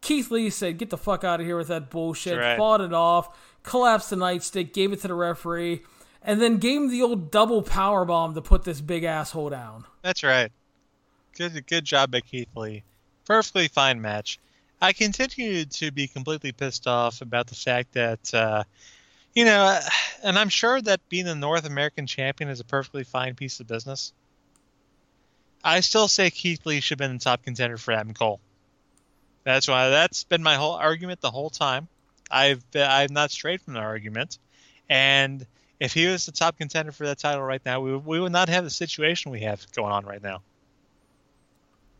[0.00, 2.36] Keith Lee said, get the fuck out of here with that bullshit.
[2.36, 2.58] Right.
[2.58, 5.82] Fought it off, collapsed the nightstick, gave it to the referee,
[6.24, 9.84] and then gave him the old double power bomb to put this big asshole down.
[10.02, 10.50] That's right.
[11.36, 12.84] Good, good job by Keith Lee.
[13.24, 14.38] Perfectly fine match.
[14.80, 18.64] I continue to be completely pissed off about the fact that, uh,
[19.34, 19.80] you know, uh,
[20.24, 23.68] and I'm sure that being a North American champion is a perfectly fine piece of
[23.68, 24.12] business.
[25.64, 28.40] I still say Keith Lee should have been the top contender for Adam Cole.
[29.44, 31.88] That's why that's been my whole argument the whole time.
[32.30, 34.38] I've been, I've not strayed from the argument,
[34.88, 35.46] and
[35.82, 38.48] if he was the top contender for that title right now, we, we would not
[38.48, 40.40] have the situation we have going on right now.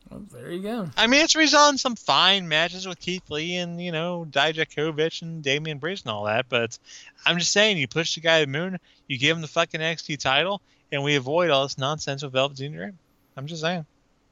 [0.09, 0.89] Well, there you go.
[0.97, 5.23] I mean, it's resulted in some fine matches with Keith Lee and, you know, Dijakovic
[5.23, 6.79] and Damian Priest and all that, but
[7.27, 8.79] I'm just saying, you push the guy to the moon,
[9.09, 12.73] you give him the fucking NXT title, and we avoid all this nonsense with Velveteen
[12.73, 12.97] Dream.
[13.37, 13.85] I'm just saying.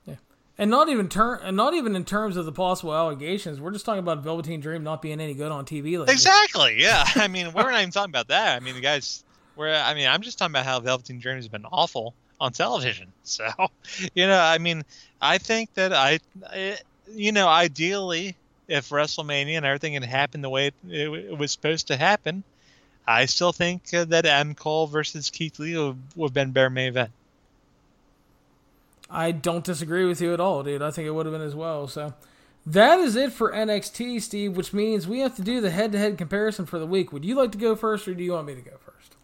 [0.07, 0.15] Yeah.
[0.59, 3.61] And not even ter- and not even in terms of the possible allegations.
[3.61, 6.13] We're just talking about Velveteen Dream not being any good on TV lately.
[6.13, 7.05] Exactly, yeah.
[7.17, 8.57] I mean, we're not even talking about that.
[8.57, 9.25] I mean, the guys,
[9.61, 13.13] we're, I mean, I'm just talking about how Velveteen has been awful on television.
[13.23, 13.47] So,
[14.13, 14.83] you know, I mean,
[15.21, 16.19] I think that I,
[17.09, 18.35] you know, ideally,
[18.67, 22.43] if WrestleMania and everything had happened the way it, it, it was supposed to happen,
[23.07, 26.71] I still think uh, that Adam Cole versus Keith Lee would, would have been better
[26.71, 27.11] main event.
[29.09, 30.83] I don't disagree with you at all, dude.
[30.83, 31.87] I think it would have been as well.
[31.87, 32.15] So
[32.67, 35.99] that is it for NXT, Steve, which means we have to do the head to
[35.99, 37.13] head comparison for the week.
[37.13, 39.15] Would you like to go first or do you want me to go first?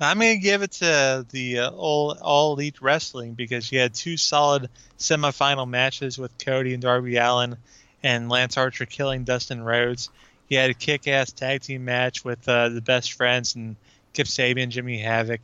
[0.00, 3.94] I'm going to give it to the uh, all, all Elite Wrestling because you had
[3.94, 7.56] two solid semifinal matches with Cody and Darby Allin
[8.02, 10.10] and Lance Archer killing Dustin Rhodes.
[10.48, 13.76] You had a kick ass tag team match with uh, the best friends and
[14.12, 15.40] Kip Sabian, Jimmy Havoc.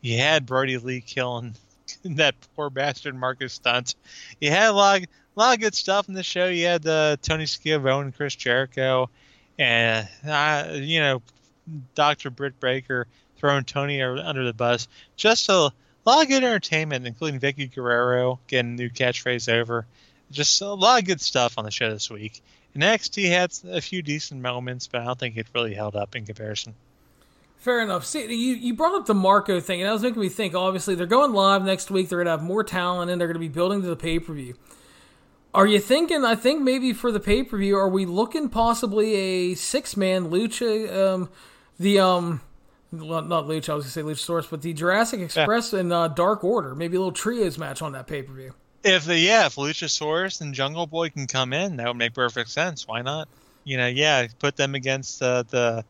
[0.00, 1.54] You had Brodie Lee killing
[2.04, 3.94] that poor bastard Marcus Stunt.
[4.40, 5.08] You had a lot, of, a
[5.40, 6.46] lot of good stuff in the show.
[6.46, 9.10] You had uh, Tony Schiavone and Chris Jericho,
[9.58, 11.22] and uh, you know
[11.94, 12.30] Dr.
[12.30, 13.06] Britt Baker
[13.38, 14.88] throwing Tony under the bus.
[15.16, 15.72] Just a
[16.04, 19.86] lot of good entertainment, including Vickie Guerrero getting a new catchphrase over.
[20.30, 22.42] Just a lot of good stuff on the show this week.
[22.74, 26.14] And NXT had a few decent moments, but I don't think it really held up
[26.14, 26.74] in comparison.
[27.58, 28.04] Fair enough.
[28.04, 30.54] See, you, you brought up the Marco thing, and that was making me think.
[30.54, 32.08] Obviously, they're going live next week.
[32.08, 34.18] They're going to have more talent, and they're going to be building to the pay
[34.20, 34.54] per view.
[35.52, 36.24] Are you thinking?
[36.24, 40.30] I think maybe for the pay per view, are we looking possibly a six man
[40.30, 40.94] lucha?
[40.94, 41.30] Um,
[41.80, 42.42] the um,
[42.92, 45.80] not Lucha, I was gonna say Luchasaurus, but the Jurassic Express yeah.
[45.80, 48.54] and uh, Dark Order, maybe a little trios match on that pay per view.
[48.84, 52.50] If the yeah, if Luchasaurus and Jungle Boy can come in, that would make perfect
[52.50, 52.86] sense.
[52.86, 53.28] Why not?
[53.64, 55.84] You know, yeah, put them against uh, the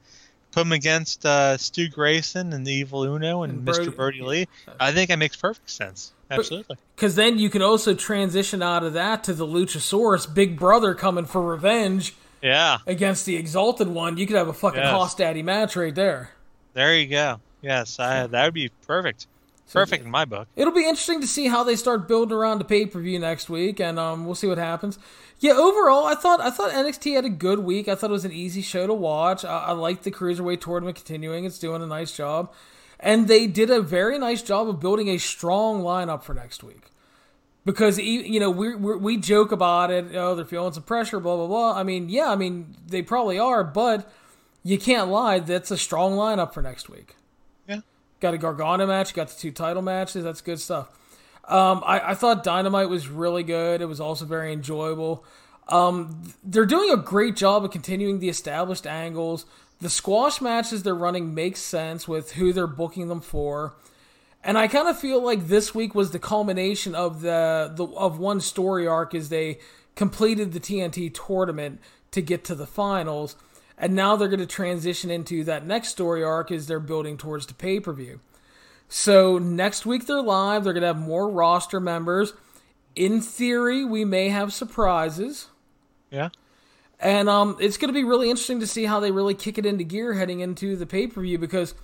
[0.51, 3.95] put them against uh, Stu Grayson and the Evil Uno and, and Mr.
[3.95, 4.49] Brodie Lee.
[4.81, 6.13] I think that makes perfect sense.
[6.31, 6.77] Absolutely.
[6.95, 11.25] Because then you can also transition out of that to the Luchasaurus Big Brother coming
[11.25, 12.15] for revenge.
[12.43, 12.79] Yeah.
[12.87, 14.91] Against the Exalted One, you could have a fucking yes.
[14.91, 16.31] Hoss Daddy match right there.
[16.79, 17.41] There you go.
[17.61, 19.27] Yes, I, that would be perfect.
[19.73, 20.47] Perfect in my book.
[20.55, 23.51] It'll be interesting to see how they start building around the pay per view next
[23.51, 24.97] week, and um, we'll see what happens.
[25.41, 27.89] Yeah, overall, I thought I thought NXT had a good week.
[27.89, 29.45] I thought it was an easy show to watch.
[29.45, 32.55] I, I liked the cruiserweight tournament continuing; it's doing a nice job,
[33.01, 36.93] and they did a very nice job of building a strong lineup for next week.
[37.65, 40.15] Because you know we we joke about it.
[40.15, 41.19] Oh, they're feeling some pressure.
[41.19, 41.77] Blah blah blah.
[41.77, 44.09] I mean, yeah, I mean they probably are, but
[44.69, 45.39] you can't lie.
[45.39, 47.17] That's a strong lineup for next week.
[47.67, 47.81] Yeah.
[48.21, 49.15] Got a Gargano match.
[49.15, 50.25] Got the two title matches.
[50.25, 50.89] That's good stuff.
[51.45, 53.81] Um, I, I, thought Dynamite was really good.
[53.81, 55.25] It was also very enjoyable.
[55.69, 59.47] Um, they're doing a great job of continuing the established angles.
[59.81, 63.75] The squash matches they're running make sense with who they're booking them for.
[64.45, 68.19] And I kind of feel like this week was the culmination of the, the of
[68.19, 69.61] one story arc as they
[69.95, 71.81] completed the TNT tournament
[72.11, 73.35] to get to the finals
[73.79, 77.47] and now they're going to transition into that next story arc as they're building towards
[77.47, 78.21] the pay per view.
[78.89, 80.65] So next week they're live.
[80.65, 82.33] They're going to have more roster members.
[82.97, 85.49] In theory, we may have surprises.
[86.11, 86.31] Yeah.
[86.99, 89.65] And um, it's going to be really interesting to see how they really kick it
[89.65, 91.75] into gear heading into the pay per view because,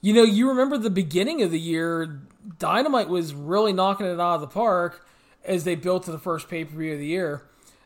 [0.00, 2.20] you know, you remember the beginning of the year,
[2.58, 5.06] Dynamite was really knocking it out of the park
[5.44, 7.42] as they built to the first pay per view of the year.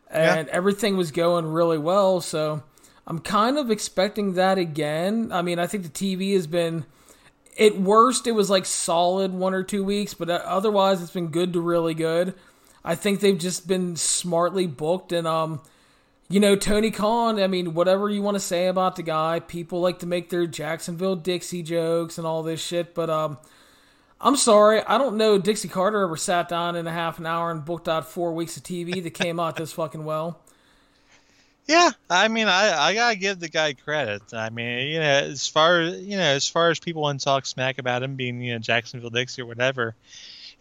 [0.09, 0.53] And yeah.
[0.53, 2.21] everything was going really well.
[2.21, 2.63] So
[3.07, 5.31] I'm kind of expecting that again.
[5.31, 6.85] I mean, I think the TV has been
[7.59, 11.53] at worst it was like solid one or two weeks, but otherwise it's been good
[11.53, 12.33] to really good.
[12.83, 15.61] I think they've just been smartly booked and um
[16.29, 19.81] you know Tony Khan, I mean whatever you want to say about the guy, people
[19.81, 23.37] like to make their Jacksonville Dixie jokes and all this shit, but um
[24.23, 27.51] I'm sorry, I don't know Dixie Carter ever sat down in a half an hour
[27.51, 30.39] and booked out 4 weeks of TV that came out this fucking well.
[31.71, 34.33] Yeah, I mean, I, I gotta give the guy credit.
[34.33, 37.45] I mean, you know, as far you know, as far as people want to talk
[37.45, 39.95] smack about him being, you know, Jacksonville Dixie or whatever,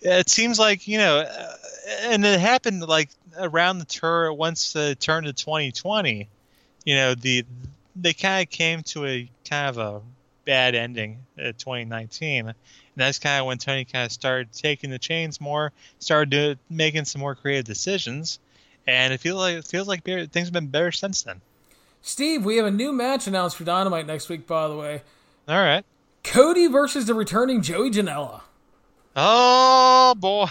[0.01, 1.57] it seems like you know, uh,
[2.03, 6.29] and it happened like around the turn once the turn to 2020.
[6.85, 7.45] You know, the
[7.97, 10.01] they kind of came to a kind of a
[10.45, 12.47] bad ending at 2019.
[12.47, 12.55] And
[12.95, 17.05] that's kind of when Tony kind of started taking the chains more, started doing, making
[17.07, 18.39] some more creative decisions
[18.87, 21.41] and it feels like it feels like things have been better since then.
[22.03, 24.47] Steve, we have a new match announced for Dynamite next week.
[24.47, 25.03] By the way,
[25.49, 25.85] all right,
[26.25, 28.43] Cody versus the returning Joey Janela.
[29.17, 30.47] Oh boy.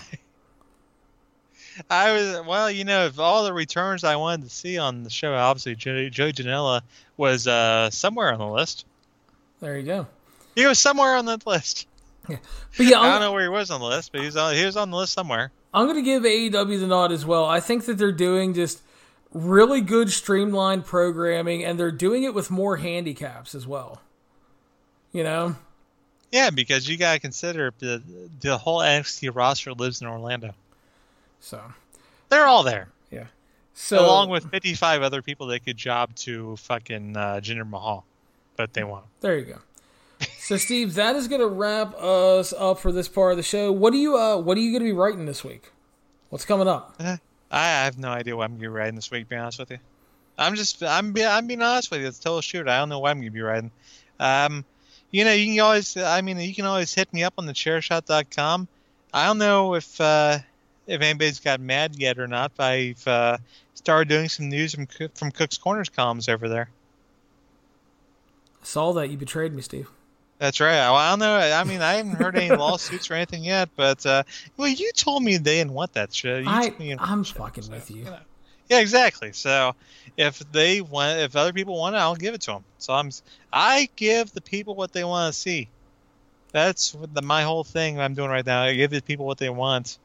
[1.90, 5.10] I was well, you know, if all the returns I wanted to see on the
[5.10, 6.82] show, obviously Joey, Joey Janela
[7.18, 8.86] was uh, somewhere on the list.
[9.62, 10.08] There you go.
[10.56, 11.88] He was somewhere on the list.
[12.28, 12.38] Yeah,
[12.78, 14.66] but yeah, I don't know where he was on the list, but he's on he
[14.66, 15.52] was on the list somewhere.
[15.74, 17.46] I'm going to give AEW the nod as well.
[17.46, 18.82] I think that they're doing just
[19.32, 24.02] really good streamlined programming and they're doing it with more handicaps as well.
[25.12, 25.56] You know?
[26.32, 28.04] Yeah, because you got to consider the
[28.40, 30.54] the whole NXT roster lives in Orlando.
[31.40, 31.62] So,
[32.30, 32.90] they're all there.
[33.10, 33.26] Yeah.
[33.74, 38.06] So along with 55 other people they could job to fucking uh, Jinder Mahal,
[38.58, 39.06] but they won't.
[39.22, 39.60] There you go
[40.40, 43.72] so Steve, that is going to wrap us up for this part of the show.
[43.72, 45.72] What are you uh what are you going to be writing this week?
[46.30, 46.96] What's coming up?
[47.00, 47.18] Uh,
[47.52, 49.26] I have no idea what I'm going to be writing this week.
[49.26, 49.80] To be honest with you,
[50.38, 52.08] I'm just I'm be, I'm being honest with you.
[52.08, 52.68] It's total shoot.
[52.68, 53.72] I don't know what I'm going to be writing.
[54.20, 54.66] Um,
[55.12, 55.98] you know, you can always.
[55.98, 58.68] I mean, you can always hit me up on the chairshot.com.
[59.14, 60.38] I don't know if uh,
[60.86, 62.52] if anybody's got mad yet or not.
[62.56, 63.38] But I've uh,
[63.74, 66.70] started doing some news from from Cook's Corners columns over there.
[68.62, 69.90] Saw that you betrayed me, Steve.
[70.40, 70.76] That's right.
[70.76, 71.36] Well, I don't know.
[71.38, 74.24] I mean, I haven't heard any lawsuits or anything yet, but uh,
[74.56, 76.38] well, you told me they didn't want that show.
[76.38, 78.06] You I, I'm fucking so, with you.
[78.06, 78.18] know.
[78.70, 79.34] Yeah, exactly.
[79.34, 79.76] So
[80.16, 82.64] if they want, if other people want it, I'll give it to them.
[82.78, 83.10] So I'm,
[83.52, 85.68] I give the people what they want to see.
[86.54, 88.64] That's the, my whole thing I'm doing right now.
[88.64, 89.98] I give the people what they want.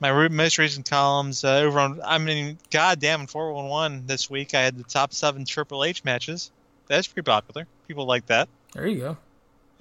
[0.00, 4.62] My most recent columns uh, over on, I mean, goddamn, in 411 this week, I
[4.62, 6.50] had the top seven Triple H matches.
[6.88, 7.66] That's pretty popular.
[7.86, 8.48] People like that.
[8.72, 9.16] There you go.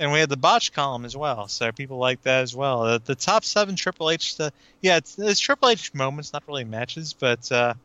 [0.02, 2.86] And we had the botch column as well, so people like that as well.
[2.86, 4.52] The, the top seven Triple H, the,
[4.82, 7.76] yeah, it's, it's Triple H moments, not really matches, but uh,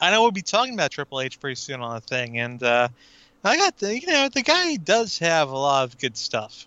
[0.00, 2.88] I know we'll be talking about Triple H pretty soon on the thing, and uh,
[3.44, 6.66] I got the you know the guy does have a lot of good stuff.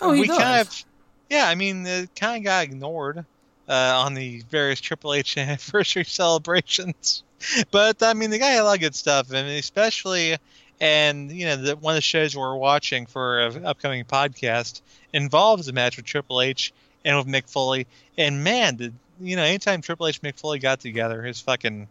[0.00, 0.38] Oh, he we does.
[0.38, 0.84] kind of,
[1.28, 3.24] yeah, I mean, it kind of got ignored
[3.68, 7.22] uh, on the various Triple H anniversary celebrations,
[7.70, 10.36] but I mean, the guy had a lot of good stuff, and especially,
[10.80, 14.80] and you know, the, one of the shows we're watching for an upcoming podcast
[15.12, 16.72] involves a match with Triple H
[17.04, 17.86] and with Mick Foley,
[18.16, 21.88] and man, did you know, anytime Triple H and Mick Foley got together, it's fucking,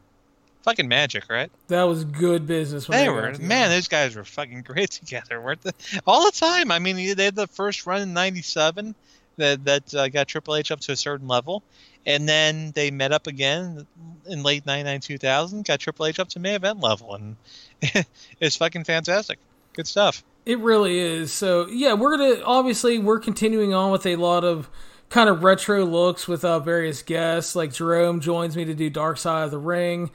[0.64, 1.52] fucking magic, right?
[1.68, 2.88] That was good business.
[2.88, 5.72] When They they, were man, those guys were fucking great together, weren't they?
[6.06, 6.72] All the time.
[6.72, 8.96] I mean, they had the first run in '97
[9.38, 11.64] that that uh, got Triple H up to a certain level,
[12.08, 13.86] and then they met up again
[14.26, 17.36] in late '99, 2000, got Triple H up to main event level, and
[18.40, 19.38] it's fucking fantastic.
[19.74, 20.24] Good stuff.
[20.46, 21.34] It really is.
[21.34, 24.70] So yeah, we're gonna obviously we're continuing on with a lot of
[25.10, 27.56] kind of retro looks with uh, various guests.
[27.56, 30.10] Like Jerome joins me to do Dark Side of the Ring.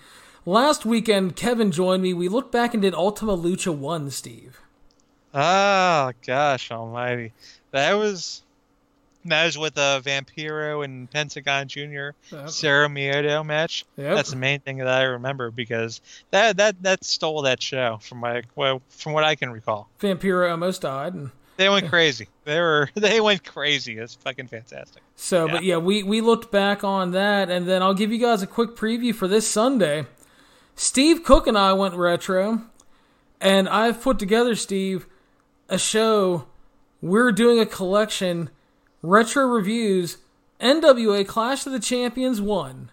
[0.45, 2.15] Last weekend, Kevin joined me.
[2.15, 4.11] We looked back and did Ultima Lucha One.
[4.11, 4.59] Steve.
[5.35, 7.33] Oh gosh, Almighty,
[7.71, 8.43] that was
[9.27, 12.47] that was with uh, Vampiro and Pentagon Junior Yep.
[12.49, 13.85] Cero Miedo match.
[13.97, 14.17] Yep.
[14.17, 16.01] That's the main thing that I remember because
[16.31, 19.89] that that that stole that show from my well from what I can recall.
[20.01, 22.29] Vampiro almost died, and They went crazy.
[22.45, 23.99] They were they went crazy.
[23.99, 25.03] It's fucking fantastic.
[25.15, 28.43] So, but yeah, we, we looked back on that, and then I'll give you guys
[28.43, 30.07] a quick preview for this Sunday.
[30.75, 32.63] Steve Cook and I went retro,
[33.41, 35.07] and I've put together, Steve,
[35.69, 36.47] a show.
[37.01, 38.51] We're doing a collection,
[39.03, 40.19] retro reviews,
[40.61, 42.91] NWA Clash of the Champions 1,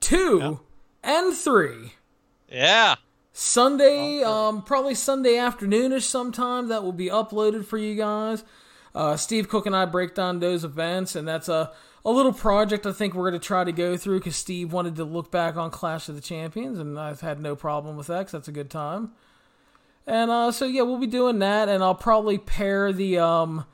[0.00, 0.60] 2,
[1.02, 1.92] and 3.
[2.48, 2.94] Yeah.
[3.32, 6.68] Sunday, um, probably Sunday afternoonish sometime.
[6.68, 8.44] That will be uploaded for you guys.
[8.94, 11.72] Uh, Steve Cook and I break down those events, and that's a
[12.06, 14.96] a little project I think we're going to try to go through because Steve wanted
[14.96, 18.26] to look back on Clash of the Champions, and I've had no problem with that
[18.26, 19.12] 'cause that's a good time.
[20.06, 23.64] And uh, so yeah, we'll be doing that, and I'll probably pair the um,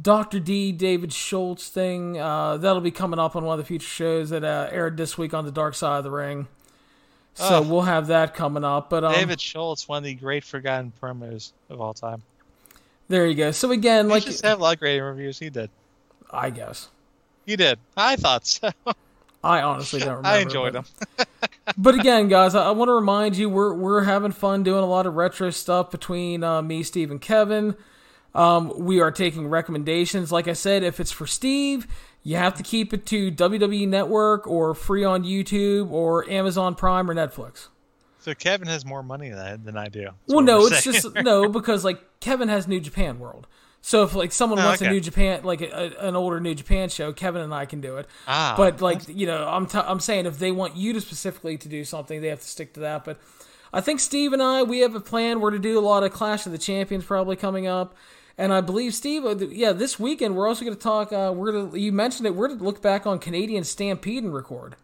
[0.00, 0.40] Dr.
[0.40, 2.18] D David Schultz thing.
[2.20, 5.16] Uh, that'll be coming up on one of the future shows that uh, aired this
[5.16, 6.48] week on the Dark Side of the Ring.
[7.34, 8.88] So we'll have that coming up.
[8.88, 12.22] But um, David Schultz, one of the great forgotten promos of all time.
[13.08, 13.50] there you go.
[13.50, 15.38] So again, Like like just have a lot of great reviews.
[15.38, 15.68] He did.
[16.30, 16.88] I guess
[17.44, 17.78] He did.
[17.96, 18.70] I thought so.
[19.44, 20.28] I honestly don't remember.
[20.28, 20.86] I enjoyed but-
[21.18, 21.26] him.
[21.78, 24.86] but again, guys, I, I want to remind you we're we're having fun doing a
[24.86, 27.76] lot of retro stuff between uh, me, Steve, and Kevin.
[28.36, 30.30] Um, we are taking recommendations.
[30.30, 31.86] Like I said, if it's for Steve,
[32.22, 37.10] you have to keep it to WWE Network or free on YouTube or Amazon Prime
[37.10, 37.68] or Netflix.
[38.20, 40.02] So Kevin has more money than I, than I do.
[40.02, 40.94] That's Well, no, it's saying.
[40.94, 43.46] just no because like Kevin has New Japan World.
[43.82, 44.90] So if like someone Oh, wants a.
[44.90, 47.98] New Japan, like a, a- an older New Japan show, Kevin and I can do
[47.98, 48.06] it.
[48.26, 51.56] Ah, But like you know, I'm t- I'm saying if they want you to specifically
[51.58, 53.04] to do something, they have to stick to that.
[53.04, 53.20] But
[53.72, 55.40] I think Steve and I we have a plan.
[55.40, 57.94] We're to do a lot of Clash of the Champions probably coming up,
[58.38, 61.12] and I believe Steve, uh, yeah, this weekend we're also going to talk.
[61.12, 62.34] Uh, we're gonna you mentioned it.
[62.34, 64.76] We're going to look back on Canadian Stampede and record.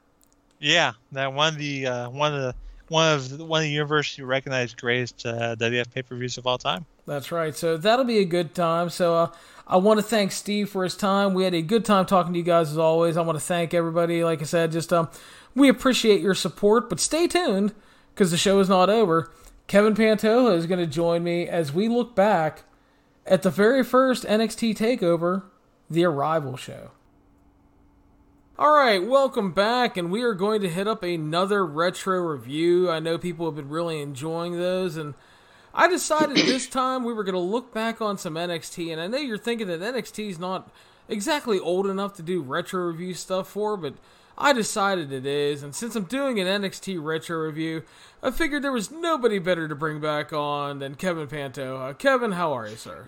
[0.59, 2.55] yeah, that one of the uh, one of the
[2.89, 6.47] one of the, one of the university recognized greatest uh, WF pay per views of
[6.47, 6.85] all time.
[7.07, 7.57] That's right.
[7.57, 8.91] So that'll be a good time.
[8.91, 9.31] So uh,
[9.67, 11.35] I want to thank Steve for his time.
[11.35, 13.17] We had a good time talking to you guys as always.
[13.17, 14.23] I want to thank everybody.
[14.23, 15.09] Like I said, just um,
[15.55, 16.89] we appreciate your support.
[16.89, 17.75] But stay tuned
[18.15, 19.31] because the show is not over.
[19.67, 22.65] Kevin Pantoja is going to join me as we look back
[23.27, 25.45] at the very first NXT Takeover,
[25.89, 26.91] the Arrival show.
[28.59, 32.91] All right, welcome back, and we are going to hit up another retro review.
[32.91, 35.15] I know people have been really enjoying those, and
[35.75, 39.07] I decided this time we were going to look back on some NXT, and I
[39.07, 40.71] know you're thinking that NXT is not
[41.09, 43.95] exactly old enough to do retro review stuff for, but
[44.43, 47.85] I decided it is, and since I'm doing an NXT retro review,
[48.25, 51.97] I figured there was nobody better to bring back on than Kevin Pantoja.
[51.97, 53.07] Kevin, how are you, sir?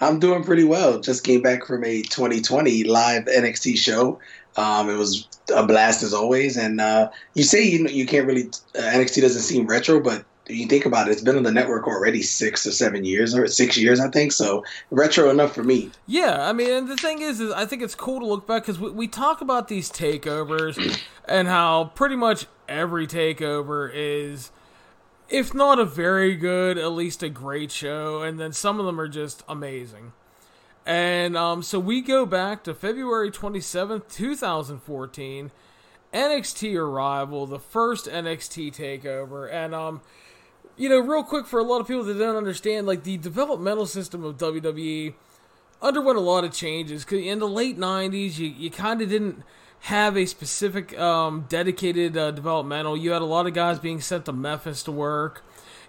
[0.00, 1.00] I'm doing pretty well.
[1.00, 4.20] Just came back from a 2020 live NXT show.
[4.56, 6.56] Um, it was a blast as always.
[6.56, 10.66] And uh, you say you you can't really uh, NXT doesn't seem retro, but you
[10.66, 13.76] think about it, it's been on the network already six or seven years or six
[13.76, 14.32] years, I think.
[14.32, 15.90] So retro enough for me.
[16.06, 18.62] Yeah, I mean, and the thing is, is I think it's cool to look back
[18.62, 24.50] because we, we talk about these takeovers and how pretty much every takeover is,
[25.28, 29.00] if not a very good, at least a great show, and then some of them
[29.00, 30.12] are just amazing.
[30.84, 35.52] And um, so we go back to February 27th, 2014,
[36.12, 39.50] NXT Arrival, the first NXT takeover.
[39.50, 40.00] And, um,
[40.76, 43.86] you know, real quick for a lot of people that don't understand, like the developmental
[43.86, 45.14] system of WWE
[45.80, 47.04] underwent a lot of changes.
[47.04, 49.42] Cause in the late 90s, you, you kind of didn't
[49.80, 52.96] have a specific um, dedicated uh, developmental.
[52.96, 55.42] You had a lot of guys being sent to Memphis to work.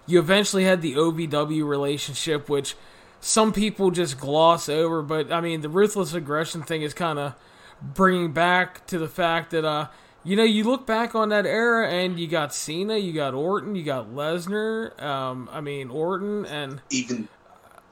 [0.06, 2.74] You eventually had the OVW relationship, which
[3.20, 5.00] some people just gloss over.
[5.00, 7.34] But I mean, the ruthless aggression thing is kind of
[7.80, 9.88] bringing back to the fact that uh,
[10.24, 13.74] you know, you look back on that era and you got Cena, you got Orton,
[13.74, 15.00] you got Lesnar.
[15.02, 17.28] Um, I mean Orton and even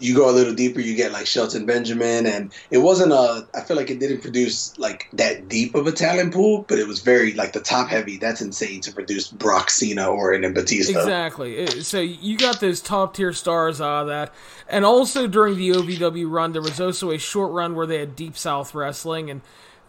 [0.03, 3.47] you go a little deeper, you get like Shelton Benjamin, and it wasn't a.
[3.55, 6.89] I feel like it didn't produce like that deep of a talent pool, but it
[6.89, 8.17] was very like the top heavy.
[8.17, 10.99] That's insane to produce Brock Cena, Orton, and Batista.
[10.99, 11.83] Exactly.
[11.83, 14.35] So you got those top tier stars out of that,
[14.69, 18.17] and also during the OVW run, there was also a short run where they had
[18.17, 19.41] Deep South Wrestling, and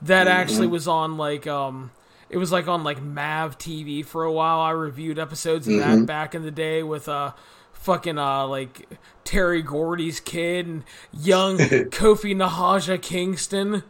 [0.02, 0.38] that mm-hmm.
[0.38, 1.92] actually was on like um
[2.30, 4.60] it was like on like Mav TV for a while.
[4.60, 6.00] I reviewed episodes of mm-hmm.
[6.00, 7.34] that back in the day with uh
[7.74, 8.88] fucking uh like
[9.24, 13.84] Terry Gordy's kid and young Kofi Nahaje Kingston.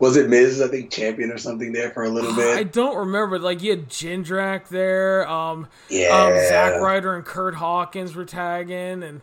[0.00, 2.56] Was it Miz, I think, champion or something there for a little bit?
[2.56, 3.38] I don't remember.
[3.38, 5.28] Like you had Jindrak there.
[5.28, 6.08] Um, yeah.
[6.08, 9.20] Um, Zack Ryder and Kurt Hawkins were tagging, and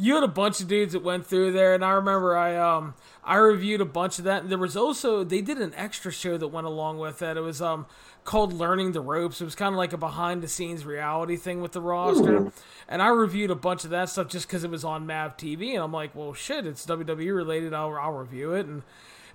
[0.00, 1.74] you had a bunch of dudes that went through there.
[1.74, 4.42] And I remember I um I reviewed a bunch of that.
[4.42, 7.36] And there was also they did an extra show that went along with that.
[7.36, 7.84] It was um
[8.24, 9.42] called Learning the Ropes.
[9.42, 12.36] It was kind of like a behind the scenes reality thing with the roster.
[12.36, 12.52] Ooh.
[12.88, 15.74] And I reviewed a bunch of that stuff just because it was on Mav TV.
[15.74, 17.74] And I'm like, well, shit, it's WWE related.
[17.74, 18.66] I'll, I'll review it.
[18.66, 18.82] And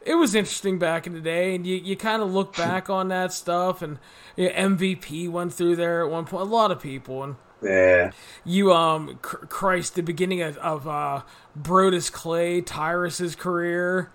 [0.02, 1.54] it was interesting back in the day.
[1.54, 3.84] And you, you kind of look back on that stuff.
[3.84, 4.00] And
[4.36, 6.42] you know, MVP went through there at one point.
[6.42, 7.24] A lot of people.
[7.24, 8.12] And yeah.
[8.44, 11.22] You um Christ, the beginning of, of uh
[11.60, 14.12] Brodus Clay, Tyrus's career.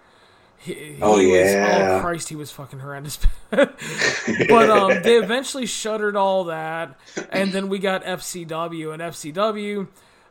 [0.58, 1.96] He, he oh was, yeah!
[1.96, 3.18] Oh Christ, he was fucking horrendous.
[3.50, 6.98] but um, they eventually shuttered all that,
[7.30, 9.88] and then we got FCW, and FCW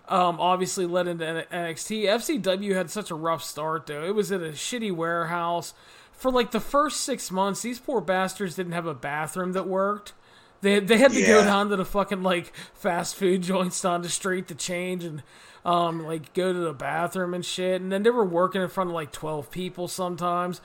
[0.08, 2.04] um, obviously led into NXT.
[2.04, 4.04] FCW had such a rough start though.
[4.04, 5.74] It was at a shitty warehouse
[6.12, 7.62] for like the first six months.
[7.62, 10.14] These poor bastards didn't have a bathroom that worked.
[10.62, 11.28] They they had to yeah.
[11.28, 15.24] go down to the fucking like fast food joints down the street to change and
[15.66, 17.82] um like go to the bathroom and shit.
[17.82, 20.62] And then they were working in front of like twelve people sometimes.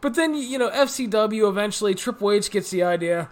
[0.00, 3.30] But then you know FCW eventually Triple H gets the idea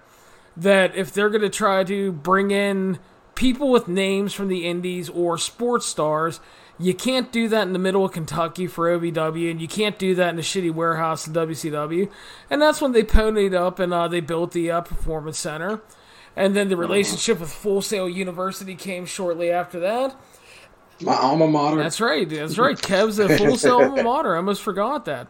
[0.57, 2.99] that if they're gonna try to bring in
[3.35, 6.41] people with names from the indies or sports stars,
[6.79, 10.15] you can't do that in the middle of Kentucky for OVW, and you can't do
[10.17, 12.11] that in a shitty warehouse in WCW.
[12.51, 15.81] And that's when they ponied up and uh, they built the uh, Performance Center.
[16.37, 16.83] And then the uh-huh.
[16.83, 20.17] relationship with Full Sail University came shortly after that.
[21.01, 21.77] My alma mater.
[21.77, 22.29] That's right.
[22.29, 22.81] That's right.
[22.81, 24.35] Kev's a Full Sail alma mater.
[24.35, 25.29] I almost forgot that.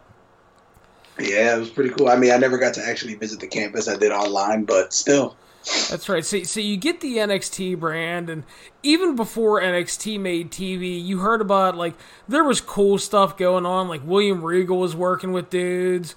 [1.19, 2.09] Yeah, it was pretty cool.
[2.09, 3.87] I mean, I never got to actually visit the campus.
[3.87, 5.37] I did online, but still.
[5.89, 6.23] That's right.
[6.23, 8.43] So, so you get the NXT brand, and
[8.83, 11.95] even before NXT made TV, you heard about like
[12.27, 13.87] there was cool stuff going on.
[13.87, 16.15] Like William Regal was working with dudes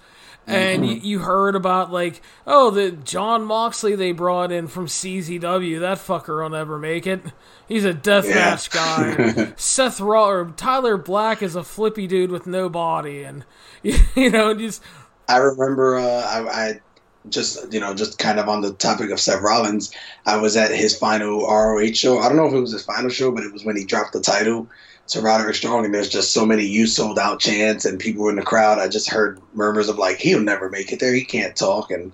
[0.48, 0.92] and mm-hmm.
[0.92, 5.98] you, you, heard about like oh the Jon Moxley they brought in from CZW that
[5.98, 7.20] fucker will never make it
[7.68, 9.34] he's a deathmatch yeah.
[9.36, 13.44] guy Seth or Tyler Black is a flippy dude with no body and
[13.82, 14.82] you know just
[15.28, 16.80] I remember uh, I, I
[17.28, 19.92] just you know just kind of on the topic of Seth Rollins
[20.24, 23.10] I was at his final ROH show I don't know if it was his final
[23.10, 24.68] show but it was when he dropped the title
[25.08, 28.36] to Roderick Strong, and there's just so many you sold out chants, and people in
[28.36, 28.78] the crowd.
[28.78, 31.14] I just heard murmurs of like he'll never make it there.
[31.14, 32.12] He can't talk, and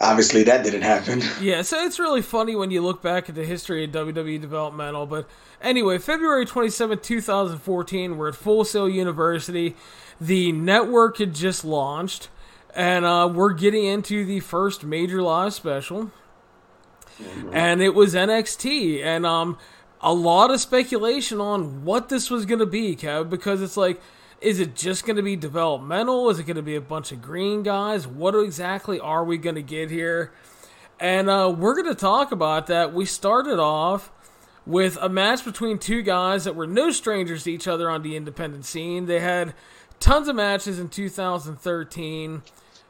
[0.00, 1.22] obviously that didn't happen.
[1.40, 5.06] Yeah, so it's really funny when you look back at the history of WWE developmental.
[5.06, 5.28] But
[5.60, 9.76] anyway, February 27, 2014, we're at Full Sail University.
[10.20, 12.28] The network had just launched,
[12.74, 16.10] and uh, we're getting into the first major live special.
[17.18, 17.50] Mm-hmm.
[17.52, 19.58] And it was NXT, and um,
[20.06, 24.00] a lot of speculation on what this was going to be, Kev, because it's like
[24.40, 26.30] Is it just going to be developmental?
[26.30, 28.06] Is it going to be a bunch of green guys?
[28.06, 30.32] What exactly are we going to get here?
[31.00, 32.94] And uh, we're going to talk about that.
[32.94, 34.12] We started off
[34.64, 38.14] with a match between two guys that were no strangers to each other on the
[38.14, 39.06] independent scene.
[39.06, 39.54] They had
[39.98, 42.42] tons of matches in 2013.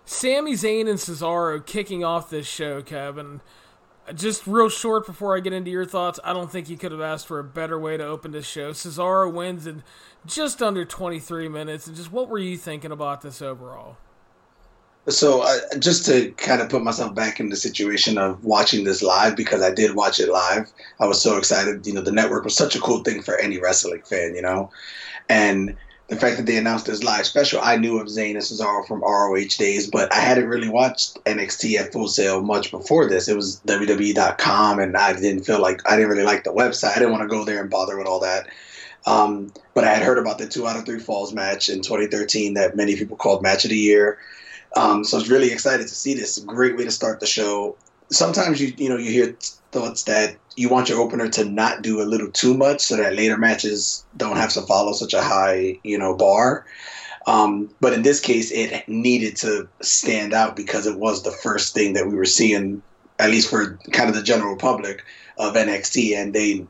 [0.05, 3.40] Sami Zayn and Cesaro kicking off this show, Kevin.
[4.15, 7.01] Just real short before I get into your thoughts, I don't think you could have
[7.01, 8.70] asked for a better way to open this show.
[8.70, 9.83] Cesaro wins in
[10.24, 11.87] just under 23 minutes.
[11.87, 13.97] And just what were you thinking about this overall?
[15.09, 19.03] So, uh, just to kind of put myself back in the situation of watching this
[19.03, 21.87] live, because I did watch it live, I was so excited.
[21.87, 24.70] You know, the network was such a cool thing for any wrestling fan, you know?
[25.28, 25.77] And
[26.09, 29.01] the fact that they announced this live special, I knew of Zayn and Cesaro from
[29.01, 33.28] ROH days, but I hadn't really watched NXT at Full Sail much before this.
[33.28, 36.93] It was WWE.com, and I didn't feel like I didn't really like the website.
[36.93, 38.47] I didn't want to go there and bother with all that.
[39.05, 42.55] Um, but I had heard about the two out of three falls match in 2013
[42.55, 44.19] that many people called match of the year.
[44.77, 46.39] Um, so I was really excited to see this.
[46.39, 47.77] Great way to start the show.
[48.11, 49.37] Sometimes you you know you hear
[49.73, 53.15] thoughts that you want your opener to not do a little too much so that
[53.15, 56.66] later matches don't have to follow such a high you know bar.
[57.27, 61.74] Um, but in this case, it needed to stand out because it was the first
[61.74, 62.83] thing that we were seeing,
[63.19, 65.05] at least for kind of the general public
[65.37, 66.65] of NXT, and they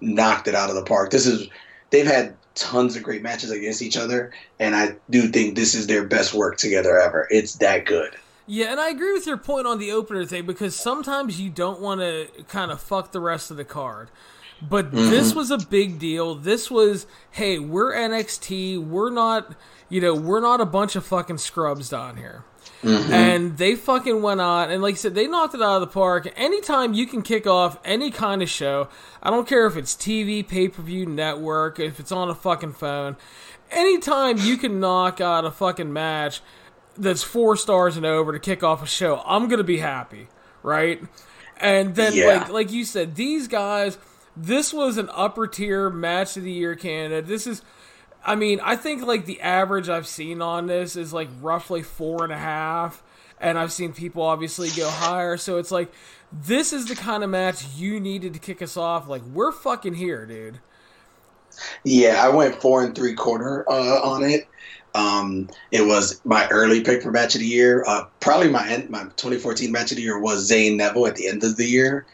[0.00, 1.10] knocked it out of the park.
[1.10, 1.48] This is
[1.90, 5.86] they've had tons of great matches against each other, and I do think this is
[5.86, 7.28] their best work together ever.
[7.30, 8.16] It's that good.
[8.46, 11.80] Yeah, and I agree with your point on the opener thing because sometimes you don't
[11.80, 14.08] want to kind of fuck the rest of the card.
[14.62, 15.10] But mm-hmm.
[15.10, 16.34] this was a big deal.
[16.34, 18.82] This was, hey, we're NXT.
[18.82, 19.54] We're not,
[19.88, 22.44] you know, we're not a bunch of fucking scrubs down here.
[22.82, 23.12] Mm-hmm.
[23.12, 25.86] And they fucking went on, and like I said, they knocked it out of the
[25.86, 26.32] park.
[26.36, 28.88] Anytime you can kick off any kind of show,
[29.22, 32.74] I don't care if it's TV, pay per view, network, if it's on a fucking
[32.74, 33.16] phone,
[33.70, 36.40] anytime you can knock out a fucking match
[36.98, 40.28] that's four stars and over to kick off a show, I'm gonna be happy,
[40.62, 41.02] right?
[41.58, 42.26] And then, yeah.
[42.26, 43.98] like like you said, these guys,
[44.36, 47.26] this was an upper tier match of the year candidate.
[47.26, 47.62] This is
[48.26, 52.24] I mean, I think like the average I've seen on this is like roughly four
[52.24, 53.02] and a half,
[53.40, 55.36] and I've seen people obviously go higher.
[55.36, 55.92] So it's like
[56.32, 59.08] this is the kind of match you needed to kick us off.
[59.08, 60.58] Like we're fucking here, dude.
[61.84, 64.48] Yeah, I went four and three quarter uh, on it.
[64.96, 67.84] Um, it was my early pick for match of the year.
[67.86, 71.28] Uh, probably my end, my 2014 match of the year was Zayn Neville at the
[71.28, 72.06] end of the year.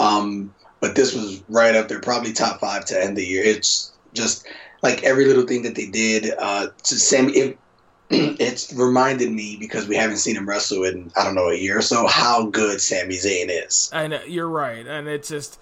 [0.00, 3.44] Um, but this was right up there, probably top five to end the year.
[3.44, 4.48] It's just
[4.82, 7.32] like every little thing that they did uh, to Sami.
[7.32, 7.58] It,
[8.10, 11.78] it's reminded me because we haven't seen him wrestle in I don't know a year
[11.78, 13.90] or so how good Sami Zayn is.
[13.92, 15.58] Know you're right, and it's just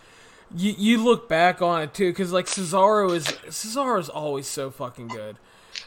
[0.56, 4.70] you you look back on it too because like Cesaro is Cesaro is always so
[4.70, 5.36] fucking good.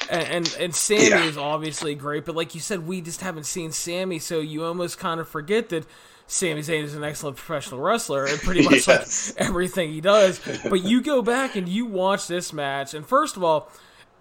[0.10, 1.26] And, and and Sami yeah.
[1.26, 5.00] is obviously great, but like you said, we just haven't seen Sami, so you almost
[5.00, 5.86] kind of forget that
[6.28, 9.34] Sami Zayn is an excellent professional wrestler and pretty much yes.
[9.36, 10.40] like everything he does.
[10.70, 13.72] But you go back and you watch this match, and first of all,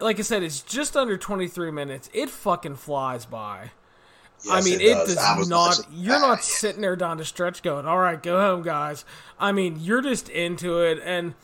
[0.01, 2.11] like I said, it's just under 23 minutes.
[2.13, 3.71] It fucking flies by.
[4.45, 5.81] Yes, I mean, it, it does, does not.
[5.91, 9.05] You're not sitting there down the stretch going, "All right, go home, guys."
[9.39, 11.35] I mean, you're just into it, and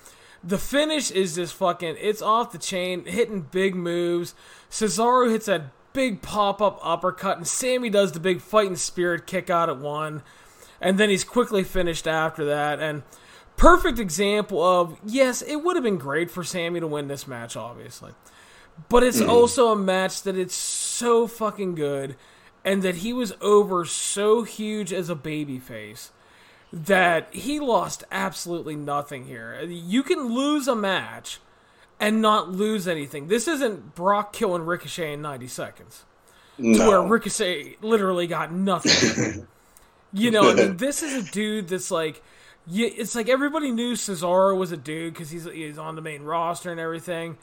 [0.42, 1.96] the finish is just fucking.
[1.98, 4.34] It's off the chain, hitting big moves.
[4.70, 9.50] Cesaro hits that big pop up uppercut, and Sami does the big fighting spirit kick
[9.50, 10.22] out at one
[10.80, 12.80] and then he's quickly finished after that.
[12.80, 13.02] And
[13.56, 17.56] perfect example of yes, it would have been great for Sami to win this match,
[17.56, 18.12] obviously,
[18.88, 19.30] but it's mm-hmm.
[19.30, 22.16] also a match that it's so fucking good,
[22.64, 26.10] and that he was over so huge as a babyface
[26.72, 29.60] that he lost absolutely nothing here.
[29.62, 31.40] You can lose a match
[31.98, 33.28] and not lose anything.
[33.28, 36.04] This isn't Brock killing Ricochet in 90 seconds.
[36.58, 36.78] No.
[36.78, 39.46] To where Ricochet literally got nothing.
[40.12, 42.20] You know, I mean, this is a dude that's like,
[42.66, 46.24] yeah, it's like everybody knew Cesaro was a dude because he's he's on the main
[46.24, 47.38] roster and everything.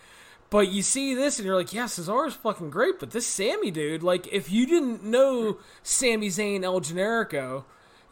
[0.50, 4.02] But you see this and you're like, yeah, Cesaro's fucking great, but this Sami dude,
[4.04, 7.66] like, if you didn't know Sami Zayn El Generico,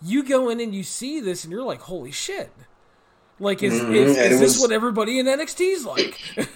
[0.06, 2.52] you go in and you see this and you're like, holy shit.
[3.40, 3.94] Like, is, mm-hmm.
[3.94, 4.62] is, is this was...
[4.62, 6.22] what everybody in NXT is like?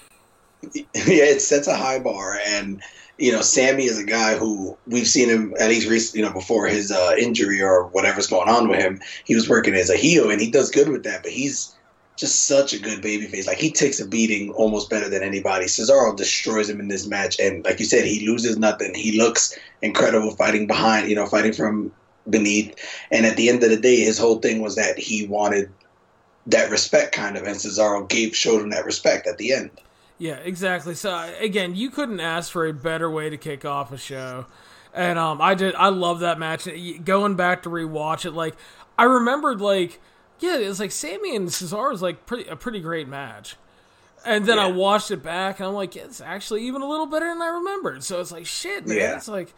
[0.74, 2.82] yeah, it sets a high bar, and
[3.18, 6.34] you know, Sami is a guy who we've seen him at least recently, you know,
[6.34, 9.02] before his uh, injury or whatever's going on with him.
[9.26, 11.24] He was working as a heel, and he does good with that.
[11.24, 11.76] But he's
[12.18, 13.48] just such a good babyface.
[13.48, 15.66] Like he takes a beating almost better than anybody.
[15.66, 18.94] Cesaro destroys him in this match, and like you said, he loses nothing.
[18.94, 21.92] He looks incredible fighting behind, you know, fighting from
[22.30, 22.76] beneath.
[23.12, 25.72] And at the end of the day, his whole thing was that he wanted
[26.48, 29.72] that respect, kind of, and Cesaro gave showed him that respect at the end.
[30.18, 30.96] Yeah, exactly.
[30.96, 34.48] So again, you couldn't ask for a better way to kick off a show.
[34.94, 35.76] And um, I did.
[35.76, 36.68] I love that match.
[37.04, 38.56] Going back to rewatch it, like
[38.98, 40.02] I remembered, like
[40.40, 43.56] yeah, it was like Sami and Cesaro was like pretty a pretty great match.
[44.26, 44.66] And then yeah.
[44.66, 47.42] I watched it back, and I'm like, yeah, it's actually even a little better than
[47.42, 48.04] I remembered.
[48.04, 48.98] So it's like, shit, man.
[48.98, 49.16] Yeah.
[49.16, 49.54] It's like,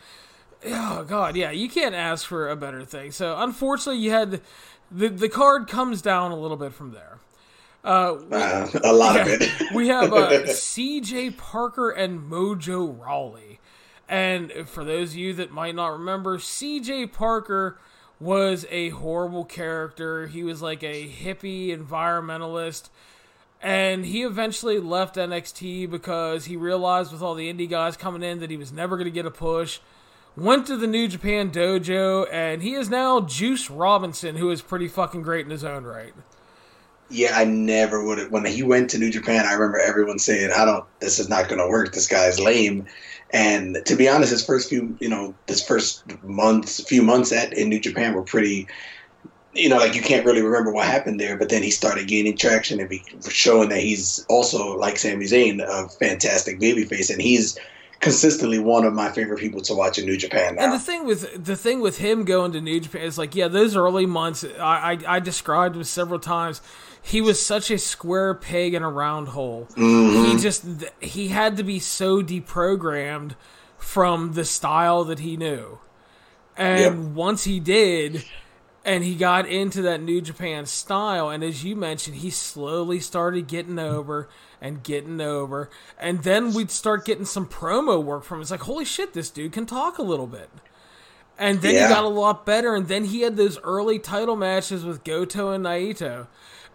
[0.66, 3.12] oh god, yeah, you can't ask for a better thing.
[3.12, 4.42] So unfortunately, you had
[4.92, 7.20] the the card comes down a little bit from there.
[7.84, 9.74] Uh, uh, a lot yeah, of it.
[9.74, 11.32] we have uh, C.J.
[11.32, 13.60] Parker and Mojo Rawley,
[14.08, 17.08] and for those of you that might not remember, C.J.
[17.08, 17.80] Parker
[18.22, 20.28] was a horrible character.
[20.28, 22.90] He was like a hippie environmentalist.
[23.64, 28.40] And he eventually left NXT because he realized with all the indie guys coming in
[28.40, 29.80] that he was never going to get a push.
[30.38, 34.88] Went to the New Japan dojo, and he is now Juice Robinson, who is pretty
[34.88, 36.14] fucking great in his own right.
[37.10, 38.32] Yeah, I never would have.
[38.32, 40.86] When he went to New Japan, I remember everyone saying, "I don't.
[41.02, 41.92] This is not going to work.
[41.92, 42.86] This guy's lame."
[43.32, 47.52] And to be honest, his first few, you know, this first months, few months at
[47.52, 48.68] in New Japan were pretty,
[49.54, 51.36] you know, like you can't really remember what happened there.
[51.36, 55.62] But then he started gaining traction and be, showing that he's also like Sami Zayn,
[55.62, 57.58] a fantastic babyface, and he's
[58.02, 60.66] consistently one of my favorite people to watch in New Japan now.
[60.66, 63.48] And the thing with the thing with him going to New Japan is like, yeah,
[63.48, 66.62] those early months I, I, I described him several times
[67.02, 69.68] he was such a square peg in a round hole.
[69.72, 70.32] Mm-hmm.
[70.32, 70.66] He just
[71.00, 73.36] he had to be so deprogrammed
[73.78, 75.80] from the style that he knew.
[76.58, 77.14] And yep.
[77.16, 78.26] once he did,
[78.84, 83.48] and he got into that New Japan style, and as you mentioned, he slowly started
[83.48, 84.28] getting over
[84.62, 85.70] and getting over,
[86.00, 88.42] and then we'd start getting some promo work from him.
[88.44, 90.50] It's like, holy shit, this dude can talk a little bit.
[91.38, 91.88] And then yeah.
[91.88, 95.52] he got a lot better, and then he had those early title matches with Goto
[95.52, 96.28] and Naito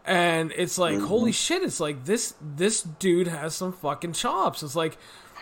[0.07, 1.07] and it's like mm-hmm.
[1.07, 4.97] holy shit it's like this this dude has some fucking chops it's like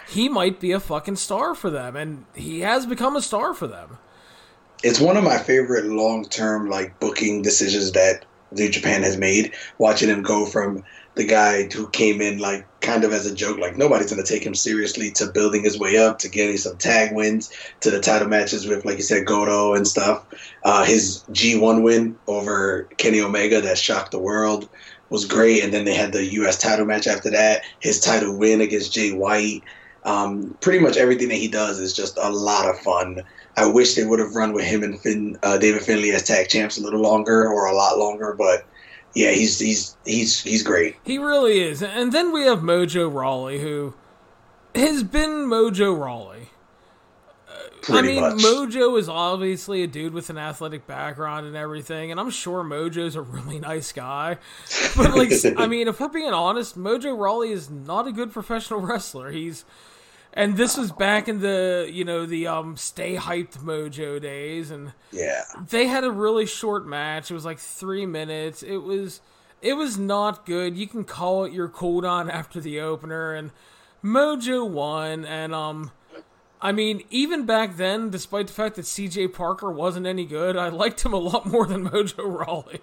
[0.08, 3.66] he might be a fucking star for them and he has become a star for
[3.66, 3.98] them
[4.82, 10.08] it's one of my favorite long-term like booking decisions that New Japan has made watching
[10.08, 10.84] him go from
[11.14, 14.44] the guy who came in like kind of as a joke, like nobody's gonna take
[14.44, 18.28] him seriously, to building his way up, to getting some tag wins, to the title
[18.28, 20.24] matches with, like you said, Goto and stuff.
[20.64, 24.68] Uh, his G1 win over Kenny Omega that shocked the world
[25.10, 26.58] was great, and then they had the U.S.
[26.58, 27.62] title match after that.
[27.80, 29.62] His title win against Jay White.
[30.04, 33.22] Um, pretty much everything that he does is just a lot of fun.
[33.56, 36.48] I wish they would have run with him and Finn, uh, David Finlay as tag
[36.48, 38.66] champs a little longer or a lot longer, but
[39.14, 40.96] yeah, he's he's he's he's great.
[41.04, 41.82] He really is.
[41.82, 43.94] And then we have Mojo Rawley, who
[44.74, 46.48] has been Mojo Rawley.
[47.48, 48.38] Uh, Pretty I mean, much.
[48.38, 53.14] Mojo is obviously a dude with an athletic background and everything, and I'm sure Mojo's
[53.14, 54.38] a really nice guy.
[54.96, 58.80] But like, I mean, if we're being honest, Mojo Rawley is not a good professional
[58.82, 59.30] wrestler.
[59.30, 59.64] He's
[60.34, 64.92] and this was back in the you know the um stay hyped mojo days and
[65.12, 65.44] yeah.
[65.68, 67.30] they had a really short match.
[67.30, 68.62] It was like three minutes.
[68.62, 69.20] It was
[69.62, 70.76] it was not good.
[70.76, 73.52] You can call it your cooldown after the opener and
[74.02, 75.92] mojo won and um
[76.60, 80.70] I mean, even back then, despite the fact that CJ Parker wasn't any good, I
[80.70, 82.80] liked him a lot more than Mojo Rawley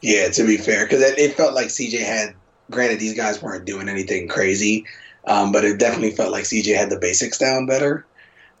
[0.00, 2.34] Yeah, to be fair, because it, it felt like CJ had.
[2.70, 4.86] Granted, these guys weren't doing anything crazy,
[5.26, 8.06] um, but it definitely felt like CJ had the basics down better.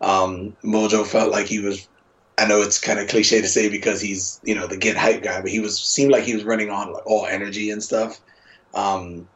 [0.00, 1.88] Um, Mojo felt like he was.
[2.38, 5.22] I know it's kind of cliche to say because he's you know the get hype
[5.22, 8.20] guy, but he was seemed like he was running on like, all energy and stuff.
[8.74, 9.28] Um,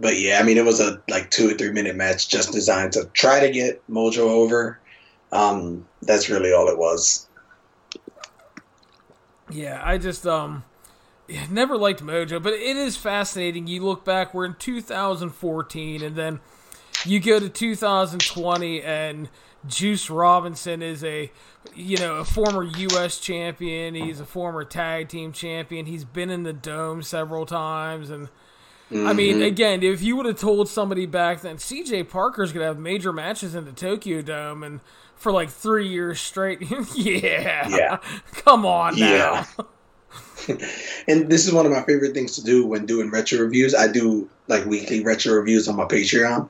[0.00, 2.92] but yeah, I mean it was a like two or three minute match just designed
[2.94, 4.78] to try to get Mojo over.
[5.30, 7.28] Um, that's really all it was.
[9.50, 10.64] Yeah, I just um
[11.50, 13.66] never liked Mojo, but it is fascinating.
[13.66, 16.40] You look back, we're in 2014, and then
[17.04, 19.28] you go to 2020, and
[19.66, 21.30] Juice Robinson is a
[21.74, 23.18] you know a former U.S.
[23.18, 23.94] champion.
[23.94, 25.86] He's a former tag team champion.
[25.86, 28.28] He's been in the dome several times, and
[28.90, 29.06] mm-hmm.
[29.06, 32.04] I mean, again, if you would have told somebody back then, C.J.
[32.04, 34.80] Parker's gonna have major matches in the Tokyo Dome and
[35.14, 36.60] for like three years straight,
[36.96, 37.98] yeah, yeah,
[38.32, 39.06] come on now.
[39.06, 39.46] Yeah.
[40.48, 43.74] and this is one of my favorite things to do when doing retro reviews.
[43.74, 46.48] I do like weekly retro reviews on my Patreon,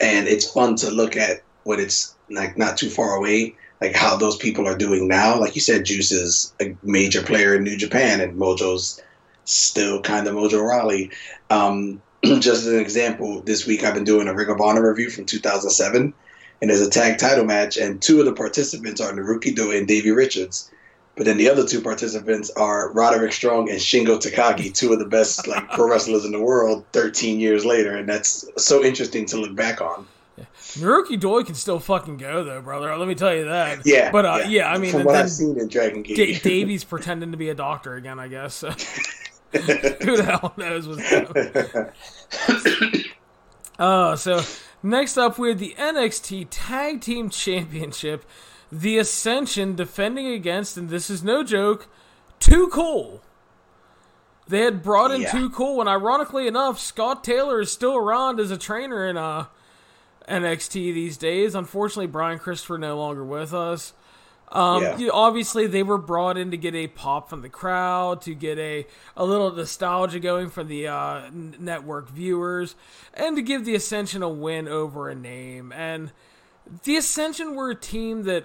[0.00, 4.16] and it's fun to look at what it's like not too far away, like how
[4.16, 5.38] those people are doing now.
[5.38, 9.00] Like you said, Juice is a major player in New Japan, and Mojo's
[9.44, 11.10] still kind of Mojo Rawley.
[11.50, 15.10] Um, just as an example, this week I've been doing a Ring of Honor review
[15.10, 16.12] from 2007,
[16.60, 19.86] and there's a tag title match, and two of the participants are Naruki Doi and
[19.86, 20.70] Davey Richards
[21.18, 25.04] But then the other two participants are Roderick Strong and Shingo Takagi, two of the
[25.04, 29.36] best like pro wrestlers in the world, 13 years later, and that's so interesting to
[29.36, 30.06] look back on.
[30.76, 32.96] Naruki Doi can still fucking go though, brother.
[32.96, 33.84] Let me tell you that.
[33.84, 34.46] Yeah, but uh, yeah.
[34.46, 34.70] yeah.
[34.70, 37.54] I mean, From what I've seen in Dragon Gate, Da- Davey's pretending to be a
[37.54, 38.20] doctor again.
[38.20, 38.54] I guess.
[38.54, 38.70] So.
[39.52, 43.04] Who the hell knows what's going
[43.78, 44.42] Uh, so
[44.82, 48.24] next up we had the NXT Tag Team Championship,
[48.70, 51.88] the Ascension defending against, and this is no joke,
[52.40, 53.22] Too Cool.
[54.46, 55.30] They had brought in Yeah.
[55.32, 59.46] Too Cool, and ironically enough, Scott Taylor is still around as a trainer in uh,
[60.28, 61.54] NXT these days.
[61.54, 63.92] Unfortunately, Brian Christopher no longer with us.
[64.50, 64.96] Um, Yeah.
[64.96, 68.58] you- obviously, they were brought in to get a pop from the crowd, to get
[68.58, 72.74] a, a little nostalgia going for the uh, n- network viewers,
[73.12, 75.70] and to give the Ascension a win over a name.
[75.72, 76.12] And
[76.84, 78.44] the Ascension were a team that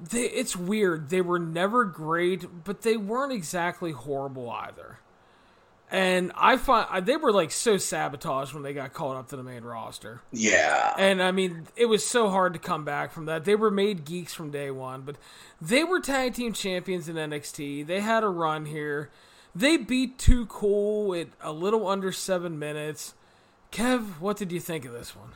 [0.00, 1.10] they, it's weird.
[1.10, 4.98] They were never great, but they weren't exactly horrible either.
[5.90, 9.42] And I find they were like so sabotaged when they got called up to the
[9.42, 10.20] main roster.
[10.32, 13.46] yeah, And I mean, it was so hard to come back from that.
[13.46, 15.16] They were made geeks from day one, but
[15.62, 17.86] they were tag team champions in NXT.
[17.86, 19.08] They had a run here.
[19.54, 23.14] They beat Too Cool at a little under seven minutes.
[23.72, 25.30] Kev, what did you think of this one?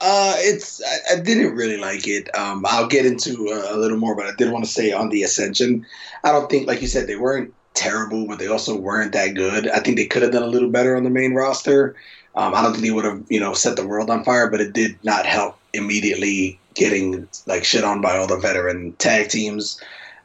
[0.00, 2.34] Uh, it's I, I didn't really like it.
[2.36, 5.22] Um, I'll get into a little more, but I did want to say on the
[5.22, 5.86] Ascension,
[6.22, 9.68] I don't think, like you said, they weren't terrible, but they also weren't that good.
[9.68, 11.94] I think they could have done a little better on the main roster.
[12.34, 14.60] Um, I don't think they would have, you know, set the world on fire, but
[14.60, 19.80] it did not help immediately getting like shit on by all the veteran tag teams.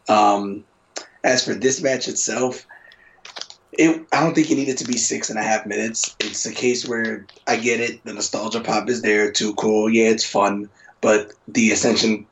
[0.09, 0.65] Um,
[1.23, 2.65] as for this match itself,
[3.73, 6.15] it I don't think it needed to be six and a half minutes.
[6.19, 9.53] It's a case where I get it, the nostalgia pop is there, too.
[9.55, 10.69] Cool, yeah, it's fun,
[10.99, 12.25] but the Ascension,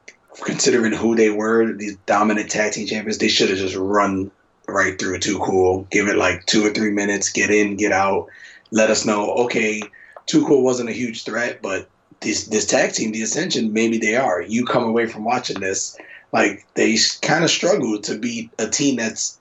[0.44, 4.32] considering who they were, these dominant tag team champions, they should have just run
[4.68, 5.40] right through too.
[5.40, 5.88] Cool.
[5.90, 8.28] Give it like two or three minutes, get in, get out,
[8.72, 9.82] let us know, okay,
[10.26, 11.90] too cool wasn't a huge threat, but
[12.22, 14.42] this this tag team, the Ascension, maybe they are.
[14.42, 15.98] You come away from watching this,
[16.32, 19.39] like they kind of struggled to beat a team that's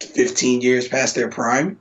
[0.00, 1.80] 15 years past their prime.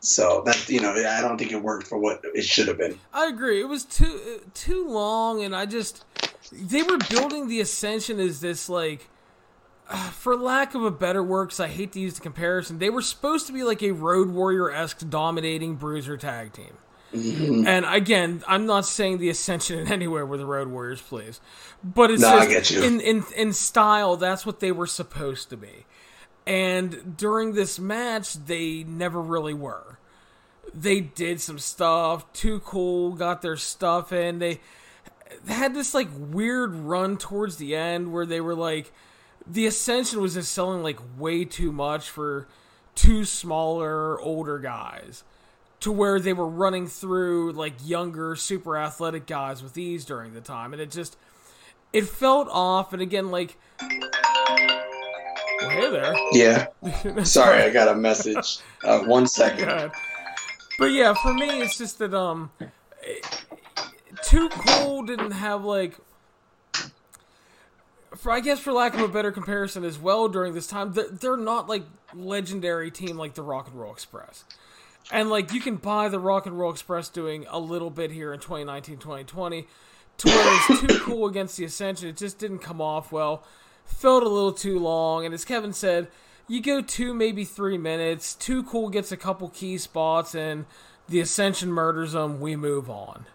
[0.00, 2.98] So that you know, I don't think it worked for what it should have been.
[3.14, 3.60] I agree.
[3.60, 6.04] It was too too long, and I just
[6.50, 9.08] they were building the Ascension as this like,
[10.10, 13.00] for lack of a better word, 'cause I hate to use the comparison, they were
[13.00, 16.72] supposed to be like a Road Warrior esque dominating Bruiser tag team.
[17.14, 17.66] Mm-hmm.
[17.68, 21.40] And again, I'm not saying the Ascension in anywhere were the Road Warriors, please,
[21.84, 22.82] but it's No, just get you.
[22.82, 24.16] in in in style.
[24.16, 25.84] That's what they were supposed to be.
[26.46, 29.98] And during this match, they never really were
[30.74, 32.30] they did some stuff.
[32.32, 34.38] Too cool, got their stuff in.
[34.38, 34.60] They
[35.46, 38.92] had this like weird run towards the end where they were like,
[39.46, 42.46] the Ascension was just selling like way too much for
[42.94, 45.24] two smaller, older guys.
[45.80, 50.40] To where they were running through like younger, super athletic guys with ease during the
[50.40, 51.16] time, and it just
[51.92, 52.92] it felt off.
[52.92, 53.58] And again, like,
[55.66, 56.14] well, hey there.
[56.32, 57.24] Yeah.
[57.24, 58.58] Sorry, I got a message.
[58.84, 59.66] Uh, one second.
[59.66, 59.92] God.
[60.78, 62.50] But yeah, for me, it's just that um,
[64.24, 65.98] Too Cool didn't have like,
[68.16, 71.08] for I guess for lack of a better comparison as well during this time, they're,
[71.08, 71.84] they're not like
[72.14, 74.44] legendary team like the Rock and Roll Express.
[75.10, 78.32] And like you can buy the Rock and Roll Express doing a little bit here
[78.32, 79.66] in 2019, 2020,
[80.18, 82.08] to where it's too cool against the Ascension.
[82.08, 83.44] It just didn't come off well.
[83.96, 86.08] Felt a little too long, and as Kevin said,
[86.48, 88.34] you go two, maybe three minutes.
[88.34, 90.66] Too cool gets a couple key spots, and
[91.08, 92.40] the Ascension murders them.
[92.40, 93.26] We move on.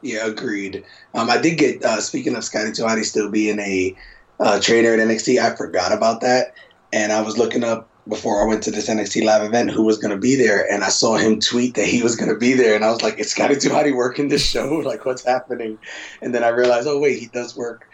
[0.00, 0.84] Yeah, agreed.
[1.14, 3.96] Um, I did get uh, speaking of Scotty Too Hottie still being a
[4.38, 5.40] uh, trainer at NXT.
[5.40, 6.54] I forgot about that,
[6.92, 9.98] and I was looking up before I went to this NXT live event who was
[9.98, 12.54] going to be there, and I saw him tweet that he was going to be
[12.54, 14.74] there, and I was like, "Is Scotty Too Hottie working this show?
[14.84, 15.78] like, what's happening?"
[16.22, 17.87] And then I realized, oh wait, he does work,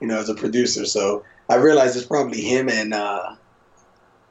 [0.00, 0.84] you know, as a producer.
[0.84, 3.34] So I realized it's probably him and uh,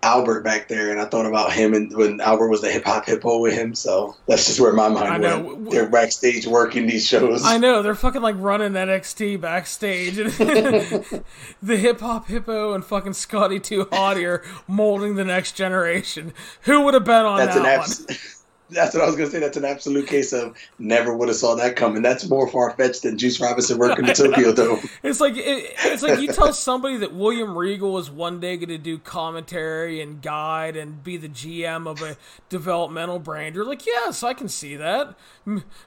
[0.04, 3.06] Albert back there, and I thought about him and when Albert was the hip hop
[3.06, 3.74] hippo with him.
[3.74, 5.40] So that's just where my mind I know.
[5.42, 5.72] went.
[5.72, 7.44] They're backstage working these shows.
[7.44, 10.16] I know they're fucking like running NXT backstage,
[11.62, 16.32] the hip hop hippo and fucking Scotty Too Hottie are molding the next generation.
[16.62, 17.80] Who would have bet on That's that an one?
[17.82, 18.37] abs-
[18.70, 19.40] That's what I was gonna say.
[19.40, 22.02] That's an absolute case of never would have saw that coming.
[22.02, 24.80] That's more far fetched than Juice Robinson working the Tokyo Dome.
[25.04, 28.70] It's like it, it's like you tell somebody that William Regal is one day going
[28.70, 32.18] to do commentary and guide and be the GM of a
[32.50, 33.56] developmental brand.
[33.56, 35.16] You're like, yes, I can see that.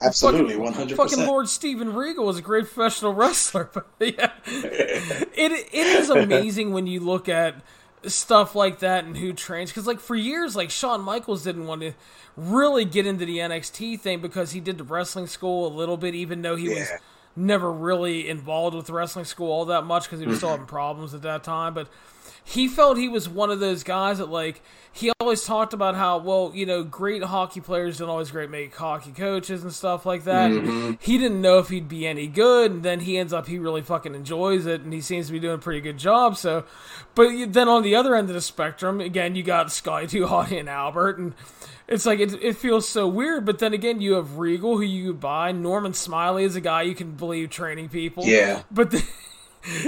[0.01, 1.27] Absolutely, one hundred Fucking.
[1.27, 6.87] Lord Steven Regal was a great professional wrestler, but yeah, it it is amazing when
[6.87, 7.57] you look at
[8.07, 9.71] stuff like that and who trains.
[9.71, 11.93] Because like for years like Shawn Michaels didn't want to
[12.37, 16.15] really get into the NXT thing because he did the wrestling school a little bit
[16.15, 16.91] even though he was
[17.37, 20.55] never really involved with wrestling school all that much because he was still Mm-hmm.
[20.61, 21.75] having problems at that time.
[21.75, 21.89] But
[22.45, 24.63] he felt he was one of those guys that like
[24.93, 28.75] he always talked about how well you know great hockey players don't always great make
[28.75, 30.93] hockey coaches and stuff like that Mm-hmm.
[31.01, 33.83] he didn't know if he'd be any good and then he ends up he really
[33.83, 36.65] fucking enjoys it and he seems to be doing a pretty good job so
[37.15, 40.59] but then on the other end of the spectrum again you got Sky Too Hottie
[40.59, 41.35] and Albert and
[41.87, 45.13] it's like it, it feels so weird but then again you have Regal who you
[45.13, 48.63] buy Norman Smiley is a guy you can believe training people Yeah.
[48.73, 49.05] but the,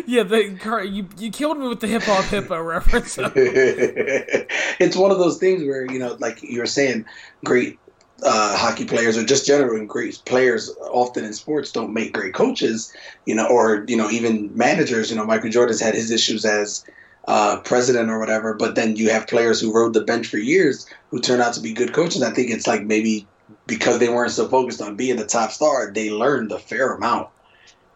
[0.06, 3.18] yeah, the you you killed me with the hip hop hippo reference.
[3.36, 7.04] it's one of those things where you know, like you were saying,
[7.44, 7.78] great
[8.22, 12.94] uh, hockey players or just generally great players often in sports don't make great coaches,
[13.26, 15.10] you know, or you know even managers.
[15.10, 16.84] You know, Michael Jordan's had his issues as
[17.26, 20.86] uh, president or whatever, but then you have players who rode the bench for years
[21.10, 22.22] who turn out to be good coaches.
[22.22, 23.26] I think it's like maybe
[23.66, 27.28] because they weren't so focused on being the top star, they learned a fair amount.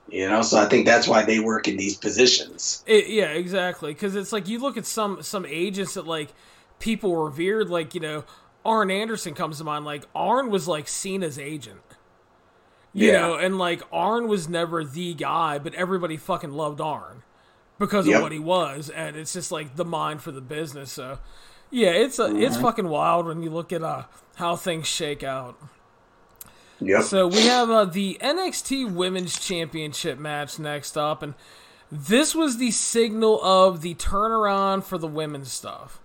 [0.09, 2.85] You know, so I think that's why they work in these positions.
[2.87, 3.93] It, yeah, exactly.
[3.93, 6.33] Because it's like you look at some some agents that like
[6.78, 8.24] people revered, like you know
[8.65, 9.85] Arn Anderson comes to mind.
[9.85, 11.81] Like Arn was like Cena's agent.
[12.93, 13.19] You Yeah.
[13.20, 17.23] know, and like Arn was never the guy, but everybody fucking loved Arn
[17.78, 20.93] because of what he was, and it's just like the mind for the business.
[20.93, 21.19] So,
[21.70, 22.43] yeah, it's a, Mm-hmm.
[22.43, 24.05] it's fucking wild when you look at uh,
[24.37, 25.59] how things shake out.
[26.81, 27.03] Yep.
[27.05, 31.35] So we have uh, the NXT Women's Championship match next up, and
[31.90, 36.01] this was the signal of the turnaround for the women's stuff.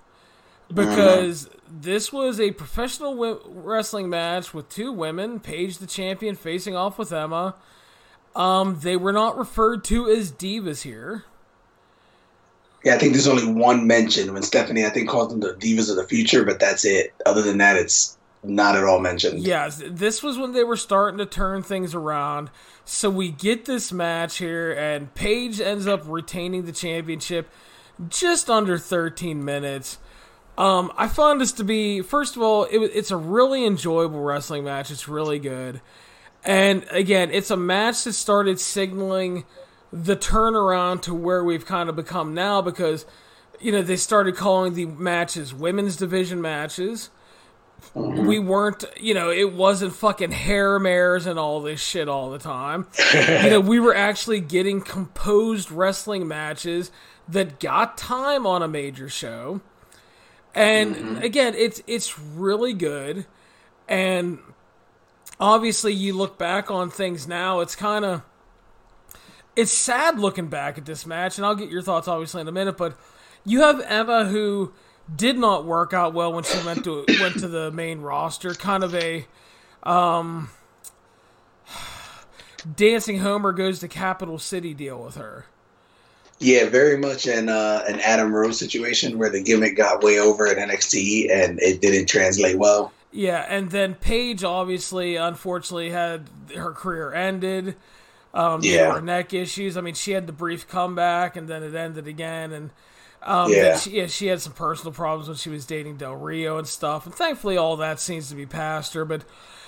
[0.73, 6.77] Because this was a professional wi- wrestling match with two women, Paige the champion facing
[6.77, 7.55] off with Emma.
[8.37, 11.25] Um, they were not referred to as divas here.
[12.83, 15.89] Yeah, I think there's only one mention when Stephanie, I think, calls them the Divas
[15.89, 17.13] of the Future, but that's it.
[17.25, 19.39] Other than that, it's not at all mentioned.
[19.39, 22.49] Yes, this was when they were starting to turn things around.
[22.85, 27.49] So we get this match here, and Paige ends up retaining the championship
[28.09, 29.99] just under 13 minutes.
[30.57, 34.63] Um, I found this to be, first of all, it, it's a really enjoyable wrestling
[34.63, 34.91] match.
[34.91, 35.81] It's really good.
[36.43, 39.45] And again, it's a match that started signaling
[39.93, 43.05] the turnaround to where we've kind of become now because,
[43.59, 47.11] you know, they started calling the matches women's division matches
[47.95, 48.25] Mm-hmm.
[48.25, 52.39] we weren't, you know, it wasn't fucking hair mares and all this shit all the
[52.39, 52.87] time.
[53.13, 56.89] you know, we were actually getting composed wrestling matches
[57.27, 59.59] that got time on a major show.
[60.55, 61.17] And mm-hmm.
[61.17, 63.25] again, it's it's really good.
[63.87, 64.39] And
[65.39, 68.21] obviously you look back on things now, it's kind of
[69.55, 72.53] it's sad looking back at this match and I'll get your thoughts obviously in a
[72.53, 72.97] minute, but
[73.43, 74.71] you have Emma who
[75.15, 78.53] did not work out well when she went to went to the main roster.
[78.53, 79.25] Kind of a
[79.83, 80.49] um,
[82.75, 85.45] dancing Homer goes to Capital City deal with her.
[86.39, 90.47] Yeah, very much an uh, an Adam Rose situation where the gimmick got way over
[90.47, 92.91] at NXT and it didn't translate well.
[93.11, 97.75] Yeah, and then Paige obviously, unfortunately, had her career ended.
[98.33, 98.93] Um, Yeah.
[98.93, 99.75] Were neck issues.
[99.75, 102.53] I mean, she had the brief comeback, and then it ended again.
[102.53, 102.71] And
[103.23, 103.77] um, Yeah.
[103.77, 107.05] she, yeah, she had some personal problems when she was dating Del Rio and stuff.
[107.05, 109.05] And thankfully, all that seems to be past her.
[109.05, 109.23] But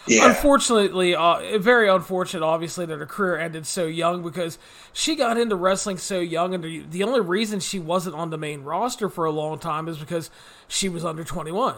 [0.07, 4.57] Yeah, unfortunately, uh, very unfortunate, obviously, that her career ended so young because
[4.91, 8.37] she got into wrestling so young, and the- the only reason she wasn't on the
[8.37, 10.29] main roster for a long time is because
[10.67, 11.75] she was under 21.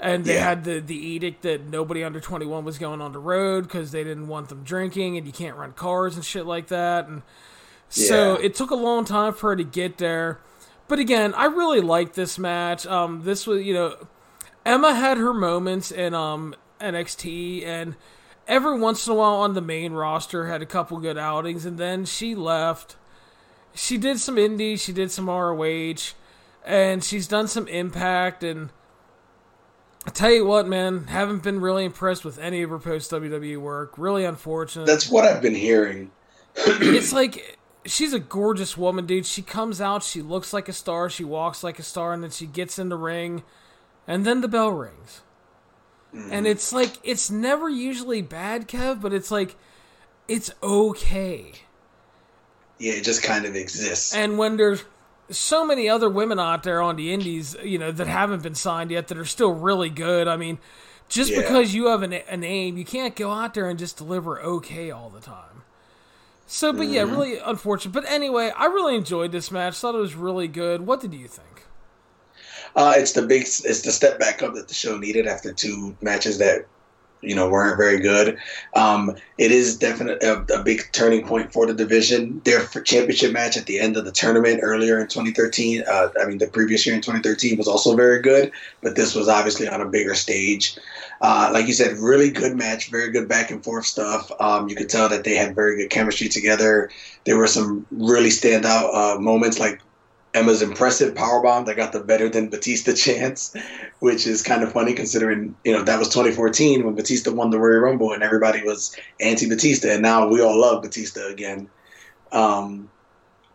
[0.00, 0.44] And they Yeah.
[0.44, 4.04] had the, the edict that nobody under 21 was going on the road because they
[4.04, 7.08] didn't want them drinking, and you can't rent cars and shit like that.
[7.08, 7.22] And
[7.88, 8.46] so Yeah.
[8.46, 10.38] it took a long time for her to get there.
[10.86, 12.86] But again, I really liked this match.
[12.86, 13.96] Um, this was, you know,
[14.66, 17.96] Emma had her moments in um NXT, and
[18.46, 21.78] every once in a while on the main roster had a couple good outings, and
[21.78, 22.96] then she left.
[23.74, 26.14] She did some indie, she did some ROH,
[26.64, 28.44] and she's done some Impact.
[28.44, 28.70] And
[30.06, 33.58] I tell you what, man, haven't been really impressed with any of her post WWE
[33.58, 33.94] work.
[33.96, 36.10] Really unfortunate that's what I've been hearing.
[36.56, 39.26] it's like she's a gorgeous woman, dude.
[39.26, 42.30] She comes out, she looks like a star, she walks like a star, and then
[42.30, 43.42] she gets in the ring,
[44.06, 45.22] and then the bell rings.
[46.12, 46.48] and mm.
[46.48, 49.56] it's like it's never usually bad, Kev, but it's like
[50.28, 51.52] it's okay.
[52.78, 54.14] Yeah, it just kind of exists.
[54.14, 54.84] And when there's
[55.30, 58.90] so many other women out there on the indies, you know, that haven't been signed
[58.90, 60.28] yet that are still really good.
[60.28, 60.58] I mean,
[61.08, 61.40] just Yeah.
[61.40, 64.90] because you have an, a name, you can't go out there and just deliver okay
[64.90, 65.53] all the time.
[66.46, 67.10] So, but yeah, Mm-hmm.
[67.10, 67.92] really unfortunate.
[67.92, 69.76] But anyway, I really enjoyed this match.
[69.78, 70.82] Thought it was really good.
[70.86, 71.66] What did you think?
[72.76, 75.96] Uh, it's the big, it's the step back up that the show needed after two
[76.00, 76.66] matches that,
[77.26, 78.38] you know, weren't very good.
[78.74, 82.40] Um, it is definitely a, a big turning point for the division.
[82.44, 86.38] Their championship match at the end of the tournament earlier in 2013, uh, I mean,
[86.38, 88.52] the previous year in 2013 was also very good,
[88.82, 90.76] but this was obviously on a bigger stage.
[91.20, 94.30] Uh, like you said, really good match, very good back and forth stuff.
[94.40, 96.90] Um, you could tell that they had very good chemistry together.
[97.24, 99.80] There were some really standout uh, moments, like
[100.34, 103.54] Emma's impressive powerbomb that got the better than Batista chance,
[104.00, 107.58] which is kind of funny considering you know that was 2014 when Batista won the
[107.58, 111.68] Royal Rumble and everybody was anti Batista, and now we all love Batista again.
[112.32, 112.90] Um,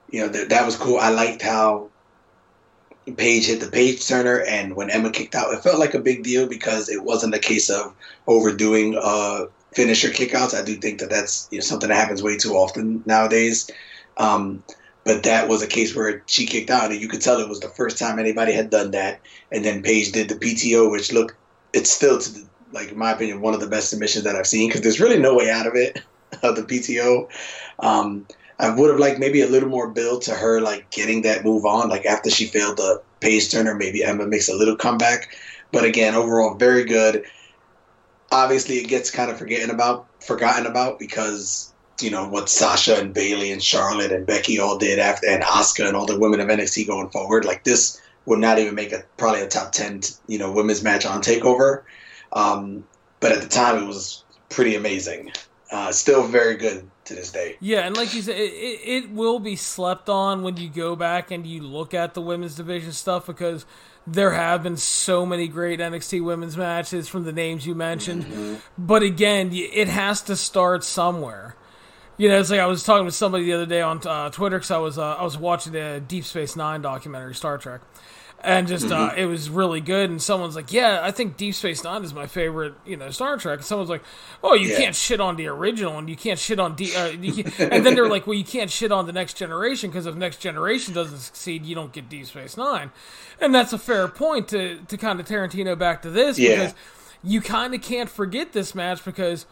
[0.09, 0.97] you know that that was cool.
[0.97, 1.89] I liked how
[3.17, 6.23] Paige hit the page turner, and when Emma kicked out, it felt like a big
[6.23, 7.93] deal because it wasn't a case of
[8.25, 10.59] overdoing uh, finisher kickouts.
[10.59, 13.69] I do think that that's you know, something that happens way too often nowadays.
[14.17, 14.63] Um,
[15.03, 17.59] but that was a case where she kicked out, and you could tell it was
[17.59, 19.21] the first time anybody had done that.
[19.51, 21.35] And then Paige did the PTO, which look,
[21.73, 24.47] it's still to the, like in my opinion one of the best submissions that I've
[24.47, 26.01] seen because there's really no way out of it
[26.43, 27.27] of the PTO.
[27.79, 28.27] Um,
[28.59, 31.65] I would have liked maybe a little more build to her like getting that move
[31.65, 35.35] on, like after she failed the Paige turner, maybe Emma makes a little comeback.
[35.71, 37.23] But again, overall, very good.
[38.31, 43.13] Obviously, it gets kind of forgotten about, forgotten about because you know what Sasha and
[43.13, 46.47] Bayley and Charlotte and Becky all did after, and Asuka and all the women of
[46.47, 47.45] NXT going forward.
[47.45, 51.05] Like this would not even make a probably a top ten, you know, women's match
[51.05, 51.83] on Takeover.
[52.33, 52.85] Um,
[53.19, 55.31] but at the time, it was pretty amazing.
[55.71, 57.57] Uh, still very good to this day.
[57.59, 60.95] Yeah, and like you said, it, it, it will be slept on when you go
[60.95, 63.65] back and you look at the women's division stuff because
[64.07, 68.61] there have been so many great NXT women's matches from the names you mentioned.
[68.77, 71.55] But again, it has to start somewhere.
[72.19, 74.57] You know, it's like I was talking with somebody the other day on uh, Twitter
[74.57, 77.79] because I was uh, I was watching the Deep Space Nine documentary, Star Trek,
[78.43, 80.09] and just uh, it was really good.
[80.09, 83.37] And someone's like, "Yeah, I think Deep Space Nine is my favorite, you know, Star
[83.37, 84.03] Trek." And someone's like,
[84.43, 84.77] "Oh, you Yeah.
[84.79, 87.07] can't shit on the original, and you can't shit on D." Uh,
[87.59, 90.41] and then they're like, "Well, you can't shit on the Next Generation because if Next
[90.41, 92.91] Generation doesn't succeed, you don't get Deep Space Nine.
[93.39, 96.55] And that's a fair point to to kind of Tarantino back to this Yeah.
[96.55, 96.75] because
[97.23, 99.45] you kind of can't forget this match because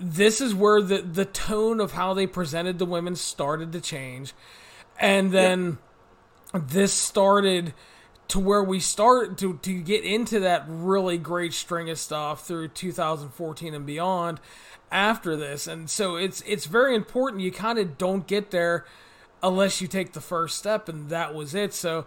[0.00, 4.32] this is where the the tone of how they presented the women started to change.
[4.98, 5.78] And then
[6.54, 7.74] this started
[8.28, 12.68] to where we start to to get into that really great string of stuff through
[12.68, 14.40] 2014 and beyond
[14.90, 15.66] after this.
[15.66, 18.86] And so it's it's very important you kind of don't get there
[19.42, 21.74] unless you take the first step and that was it.
[21.74, 22.06] So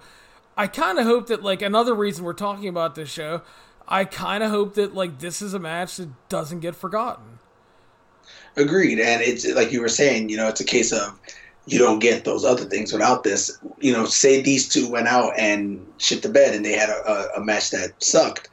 [0.55, 3.41] i kind of hope that like another reason we're talking about this show
[3.87, 7.32] i kind of hope that like this is a match that doesn't get forgotten
[8.55, 11.19] Agreed, and it's like you were saying, you know, it's a case of
[11.65, 13.57] you don't get those other things without this.
[13.79, 17.09] You know, say these two went out and shit the bed, and they had a,
[17.09, 18.49] a, a match that sucked.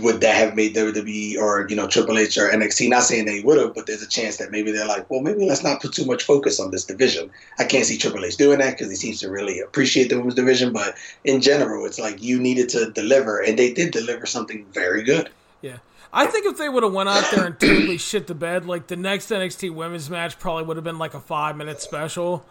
[0.00, 2.88] Would that have made WWE or you know Triple H or NXT?
[2.88, 5.44] Not saying they would have, but there's a chance that maybe they're like, well, maybe
[5.44, 7.30] let's not put too much focus on this division.
[7.58, 10.36] I can't see Triple H doing that because he seems to really appreciate the women's
[10.36, 10.72] division.
[10.72, 10.94] But
[11.24, 15.30] in general, it's like you needed to deliver, and they did deliver something very good.
[15.62, 15.78] Yeah.
[16.12, 18.88] I think if they would have went out there and totally shit the bed, like
[18.88, 22.44] the next NXT women's match probably would have been like a five minute special.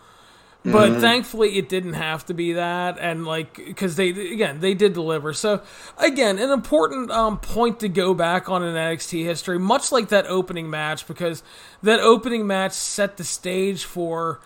[0.63, 4.93] But thankfully, it didn't have to be that, and like because they again they did
[4.93, 5.33] deliver.
[5.33, 5.63] So
[5.97, 10.27] again, an important um, point to go back on in NXT history, much like that
[10.27, 11.41] opening match, because
[11.81, 14.39] that opening match set the stage for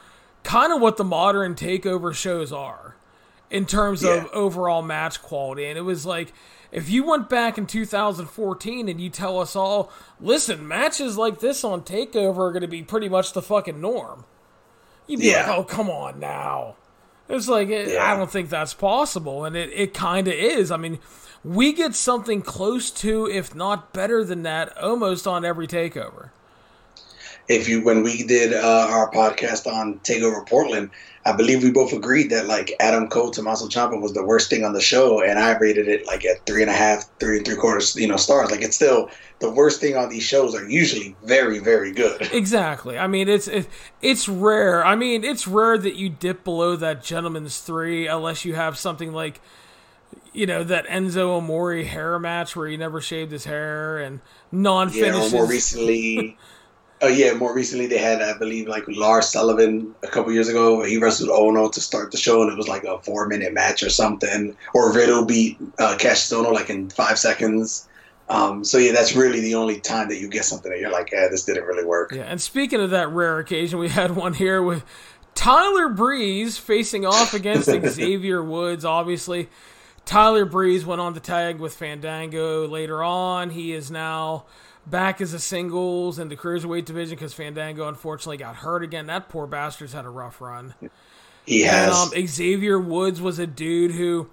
[0.43, 2.95] kind of what the modern takeover shows are
[3.49, 4.11] in terms Yeah.
[4.23, 5.65] of overall match quality.
[5.65, 6.31] And it was like,
[6.75, 9.89] if you went back in 2014 and you tell us all,
[10.19, 14.25] listen, matches like this on TakeOver are going to be pretty much the fucking norm,
[15.07, 15.47] you'd be Yeah.
[15.49, 16.75] like, oh, come on now.
[17.29, 18.11] It's like, eh, it, Yeah.
[18.13, 19.45] I don't think that's possible.
[19.45, 20.69] And it, it kind of is.
[20.69, 20.99] I mean,
[21.43, 26.31] we get something close to, if not better than that, almost on every TakeOver.
[27.47, 30.89] If you when we did uh, our podcast on Takeover Portland,
[31.25, 34.63] I believe we both agreed that like Adam Cole Tommaso Ciampa was the worst thing
[34.63, 37.45] on the show, and I rated it like at three and a half, three and
[37.45, 38.51] three quarters, you know, stars.
[38.51, 39.09] Like it's still
[39.39, 42.29] the worst thing on these shows are usually very, very good.
[42.35, 42.97] Exactly.
[42.97, 43.67] I mean, it's it,
[44.01, 44.85] it's rare.
[44.85, 49.13] I mean, it's rare that you dip below that gentleman's three unless you have something
[49.13, 49.41] like
[50.33, 54.19] you know that Enzo Amore hair match where he never shaved his hair and
[54.51, 55.31] non finishes.
[55.31, 56.37] Yeah, more recently.
[57.01, 60.81] Oh yeah, more recently they had, I believe, like Lars Sullivan a couple years ago.
[60.83, 63.89] He wrestled Ohno to start the show, and it was like a four-minute match or
[63.89, 64.55] something.
[64.73, 67.87] Or Riddle beat uh, Kassius Ohno like in five seconds.
[68.29, 71.11] Um, so yeah, that's really the only time that you get something that you're like,
[71.11, 72.11] yeah, this didn't really work.
[72.11, 74.83] Yeah, and speaking of that rare occasion, we had one here with
[75.35, 78.85] Tyler Breeze facing off against Xavier Woods.
[78.85, 79.49] Obviously,
[80.05, 83.51] Tyler Breeze went on the tag with Fandango later on.
[83.51, 84.45] He is now
[84.87, 89.07] back as a singles in the cruiserweight division because Fandango unfortunately got hurt again.
[89.07, 90.75] That poor bastard's had a rough run.
[91.45, 92.11] He has.
[92.11, 94.29] And, um, Xavier Woods was a dude who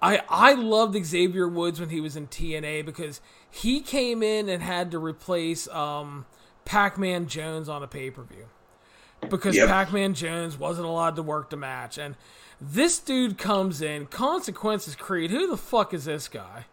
[0.00, 3.20] I I loved Xavier Woods when he was in TNA because
[3.50, 6.26] he came in and had to replace um,
[6.64, 8.46] Pac-Man Jones on a pay-per-view
[9.28, 9.68] because yep.
[9.68, 12.16] Pac-Man Jones wasn't allowed to work the match and
[12.60, 16.66] this dude comes in consequences creed who the fuck is this guy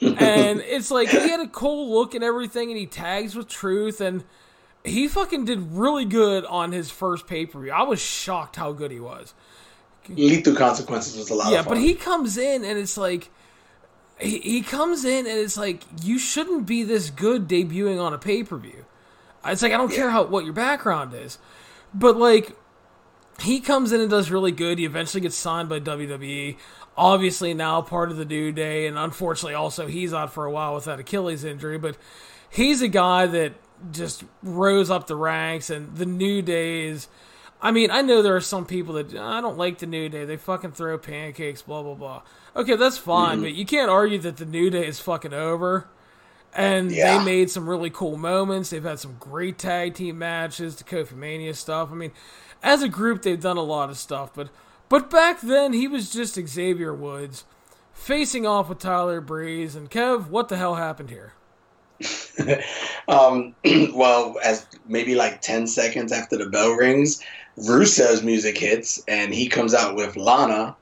[0.00, 4.00] and it's like he had a cool look and everything, and he tags with truth,
[4.00, 4.24] and
[4.84, 7.72] he fucking did really good on his first pay per view.
[7.72, 9.34] I was shocked how good he was.
[10.08, 11.52] Lethal Consequences was a lot.
[11.52, 13.30] Yeah, but he comes in and it's like
[14.20, 18.18] he, he comes in and it's like you shouldn't be this good debuting on a
[18.18, 18.84] pay per view.
[19.44, 19.96] It's like I don't yeah.
[19.96, 21.38] care how what your background is,
[21.94, 22.56] but like
[23.40, 24.78] he comes in and does really good.
[24.78, 26.56] He eventually gets signed by WWE
[26.96, 30.74] obviously now part of the New Day, and unfortunately also he's out for a while
[30.74, 31.78] with that Achilles injury.
[31.78, 31.96] But
[32.48, 33.54] he's a guy that
[33.92, 37.08] just rose up the ranks, and the New Day is.
[37.60, 40.26] I mean, I know there are some people that I don't like the New Day.
[40.26, 42.22] They fucking throw pancakes, blah blah blah.
[42.54, 43.42] Okay, that's fine, mm-hmm.
[43.42, 45.88] but you can't argue that the New Day is fucking over.
[46.54, 47.18] And yeah.
[47.18, 48.70] they made some really cool moments.
[48.70, 51.90] They've had some great tag team matches, the Kofi Mania stuff.
[51.92, 52.12] I mean,
[52.62, 54.48] as a group, they've done a lot of stuff, but
[54.88, 57.44] but back then, he was just Xavier Woods
[57.92, 59.74] facing off with Tyler Breeze.
[59.74, 61.32] And Kev, what the hell happened here?
[63.08, 63.54] um,
[63.94, 67.22] well, as maybe like 10 seconds after the bell rings,
[67.58, 70.76] Rusev's music hits, and he comes out with Lana,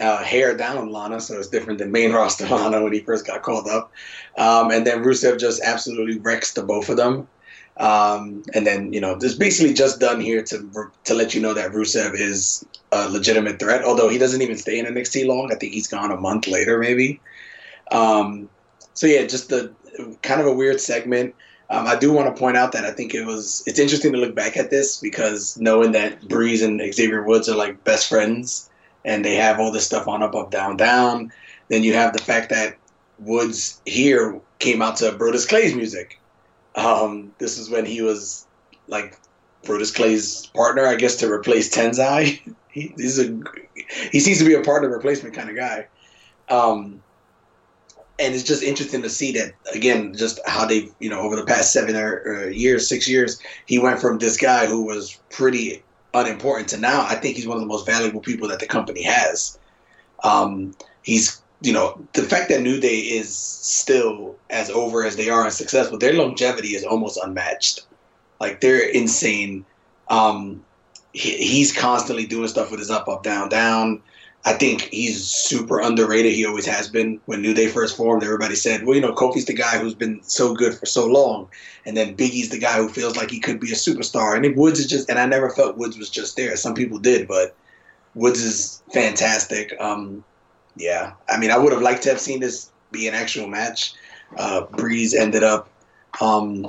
[0.00, 3.42] uh, hair down Lana, so it's different than main roster Lana when he first got
[3.42, 3.92] called up.
[4.38, 7.28] Um, and then Rusev just absolutely wrecks the both of them.
[7.76, 11.54] Um, and then you know, this basically just done here to to let you know
[11.54, 13.84] that Rusev is a legitimate threat.
[13.84, 15.50] Although he doesn't even stay in NXT long.
[15.52, 17.20] I think he's gone a month later, maybe.
[17.90, 18.48] Um,
[18.94, 19.72] so yeah, just the
[20.22, 21.34] kind of a weird segment.
[21.70, 24.18] Um, I do want to point out that I think it was it's interesting to
[24.18, 28.70] look back at this because knowing that Breeze and Xavier Woods are like best friends
[29.04, 31.32] and they have all this stuff on up up down down.
[31.68, 32.76] Then you have the fact that
[33.18, 36.20] Woods here came out to Brodus Clay's music
[36.74, 38.46] um, this is when he was
[38.88, 39.18] like
[39.64, 42.40] Brodus Clay's partner, I guess, to replace Tensai.
[42.68, 43.40] he, he's a
[44.10, 45.86] he seems to be a partner replacement kind of guy.
[46.48, 47.02] Um,
[48.18, 51.44] and it's just interesting to see that again, just how they, you know, over the
[51.44, 55.82] past seven or, or years, six years, he went from this guy who was pretty
[56.12, 57.04] unimportant to now.
[57.06, 59.58] I think he's one of the most valuable people that the company has.
[60.22, 65.30] Um, he's you know, the fact that New Day is still as over as they
[65.30, 67.86] are and successful, their longevity is almost unmatched.
[68.38, 69.64] Like they're insane.
[70.08, 70.62] Um,
[71.14, 74.02] he, he's constantly doing stuff with his up, up, down, down.
[74.44, 76.34] I think he's super underrated.
[76.34, 77.18] He always has been.
[77.24, 80.22] When New Day first formed, everybody said, well, you know, Kofi's the guy who's been
[80.22, 81.48] so good for so long.
[81.86, 84.36] And then Biggie's the guy who feels like he could be a superstar.
[84.36, 86.54] And Woods is just, and I never felt Woods was just there.
[86.56, 87.56] Some people did, but
[88.14, 89.74] Woods is fantastic.
[89.80, 90.22] Um,
[90.76, 93.94] yeah, I mean, I would have liked to have seen this be an actual match.
[94.36, 95.68] Uh, Breeze ended up,
[96.20, 96.66] um,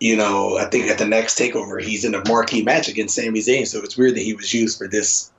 [0.00, 3.40] you know, I think at the next takeover, he's in a marquee match against Sami
[3.40, 3.66] Zayn.
[3.66, 5.30] So it's weird that he was used for this.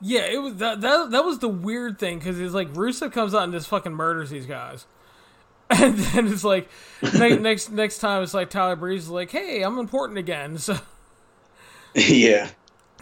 [0.00, 3.34] Yeah, it was that that, that was the weird thing because it's like Rusev comes
[3.34, 4.86] out and just fucking murders these guys,
[5.70, 6.68] and then it's like
[7.02, 10.58] next next next time it's like Tyler Breeze is like, hey, I'm important again.
[10.68, 10.78] So
[11.94, 12.50] yeah,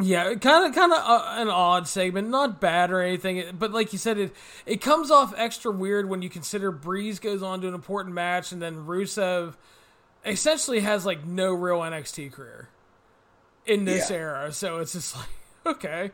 [0.01, 3.93] yeah, kind of, kind of uh, an odd segment, not bad or anything, but like
[3.93, 4.35] you said, it
[4.67, 8.53] it comes off extra weird when you consider Breeze goes on to an important match,
[8.53, 9.55] and then Rusev
[10.25, 12.69] essentially has like no real NXT career
[13.65, 14.17] in this yeah.
[14.17, 14.53] era.
[14.53, 15.29] So it's just like,
[15.77, 16.11] okay,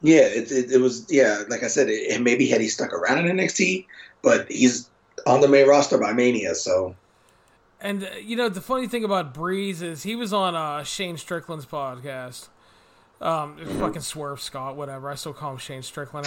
[0.00, 3.26] yeah, it, it, it was yeah, like I said, it, maybe had he stuck around
[3.26, 3.86] in NXT,
[4.22, 4.88] but he's
[5.26, 6.94] on the main roster by Mania, so.
[7.80, 11.16] And uh, you know the funny thing about Breeze is he was on uh, Shane
[11.16, 12.48] Strickland's podcast
[13.20, 15.10] um, fucking Swerve Scott, whatever.
[15.10, 16.26] I still call him Shane Strickland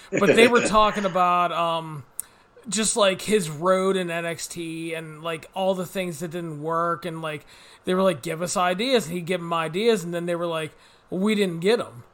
[0.10, 2.04] but they were talking about um,
[2.68, 7.22] just like his road in NXT and like all the things that didn't work, and
[7.22, 7.44] like
[7.84, 10.46] they were like, "Give us ideas," and he'd give them ideas, and then they were
[10.46, 10.72] like,
[11.10, 12.04] "We didn't get them."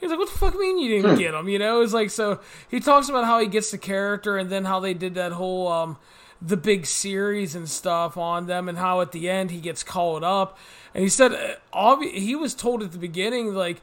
[0.00, 2.40] He's like, "What the fuck mean you didn't get him?" You know, it's like so.
[2.70, 5.68] He talks about how he gets the character, and then how they did that whole
[5.68, 5.96] um,
[6.42, 10.24] the big series and stuff on them, and how at the end he gets called
[10.24, 10.56] up.
[10.94, 13.80] And he said, uh, obvi- he was told at the beginning, like,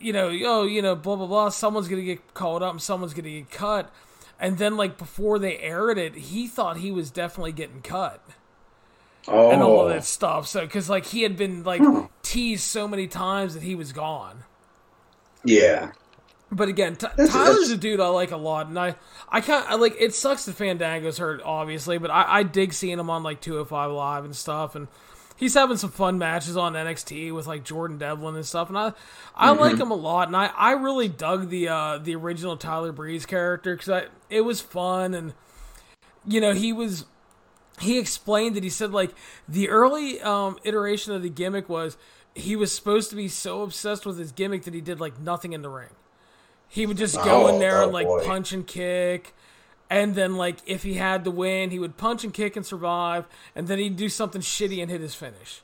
[0.00, 1.48] you know, oh, you know, blah blah blah.
[1.50, 3.90] Someone's gonna get called up, and someone's gonna get cut.
[4.40, 8.20] And then, like before they aired it, he thought he was definitely getting cut
[9.28, 10.46] Oh, and all of that stuff.
[10.46, 11.80] So, because like he had been like
[12.22, 14.44] teased so many times that he was gone.
[15.44, 15.92] yeah.
[16.52, 18.94] But again, T- That's- Tyler's that's- a dude I like a lot, and I,
[19.28, 19.96] I can't, I like.
[19.98, 23.90] It sucks that Fandango's hurt, obviously, but I, I dig seeing him on like 205
[23.90, 24.86] Live and stuff, and
[25.36, 28.92] he's having some fun matches on NXT with like Jordan Devlin and stuff, and I,
[29.34, 29.60] I Mm-hmm.
[29.60, 33.26] like him a lot, and I, I really dug the, uh, the original Tyler Breeze
[33.26, 35.32] character because I, it was fun, and
[36.26, 37.04] you know he was,
[37.80, 39.10] he explained that he said like
[39.48, 41.96] the early um, iteration of the gimmick was
[42.36, 45.52] he was supposed to be so obsessed with his gimmick that he did like nothing
[45.52, 45.88] in the ring.
[46.74, 48.24] He would just go oh, in Oh, there oh, and like boy.
[48.24, 49.32] punch and kick.
[49.88, 53.28] And then like if he had to win, he would punch and kick and survive,
[53.54, 55.62] and then he'd do something shitty and hit his finish.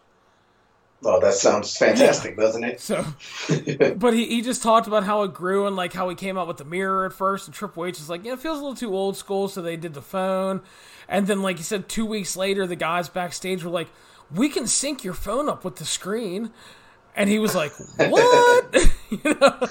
[1.04, 2.80] Oh, that sounds fantastic, doesn't it?
[2.80, 3.04] So
[3.96, 6.46] but he, he just talked about how it grew and like how he came out
[6.46, 8.76] with the mirror at first and Triple H is like, yeah, it feels a little
[8.76, 10.62] too old school, so they did the phone.
[11.08, 13.88] And then like he said two weeks later the guys backstage were like,
[14.30, 16.52] We can sync your phone up with the screen
[17.16, 18.76] and he was like, "What?"
[19.10, 19.68] you know, no,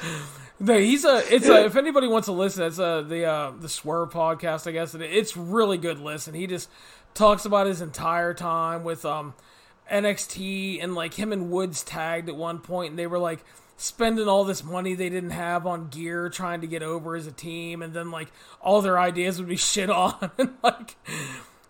[0.66, 1.24] he's a.
[1.34, 1.66] It's a.
[1.66, 4.94] If anybody wants to listen, it's a the uh, the Swerve podcast, I guess.
[4.94, 6.00] And it's really good.
[6.00, 6.70] Listen, he just
[7.14, 9.34] talks about his entire time with um
[9.92, 13.44] NXT and like him and Woods tagged at one point, and they were like
[13.78, 17.32] spending all this money they didn't have on gear trying to get over as a
[17.32, 18.32] team, and then like
[18.62, 20.96] all their ideas would be shit on, and like.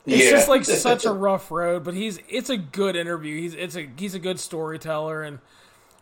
[0.06, 0.32] It's Yeah.
[0.32, 3.38] just like such a rough road, but he's it's a good interview.
[3.40, 5.40] He's it's a he's a good storyteller and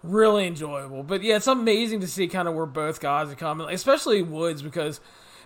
[0.04, 1.04] really enjoyable.
[1.04, 4.62] But yeah, it's amazing to see kind of where both guys are coming, especially Woods
[4.62, 5.00] because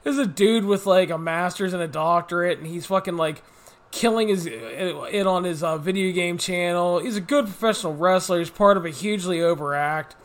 [0.03, 3.44] there's a dude with like a master's and a doctorate, and he's fucking like
[3.91, 6.99] killing his it on his uh, video game channel.
[6.99, 8.40] He's a good professional wrestler.
[8.40, 10.15] He's part of a hugely overact.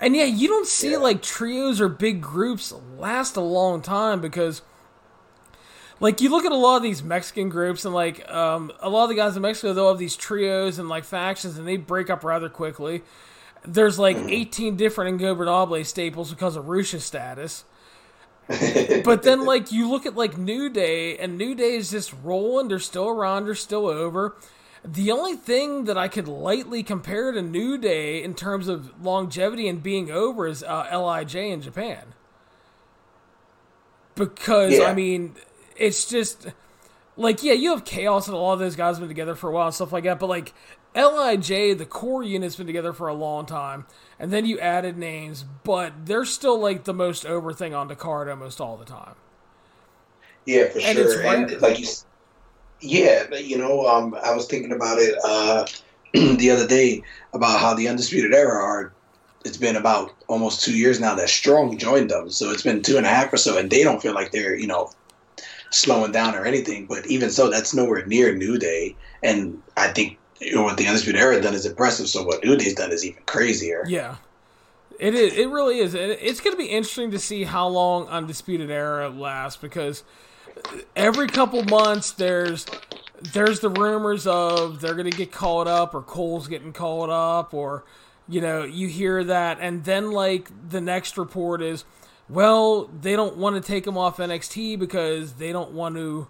[0.00, 0.98] And yeah, you don't see Yeah.
[0.98, 4.62] like trios or big groups last a long time because
[6.00, 9.04] like you look at a lot of these Mexican groups and like um, a lot
[9.04, 12.10] of the guys in Mexico they'll have these trios and like factions and they break
[12.10, 13.02] up rather quickly.
[13.68, 17.64] There's like 18 different Ingobernable staples because of Russia's status.
[19.04, 22.68] but then like you look at like New Day and New Day is just rolling.
[22.68, 23.44] They're still around.
[23.44, 24.36] They're still over.
[24.84, 29.68] The only thing that I could lightly compare to New Day in terms of longevity
[29.68, 32.14] and being over is uh, Lij in Japan.
[34.14, 34.84] Because Yeah.
[34.84, 35.34] I mean,
[35.76, 36.48] it's just
[37.16, 39.50] like yeah, you have chaos and a lot of those guys have been together for
[39.50, 40.18] a while and stuff like that.
[40.18, 40.54] But like
[41.04, 43.86] Lij, the core unit's been together for a long time,
[44.18, 47.96] and then you added names, but they're still like the most over thing on the
[47.96, 49.14] card almost all the time.
[50.44, 51.26] Yeah, for And it's sure.
[51.26, 51.86] And like you,
[52.80, 55.66] yeah, you know, um, I was thinking about it uh,
[56.36, 57.02] the other day
[57.32, 58.92] about how the Undisputed Era are.
[59.44, 62.96] It's been about almost two years now that Strong joined them, so it's been two
[62.96, 64.90] and a half or so, and they don't feel like they're you know
[65.70, 66.86] slowing down or anything.
[66.86, 70.86] But even so, that's nowhere near New Day, and I think you know, what the
[70.86, 72.08] Undisputed Era done is impressive.
[72.08, 73.84] So what New done is even crazier.
[73.88, 74.16] Yeah.
[74.98, 75.32] It is.
[75.34, 75.94] It really is.
[75.94, 80.02] It's going to be interesting to see how long Undisputed Era lasts because
[80.96, 82.66] every couple months there's
[83.32, 87.54] there's the rumors of they're going to get called up or Cole's getting called up
[87.54, 87.84] or
[88.28, 91.84] you know you hear that and then like the next report is
[92.28, 96.28] well they don't want to take them off NXT because they don't want to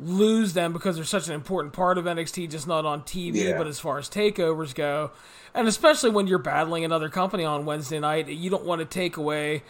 [0.00, 3.58] lose them because they're such an important part of NXT, just not on TV, Yeah.
[3.58, 5.10] but as far as takeovers go.
[5.54, 9.16] And especially when you're battling another company on Wednesday night, you don't want to take
[9.16, 9.62] away,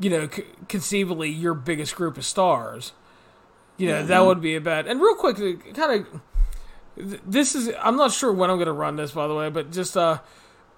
[0.00, 2.92] you know, c- conceivably your biggest group of stars.
[3.76, 4.86] You know, that would be a bad.
[4.86, 5.36] And real quick,
[5.74, 6.20] kind of,
[6.96, 9.70] this is, I'm not sure when I'm going to run this, by the way, but
[9.70, 10.18] just, uh,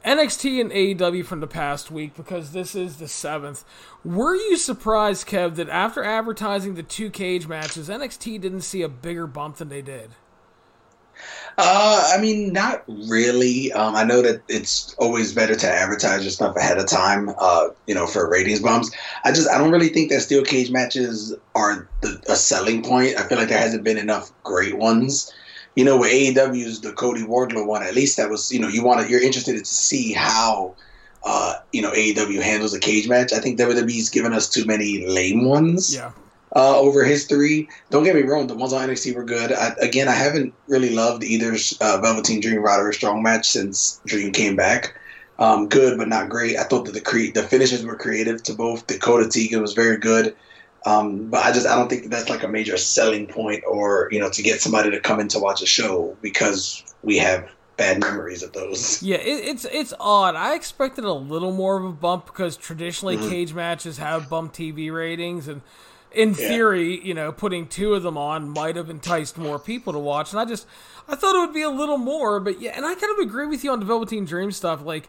[0.05, 3.65] NXT and AEW from the past week because this is the seventh.
[4.05, 8.89] Were you surprised, Kev, that after advertising the two cage matches, NXT didn't see a
[8.89, 10.11] bigger bump than they did?
[11.61, 13.73] Uh, I mean, not really.
[13.73, 17.71] Um, I know that it's always better to advertise your stuff ahead of time, uh,
[17.89, 18.93] you know, for ratings bumps.
[19.25, 23.17] I just, I don't really think that steel cage matches are the, a selling point.
[23.19, 25.33] I feel like there hasn't been enough great ones.
[25.79, 28.83] You know, with AEW's the Cody Wardlow one, at least that was, you know, you
[28.83, 30.75] want to, you're interested to see how,
[31.25, 33.33] uh, you know, AEW handles a cage match.
[33.33, 36.11] I think WWE's given us too many lame ones Yeah.
[36.57, 37.69] uh, over history.
[37.91, 39.53] Don't get me wrong, the ones on NXT were good.
[39.53, 44.33] I, again, I haven't really loved either uh, Velveteen Dream Roderick Strong match since Dream
[44.33, 44.95] came back.
[45.39, 46.57] um, good but not great.
[46.59, 48.89] I thought that the cre- the finishes were creative to both.
[48.89, 50.35] Dakota Tegan was very good.
[50.87, 54.09] Um, but I just I don't think that that's like a major selling point or
[54.13, 57.51] you know to get somebody to come in to watch a show because we have
[57.77, 59.03] bad memories of those.
[59.03, 60.37] Yeah, it, it's it's odd.
[60.37, 63.29] I expected a little more of a bump because traditionally mm-hmm.
[63.29, 65.63] cage matches have bump TV ratings, and
[66.13, 66.35] in yeah.
[66.49, 70.33] theory, you know, putting two of them on might have enticed more people to watch.
[70.33, 70.67] And I just
[71.09, 73.47] I thought it would be a little more, but yeah, and I kind of agree
[73.47, 74.85] with you on the Velveteen Dream stuff.
[74.85, 75.09] Like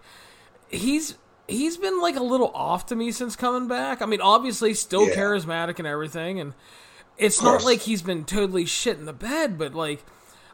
[0.70, 1.16] he's
[1.50, 4.02] he's been like a little off to me since coming back.
[4.02, 5.16] I mean, obviously still yeah.
[5.16, 6.54] charismatic and everything, and
[7.18, 10.04] it's not like he's been totally shit in the bed, but like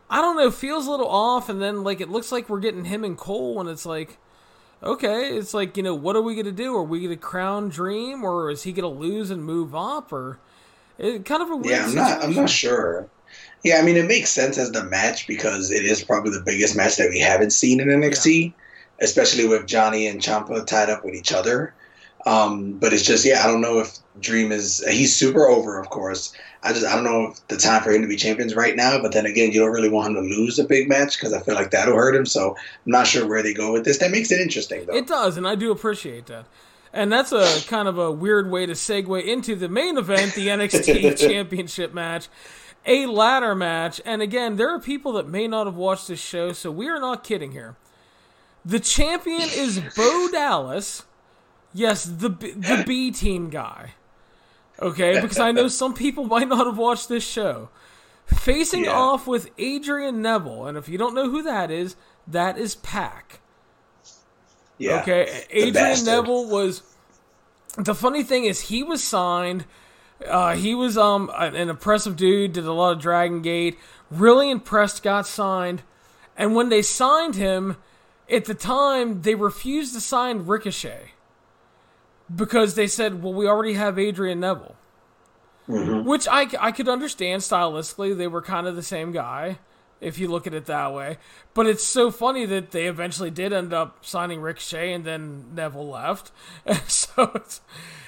[0.10, 1.50] I don't know, feels a little off.
[1.50, 4.18] And then like it looks like we're getting him and Cole, and it's like
[4.84, 6.76] okay, it's like you know what are we gonna do?
[6.76, 10.40] Are we gonna crown Dream, or is he gonna lose and move up, or
[10.98, 11.84] it kind of a weird yeah?
[11.84, 12.20] I'm situation.
[12.20, 12.24] not.
[12.24, 13.10] I'm not sure.
[13.64, 16.78] Yeah, I mean, it makes sense as the match because it is probably the biggest
[16.78, 18.54] match that we haven't seen in NXT.
[18.54, 18.62] Yeah
[19.02, 21.74] especially with Johnny and Ciampa tied up with each other.
[22.26, 24.84] Um, but it's just, yeah, I don't know if Dream is.
[24.90, 26.34] He's super over, of course.
[26.64, 29.00] I just, I don't know if the time for him to be champions right now.
[29.00, 31.42] But then again, you don't really want him to lose a big match because I
[31.42, 32.26] feel like that'll hurt him.
[32.26, 34.00] So I'm not sure where they go with this.
[34.00, 34.96] That makes it interesting, though.
[34.96, 36.48] It does, and I do appreciate that.
[36.92, 40.48] And that's a kind of a weird way to segue into the main event, the
[40.48, 42.30] NXT Championship match,
[42.86, 44.00] a ladder match.
[44.06, 47.00] And again, there are people that may not have watched this show, so we are
[47.00, 47.76] not kidding here.
[48.66, 51.04] The champion is Bo Dallas.
[51.74, 53.94] Yes, the the B team guy.
[54.82, 57.70] Okay, because I know some people might not have watched this show.
[58.26, 58.92] Facing yeah.
[58.92, 61.96] off with Adrian Neville, and if you don't know who that is,
[62.28, 63.40] that is Pac.
[64.78, 65.02] Yeah.
[65.02, 66.82] Okay, Adrian Neville was.
[67.78, 69.66] The funny thing is, he was signed.
[70.26, 72.54] Uh, he was um an impressive dude.
[72.54, 73.78] Did a lot of Dragon Gate.
[74.10, 75.04] Really impressed.
[75.04, 75.84] Got signed,
[76.36, 77.78] and when they signed him,
[78.30, 81.12] at the time they refused to sign Ricochet
[82.34, 84.76] because they said, "Well, we already have Adrian Neville,"
[85.68, 86.08] mm-hmm.
[86.08, 88.18] which I I could understand stylistically.
[88.18, 89.60] They were kind of the same guy
[90.02, 91.18] if you look at it that way.
[91.54, 95.90] But it's so funny that they eventually did end up signing Ricochet and then Neville
[95.90, 96.32] left.
[96.88, 97.62] so it's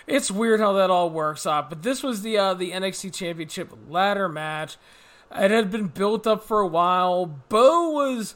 [0.05, 1.69] it's weird how that all works out.
[1.69, 4.77] But this was the uh, the NXT Championship ladder match.
[5.31, 7.25] It had been built up for a while.
[7.25, 8.35] Bo was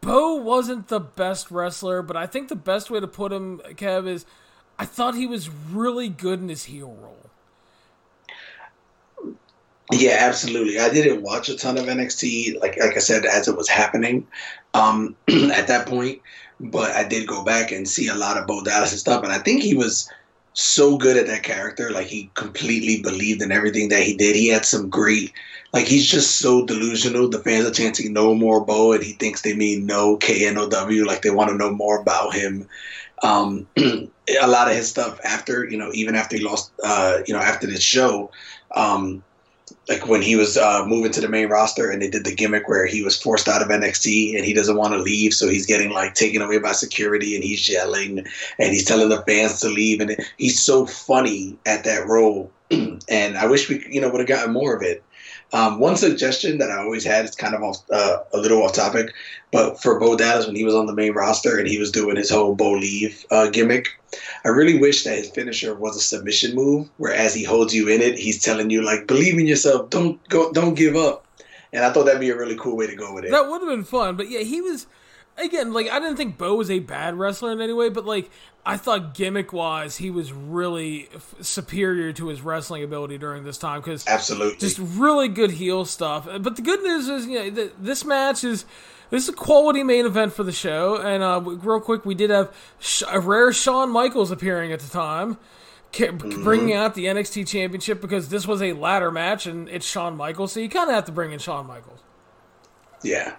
[0.00, 4.06] Bo wasn't the best wrestler, but I think the best way to put him, Kev,
[4.06, 4.26] is
[4.78, 7.22] I thought he was really good in his heel role.
[9.92, 10.78] Yeah, absolutely.
[10.78, 14.26] I didn't watch a ton of NXT, like like I said, as it was happening
[14.74, 16.22] um, at that point,
[16.58, 19.32] but I did go back and see a lot of Bo Dallas and stuff, and
[19.32, 20.08] I think he was
[20.54, 21.90] so good at that character.
[21.90, 24.36] Like he completely believed in everything that he did.
[24.36, 25.32] He had some great
[25.72, 27.28] like he's just so delusional.
[27.28, 30.58] The fans are chanting "No more Bo," and he thinks they mean "No K N
[30.58, 32.68] O W." Like they want to know more about him.
[33.22, 37.32] Um, a lot of his stuff after you know, even after he lost, uh, you
[37.32, 38.30] know, after this show,
[38.74, 39.22] um,
[39.88, 42.68] like when he was uh, moving to the main roster and they did the gimmick
[42.68, 45.66] where he was forced out of NXT and he doesn't want to leave, so he's
[45.66, 48.24] getting like taken away by security and he's yelling
[48.58, 52.50] and he's telling the fans to leave and he's so funny at that role.
[52.70, 55.02] and I wish we, you know, would have gotten more of it.
[55.54, 58.72] Um, one suggestion that I always had is kind of off, uh, a little off
[58.72, 59.12] topic,
[59.50, 62.16] but for Bo Dallas when he was on the main roster and he was doing
[62.16, 63.88] his whole Bo leave uh, gimmick,
[64.44, 67.88] I really wish that his finisher was a submission move, where as he holds you
[67.88, 71.26] in it, he's telling you like, believe in yourself, don't go, don't give up.
[71.74, 73.30] And I thought that'd be a really cool way to go with it.
[73.30, 74.86] That would have been fun, but yeah, he was
[75.38, 78.30] again like I didn't think Bo was a bad wrestler in any way, but like
[78.64, 83.58] I thought gimmick wise, he was really f- superior to his wrestling ability during this
[83.58, 86.26] time because absolutely just really good heel stuff.
[86.26, 88.64] But the good news is, you know, this match is
[89.12, 90.96] this is a quality main event for the show.
[90.96, 92.50] And uh, real quick, we did have
[93.08, 95.36] a rare Shawn Michaels appearing at the time,
[95.92, 96.42] mm-hmm.
[96.42, 100.52] bringing out the NXT Championship because this was a ladder match and it's Shawn Michaels,
[100.52, 102.00] so you kind of have to bring in Shawn Michaels.
[103.02, 103.36] Yeah.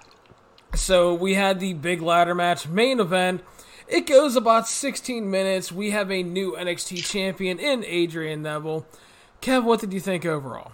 [0.76, 3.44] So we had the big ladder match main event.
[3.88, 5.72] It goes about 16 minutes.
[5.72, 8.86] We have a new NXT champion in Adrian Neville.
[9.41, 10.72] Kev, what did you think overall?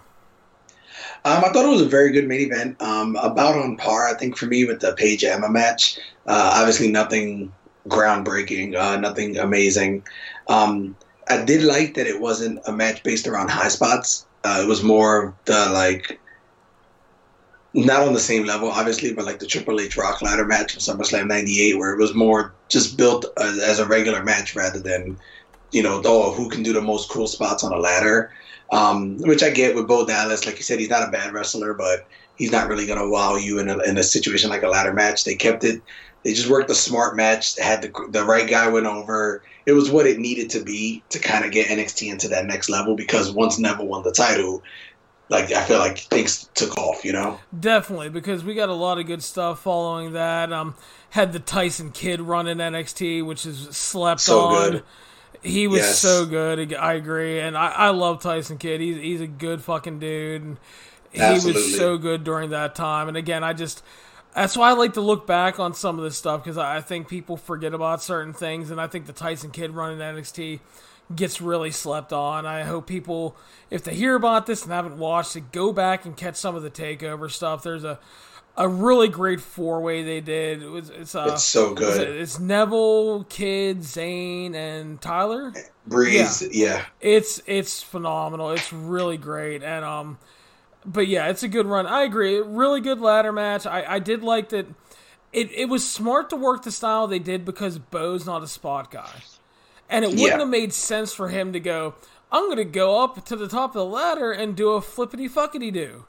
[1.24, 2.80] Um, I thought it was a very good main event.
[2.80, 5.98] Um, about on par, I think, for me with the Paige Emma match.
[6.26, 7.52] Uh, obviously, nothing
[7.88, 10.04] groundbreaking, uh, nothing amazing.
[10.48, 10.96] Um,
[11.28, 14.26] I did like that it wasn't a match based around high spots.
[14.44, 16.18] Uh, it was more the like
[17.72, 20.80] not on the same level, obviously, but like the Triple H Rock Ladder match in
[20.80, 25.16] SummerSlam '98, where it was more just built as, as, a regular match rather than,
[25.70, 28.32] you know, oh, who can do the most cool spots on a ladder.
[28.72, 30.46] Um, which I get with Bo Dallas.
[30.46, 32.06] Like you said, he's not a bad wrestler, but
[32.36, 35.24] he's not really to wow you in a, in a situation like a ladder match.
[35.24, 35.82] They kept it
[36.22, 37.58] They just worked a smart match.
[37.58, 39.42] Had the the right guy went over.
[39.66, 42.68] It was what it needed to be to kind of get NXT into that next
[42.68, 42.94] level.
[42.94, 44.62] Because once Neville won the title,
[45.30, 47.04] like I feel like things took off.
[47.04, 50.52] You know, definitely because we got a lot of good stuff following that.
[50.52, 50.74] Um,
[51.10, 54.70] had the Tyson Kidd run in NXT, which is slept so on.
[54.70, 54.82] Good.
[55.42, 55.98] He was yes.
[55.98, 56.74] so good.
[56.74, 58.80] I agree, and I, I love Tyson Kidd.
[58.80, 60.42] He's he's a good fucking dude.
[60.42, 60.58] And
[61.12, 61.62] he Absolutely.
[61.62, 63.08] was so good during that time.
[63.08, 63.82] And again, I just
[64.34, 67.08] that's why I like to look back on some of this stuff because I think
[67.08, 70.60] people forget about certain things, and I think the Tyson Kidd run in NXT
[71.14, 72.46] gets really slept on.
[72.46, 73.36] I hope people,
[73.70, 76.62] if they hear about this and haven't watched it, go back and catch some of
[76.62, 77.62] the takeover stuff.
[77.62, 77.98] There's a
[78.56, 80.62] a really great four way they did.
[80.62, 82.08] It was it's uh, it's so good.
[82.08, 85.52] It's, it's Neville, Kidd, Zayn, and Tyler.
[85.86, 86.48] Breeze, yeah.
[86.52, 86.84] yeah.
[87.00, 88.50] It's it's phenomenal.
[88.50, 90.18] It's really great, and um,
[90.84, 91.86] but yeah, it's a good run.
[91.86, 92.38] I agree.
[92.40, 93.66] Really good ladder match.
[93.66, 94.66] I I did like that.
[95.32, 98.90] It it was smart to work the style they did because Bo's not a spot
[98.90, 99.22] guy,
[99.90, 100.38] and it wouldn't yeah.
[100.38, 101.94] have made sense for him to go.
[102.32, 105.72] I'm gonna go up to the top of the ladder and do a flippity fuckity
[105.72, 106.06] do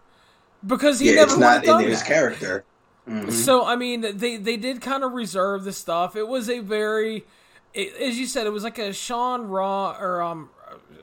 [0.65, 2.63] because he yeah, never it's not in his character.
[3.09, 3.31] Mm-hmm.
[3.31, 6.15] So I mean, they they did kind of reserve the stuff.
[6.15, 7.25] It was a very,
[7.73, 10.49] it, as you said, it was like a Shawn Raw or um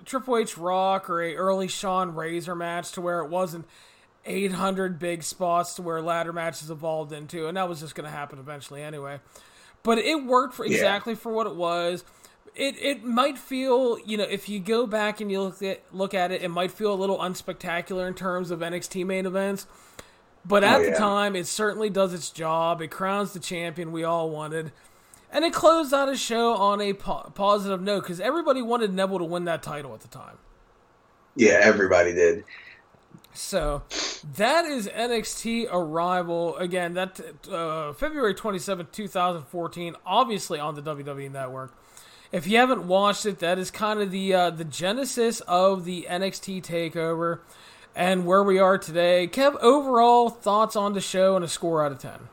[0.05, 3.66] Triple H Rock or a early Shawn Razor match to where it wasn't
[4.24, 8.16] 800 big spots to where ladder matches evolved into, and that was just going to
[8.16, 9.20] happen eventually anyway.
[9.82, 11.18] But it worked for exactly yeah.
[11.18, 12.05] for what it was
[12.59, 16.12] it it might feel you know if you go back and you look at look
[16.12, 19.66] at it, it might feel a little unspectacular in terms of NXT main events.
[20.44, 20.90] But at oh, yeah.
[20.90, 22.80] the time, it certainly does its job.
[22.80, 24.72] It crowns the champion we all wanted,
[25.30, 29.18] and it closed out a show on a po- positive note because everybody wanted Neville
[29.18, 30.39] to win that title at the time.
[31.36, 32.44] Yeah, everybody did.
[33.35, 33.82] So
[34.36, 36.94] that is NXT Arrival again.
[36.94, 39.94] That uh, February twenty seventh, two thousand fourteen.
[40.05, 41.72] Obviously on the WWE Network
[42.32, 46.06] if you haven't watched it, that is kind of the uh, the genesis of the
[46.09, 47.40] NXT takeover
[47.96, 49.28] and where we are today.
[49.30, 52.28] Kev, overall thoughts on the show and a score out of ten.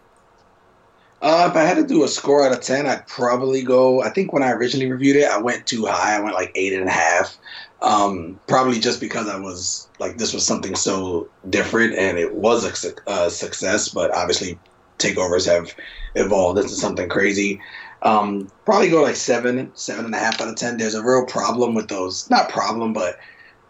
[1.21, 4.01] Uh, if I had to do a score out of ten, I'd probably go.
[4.01, 6.17] I think when I originally reviewed it, I went too high.
[6.17, 7.37] I went like eight and a half.
[7.81, 12.65] Um, probably just because I was like, this was something so different, and it was
[12.65, 13.89] a uh, success.
[13.89, 14.59] But obviously,
[14.99, 15.73] takeovers have
[16.15, 17.61] evolved into something crazy.
[18.01, 20.77] Um, probably go like seven, seven and a half out of ten.
[20.77, 22.29] There's a real problem with those.
[22.29, 23.17] Not problem, but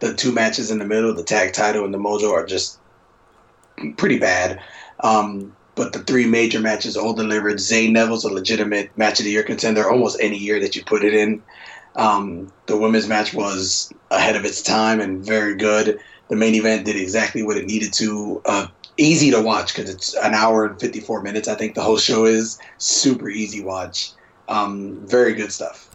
[0.00, 2.78] the two matches in the middle, the tag title and the Mojo, are just
[3.96, 4.60] pretty bad.
[5.00, 7.58] Um, but the three major matches all delivered.
[7.58, 11.04] Zayn Neville's a legitimate match of the year contender almost any year that you put
[11.04, 11.42] it in.
[11.94, 16.00] Um, the women's match was ahead of its time and very good.
[16.28, 18.42] The main event did exactly what it needed to.
[18.44, 18.66] Uh,
[18.98, 21.48] easy to watch because it's an hour and 54 minutes.
[21.48, 24.12] I think the whole show is super easy watch.
[24.48, 25.90] Um, very good stuff.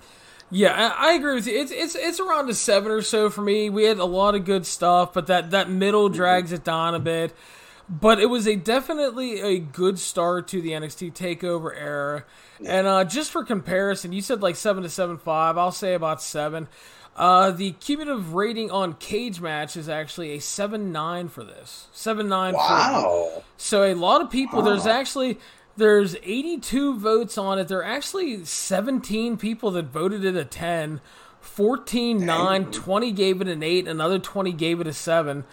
[0.54, 1.58] Yeah, I, agree with you.
[1.58, 3.70] It's it's it's around a seven or so for me.
[3.70, 6.18] We had a lot of good stuff, but that that middle mm-hmm.
[6.18, 7.34] drags it down a bit.
[7.90, 12.26] But it was a definitely a good start to the NXT Takeover era.
[12.66, 15.58] And uh, just for comparison, you said like seven to seven five.
[15.58, 16.68] I'll say about seven.
[17.16, 21.88] Uh, the cumulative rating on Cagematch is actually a seven nine for this.
[21.92, 22.54] Seven nine.
[22.54, 23.44] Wow.
[23.58, 24.62] So a lot of people.
[24.62, 24.70] Huh.
[24.70, 25.38] There's actually
[25.78, 27.68] there's 82 votes on it.
[27.68, 31.02] There are actually 17 people that voted it a 10.
[31.42, 35.44] 14 9 20 gave it an 8 another 20 gave it a 7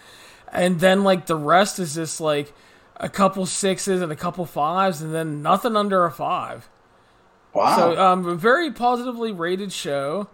[0.53, 2.53] and then like the rest is just like
[2.97, 6.69] a couple sixes and a couple fives and then nothing under a 5
[7.53, 10.29] wow so um a very positively rated show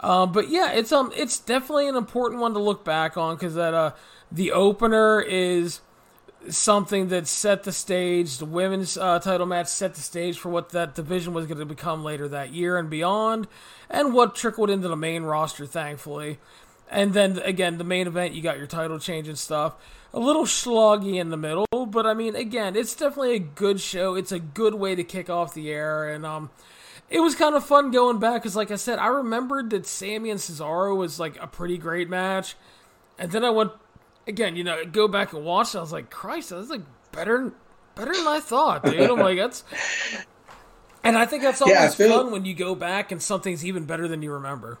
[0.00, 3.54] uh, but yeah it's um it's definitely an important one to look back on because
[3.54, 3.92] that uh
[4.30, 5.80] the opener is
[6.48, 8.38] something that set the stage.
[8.38, 11.66] The women's uh, title match set the stage for what that division was going to
[11.66, 13.48] become later that year and beyond,
[13.90, 16.38] and what trickled into the main roster, thankfully.
[16.90, 19.74] And then again, the main event, you got your title change and stuff.
[20.14, 24.14] A little sloggy in the middle, but I mean, again, it's definitely a good show.
[24.14, 26.50] It's a good way to kick off the air, and um,
[27.10, 30.30] it was kind of fun going back because, like I said, I remembered that Sami
[30.30, 32.54] and Cesaro was like a pretty great match,
[33.18, 33.72] and then I went
[34.26, 35.74] again, you know, go back and watch.
[35.74, 36.82] It, I was like, Christ, that's like
[37.12, 37.52] better,
[37.94, 39.00] better than I thought, dude.
[39.00, 39.64] I'm like, that's,
[41.04, 43.84] and I think that's always yeah, feel, fun when you go back and something's even
[43.84, 44.78] better than you remember.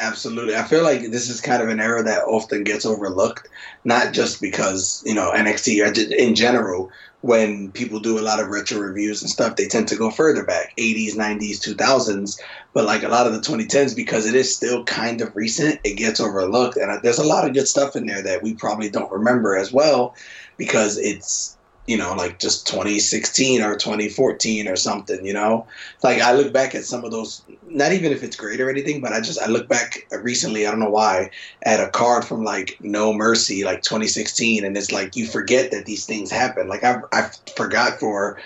[0.00, 3.48] Absolutely, I feel like this is kind of an era that often gets overlooked,
[3.84, 8.78] not just because you know NXT in general when people do a lot of retro
[8.78, 12.40] reviews and stuff, they tend to go further back 80s, 90s, 2000s.
[12.72, 15.96] But like a lot of the 2010s, because it is still kind of recent, it
[15.96, 16.76] gets overlooked.
[16.76, 19.56] And uh, there's a lot of good stuff in there that we probably don't remember
[19.56, 20.14] as well
[20.58, 21.57] because it's
[21.88, 25.66] you know, like just 2016 or 2014 or something, you know?
[26.02, 29.00] Like I look back at some of those, not even if it's great or anything,
[29.00, 31.30] but I just, I look back recently, I don't know why,
[31.62, 34.66] at a card from like No Mercy, like 2016.
[34.66, 36.68] And it's like, you forget that these things happen.
[36.68, 38.38] Like I, I forgot for,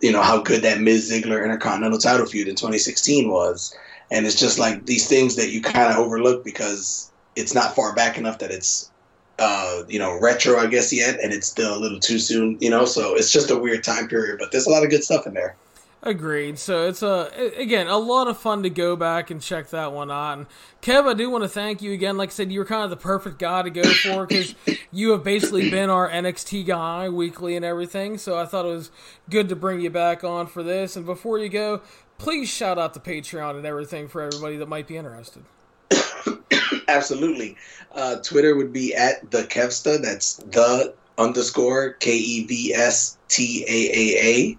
[0.00, 3.76] you know, how good that Miz Ziggler Intercontinental title feud in 2016 was.
[4.10, 7.94] And it's just like these things that you kind of overlook because it's not far
[7.94, 8.90] back enough that it's
[9.38, 12.70] uh, you know, retro, I guess, yet, and it's still a little too soon, you
[12.70, 12.84] know.
[12.84, 15.34] So it's just a weird time period, but there's a lot of good stuff in
[15.34, 15.56] there.
[16.02, 16.58] Agreed.
[16.58, 20.08] So it's a again a lot of fun to go back and check that one
[20.08, 20.38] out.
[20.38, 20.46] And
[20.80, 22.16] Kev, I do want to thank you again.
[22.16, 24.54] Like I said, you were kind of the perfect guy to go for because
[24.92, 28.18] you have basically been our NXT guy weekly and everything.
[28.18, 28.92] So I thought it was
[29.30, 30.94] good to bring you back on for this.
[30.94, 31.80] And before you go,
[32.18, 35.42] please shout out the Patreon and everything for everybody that might be interested.
[36.88, 37.56] Absolutely.
[37.92, 40.00] Uh, Twitter would be at the Kevsta.
[40.00, 44.58] That's the underscore K E V S T A A A.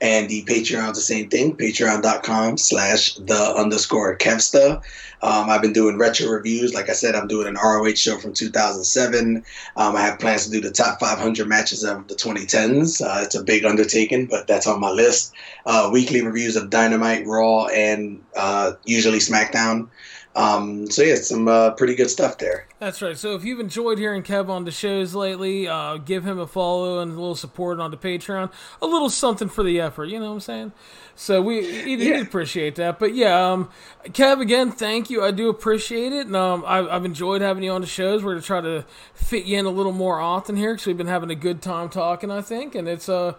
[0.00, 4.80] And the Patreon's the same thing, patreon.com slash the underscore Kevsta.
[5.22, 6.72] Um, I've been doing retro reviews.
[6.72, 9.44] Like I said, I'm doing an ROH show from 2007.
[9.76, 13.00] Um, I have plans to do the top 500 matches of the 2010s.
[13.04, 15.34] Uh, it's a big undertaking, but that's on my list.
[15.66, 19.88] Uh, weekly reviews of Dynamite, Raw, and uh, usually SmackDown.
[20.36, 22.66] Um, so yeah, some uh, pretty good stuff there.
[22.78, 23.18] That's right.
[23.18, 27.00] So if you've enjoyed hearing Kev on the shows lately, uh, give him a follow
[27.00, 28.52] and a little support on the Patreon.
[28.80, 30.04] A little something for the effort.
[30.04, 30.72] You know what I'm saying?
[31.16, 32.20] So we yeah.
[32.20, 33.00] appreciate that.
[33.00, 33.70] But yeah, um,
[34.04, 35.24] Kev, again, thank you.
[35.24, 38.22] I do appreciate it, and um, I, have enjoyed having you on the shows.
[38.22, 38.84] We're gonna try to
[39.14, 41.88] fit you in a little more often here because we've been having a good time
[41.88, 42.30] talking.
[42.30, 43.34] I think, and it's uh,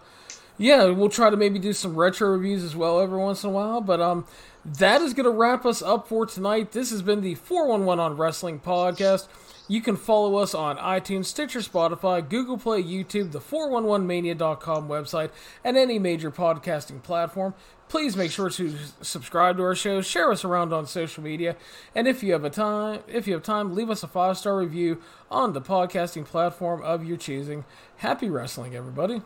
[0.60, 3.52] yeah, we'll try to maybe do some retro reviews as well every once in a
[3.52, 3.80] while.
[3.80, 4.26] But um,
[4.64, 6.72] that is going to wrap us up for tonight.
[6.72, 9.26] This has been the 411 on Wrestling podcast.
[9.68, 15.30] You can follow us on iTunes, Stitcher, Spotify, Google Play, YouTube, the 411mania.com website,
[15.64, 17.54] and any major podcasting platform.
[17.88, 21.56] Please make sure to subscribe to our show, share us around on social media,
[21.94, 25.00] and if you have a time, if you have time, leave us a five-star review
[25.30, 27.64] on the podcasting platform of your choosing.
[27.96, 29.22] Happy wrestling, everybody.